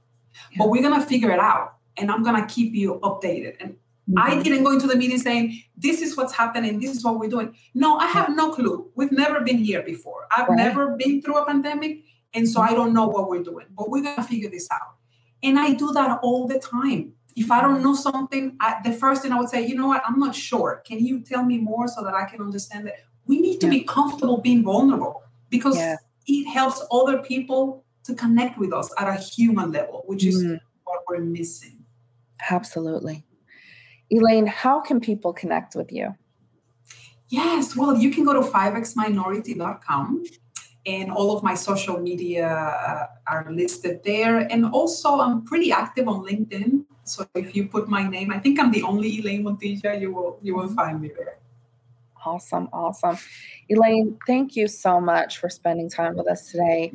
Yeah. 0.50 0.58
But 0.58 0.70
we're 0.70 0.82
going 0.82 0.98
to 0.98 1.06
figure 1.06 1.30
it 1.30 1.38
out. 1.38 1.76
And 1.98 2.10
I'm 2.10 2.22
going 2.22 2.40
to 2.40 2.52
keep 2.52 2.74
you 2.74 2.98
updated. 3.02 3.56
And 3.60 3.76
Mm-hmm. 4.10 4.18
I 4.18 4.42
didn't 4.42 4.64
go 4.64 4.72
into 4.72 4.86
the 4.86 4.96
meeting 4.96 5.18
saying, 5.18 5.62
this 5.76 6.02
is 6.02 6.16
what's 6.16 6.32
happening, 6.32 6.80
this 6.80 6.96
is 6.96 7.04
what 7.04 7.18
we're 7.18 7.30
doing. 7.30 7.54
No, 7.74 7.98
I 7.98 8.06
have 8.06 8.34
no 8.34 8.52
clue. 8.52 8.90
We've 8.96 9.12
never 9.12 9.40
been 9.40 9.58
here 9.58 9.82
before. 9.82 10.26
I've 10.36 10.48
right. 10.48 10.56
never 10.56 10.96
been 10.96 11.22
through 11.22 11.36
a 11.36 11.46
pandemic. 11.46 12.04
And 12.34 12.48
so 12.48 12.60
I 12.60 12.74
don't 12.74 12.94
know 12.94 13.06
what 13.06 13.28
we're 13.28 13.42
doing, 13.42 13.66
but 13.76 13.90
we're 13.90 14.02
going 14.02 14.16
to 14.16 14.22
figure 14.22 14.50
this 14.50 14.68
out. 14.70 14.96
And 15.42 15.58
I 15.58 15.74
do 15.74 15.92
that 15.92 16.20
all 16.22 16.48
the 16.48 16.58
time. 16.58 17.12
If 17.36 17.50
I 17.50 17.60
don't 17.60 17.82
know 17.82 17.94
something, 17.94 18.56
I, 18.60 18.80
the 18.84 18.92
first 18.92 19.22
thing 19.22 19.32
I 19.32 19.38
would 19.38 19.48
say, 19.48 19.66
you 19.66 19.74
know 19.74 19.86
what, 19.86 20.02
I'm 20.06 20.18
not 20.18 20.34
sure. 20.34 20.82
Can 20.86 21.04
you 21.04 21.20
tell 21.20 21.44
me 21.44 21.58
more 21.58 21.88
so 21.88 22.02
that 22.04 22.14
I 22.14 22.24
can 22.24 22.40
understand 22.40 22.86
that? 22.86 22.94
We 23.26 23.40
need 23.40 23.60
to 23.60 23.66
yeah. 23.66 23.72
be 23.72 23.84
comfortable 23.84 24.38
being 24.38 24.62
vulnerable 24.64 25.22
because 25.48 25.76
yeah. 25.76 25.96
it 26.26 26.44
helps 26.52 26.84
other 26.90 27.22
people 27.22 27.84
to 28.04 28.14
connect 28.14 28.58
with 28.58 28.72
us 28.72 28.92
at 28.98 29.08
a 29.08 29.14
human 29.14 29.72
level, 29.72 30.02
which 30.06 30.24
is 30.24 30.42
mm. 30.42 30.58
what 30.84 31.02
we're 31.08 31.20
missing. 31.20 31.84
Absolutely. 32.50 33.24
Elaine, 34.12 34.46
how 34.46 34.78
can 34.78 35.00
people 35.00 35.32
connect 35.32 35.74
with 35.74 35.90
you? 35.90 36.14
Yes, 37.28 37.74
well, 37.74 37.96
you 37.96 38.10
can 38.10 38.24
go 38.24 38.34
to 38.34 38.40
5xminority.com 38.40 40.24
and 40.84 41.10
all 41.10 41.34
of 41.34 41.42
my 41.42 41.54
social 41.54 41.98
media 41.98 42.46
uh, 42.46 43.06
are 43.26 43.50
listed 43.50 44.02
there. 44.04 44.38
And 44.38 44.66
also, 44.66 45.20
I'm 45.20 45.44
pretty 45.44 45.72
active 45.72 46.08
on 46.08 46.26
LinkedIn. 46.26 46.84
So 47.04 47.26
if 47.34 47.56
you 47.56 47.68
put 47.68 47.88
my 47.88 48.06
name, 48.06 48.30
I 48.30 48.38
think 48.38 48.60
I'm 48.60 48.70
the 48.70 48.82
only 48.82 49.18
Elaine 49.18 49.44
Montilla, 49.44 49.98
you 49.98 50.12
will 50.12 50.38
you 50.42 50.54
will 50.56 50.68
find 50.68 51.00
me 51.00 51.10
there. 51.16 51.38
Awesome, 52.24 52.68
awesome. 52.72 53.16
Elaine, 53.70 54.18
thank 54.26 54.54
you 54.54 54.68
so 54.68 55.00
much 55.00 55.38
for 55.38 55.48
spending 55.48 55.88
time 55.88 56.16
with 56.16 56.28
us 56.28 56.50
today. 56.50 56.92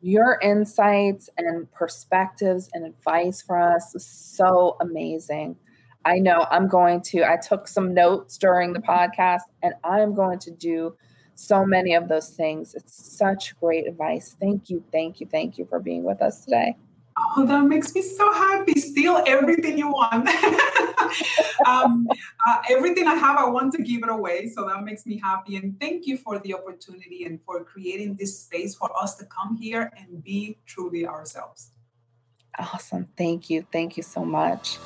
Your 0.00 0.38
insights 0.42 1.28
and 1.36 1.70
perspectives 1.72 2.70
and 2.72 2.84
advice 2.84 3.42
for 3.42 3.60
us 3.60 3.94
is 3.94 4.06
so 4.06 4.76
amazing. 4.80 5.56
I 6.04 6.18
know 6.18 6.46
I'm 6.50 6.68
going 6.68 7.00
to, 7.02 7.24
I 7.24 7.36
took 7.36 7.66
some 7.66 7.94
notes 7.94 8.36
during 8.36 8.72
the 8.72 8.80
podcast 8.80 9.42
and 9.62 9.74
I'm 9.84 10.14
going 10.14 10.38
to 10.40 10.50
do 10.50 10.96
so 11.34 11.64
many 11.64 11.94
of 11.94 12.08
those 12.08 12.30
things. 12.30 12.74
It's 12.74 13.16
such 13.16 13.58
great 13.58 13.86
advice. 13.86 14.36
Thank 14.38 14.70
you, 14.70 14.84
thank 14.92 15.20
you, 15.20 15.26
thank 15.26 15.58
you 15.58 15.64
for 15.64 15.80
being 15.80 16.04
with 16.04 16.20
us 16.22 16.44
today. 16.44 16.76
Oh, 17.16 17.46
that 17.46 17.64
makes 17.64 17.94
me 17.94 18.02
so 18.02 18.32
happy. 18.32 18.78
Steal 18.80 19.22
everything 19.26 19.78
you 19.78 19.88
want. 19.88 20.28
um, 21.66 22.08
uh, 22.46 22.56
everything 22.68 23.06
I 23.06 23.14
have, 23.14 23.36
I 23.38 23.48
want 23.48 23.72
to 23.74 23.82
give 23.82 24.02
it 24.02 24.08
away. 24.08 24.48
So 24.48 24.66
that 24.66 24.82
makes 24.82 25.06
me 25.06 25.20
happy. 25.22 25.56
And 25.56 25.78
thank 25.78 26.06
you 26.06 26.18
for 26.18 26.40
the 26.40 26.54
opportunity 26.54 27.24
and 27.24 27.40
for 27.46 27.62
creating 27.62 28.16
this 28.16 28.40
space 28.40 28.74
for 28.74 28.90
us 29.00 29.14
to 29.16 29.24
come 29.26 29.56
here 29.56 29.92
and 29.96 30.24
be 30.24 30.58
truly 30.66 31.06
ourselves. 31.06 31.70
Awesome. 32.58 33.08
Thank 33.16 33.48
you. 33.48 33.64
Thank 33.70 33.96
you 33.96 34.02
so 34.02 34.24
much. 34.24 34.78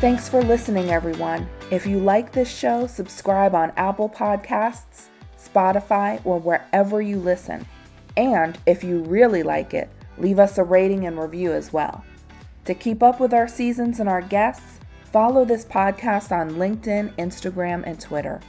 Thanks 0.00 0.30
for 0.30 0.40
listening, 0.40 0.90
everyone. 0.90 1.46
If 1.70 1.84
you 1.84 1.98
like 1.98 2.32
this 2.32 2.48
show, 2.50 2.86
subscribe 2.86 3.54
on 3.54 3.70
Apple 3.76 4.08
Podcasts, 4.08 5.08
Spotify, 5.38 6.24
or 6.24 6.40
wherever 6.40 7.02
you 7.02 7.18
listen. 7.18 7.66
And 8.16 8.58
if 8.64 8.82
you 8.82 9.00
really 9.00 9.42
like 9.42 9.74
it, 9.74 9.90
leave 10.16 10.38
us 10.38 10.56
a 10.56 10.64
rating 10.64 11.06
and 11.06 11.20
review 11.20 11.52
as 11.52 11.70
well. 11.70 12.02
To 12.64 12.72
keep 12.72 13.02
up 13.02 13.20
with 13.20 13.34
our 13.34 13.46
seasons 13.46 14.00
and 14.00 14.08
our 14.08 14.22
guests, 14.22 14.80
follow 15.12 15.44
this 15.44 15.66
podcast 15.66 16.32
on 16.32 16.52
LinkedIn, 16.52 17.14
Instagram, 17.16 17.82
and 17.84 18.00
Twitter. 18.00 18.40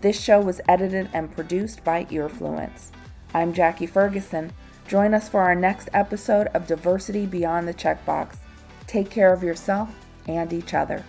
This 0.00 0.18
show 0.18 0.40
was 0.40 0.62
edited 0.70 1.10
and 1.12 1.30
produced 1.30 1.84
by 1.84 2.06
Earfluence. 2.06 2.92
I'm 3.34 3.52
Jackie 3.52 3.86
Ferguson. 3.86 4.54
Join 4.88 5.12
us 5.12 5.28
for 5.28 5.42
our 5.42 5.54
next 5.54 5.90
episode 5.92 6.46
of 6.54 6.66
Diversity 6.66 7.26
Beyond 7.26 7.68
the 7.68 7.74
Checkbox. 7.74 8.36
Take 8.86 9.10
care 9.10 9.34
of 9.34 9.42
yourself 9.42 9.94
and 10.26 10.52
each 10.52 10.74
other. 10.74 11.04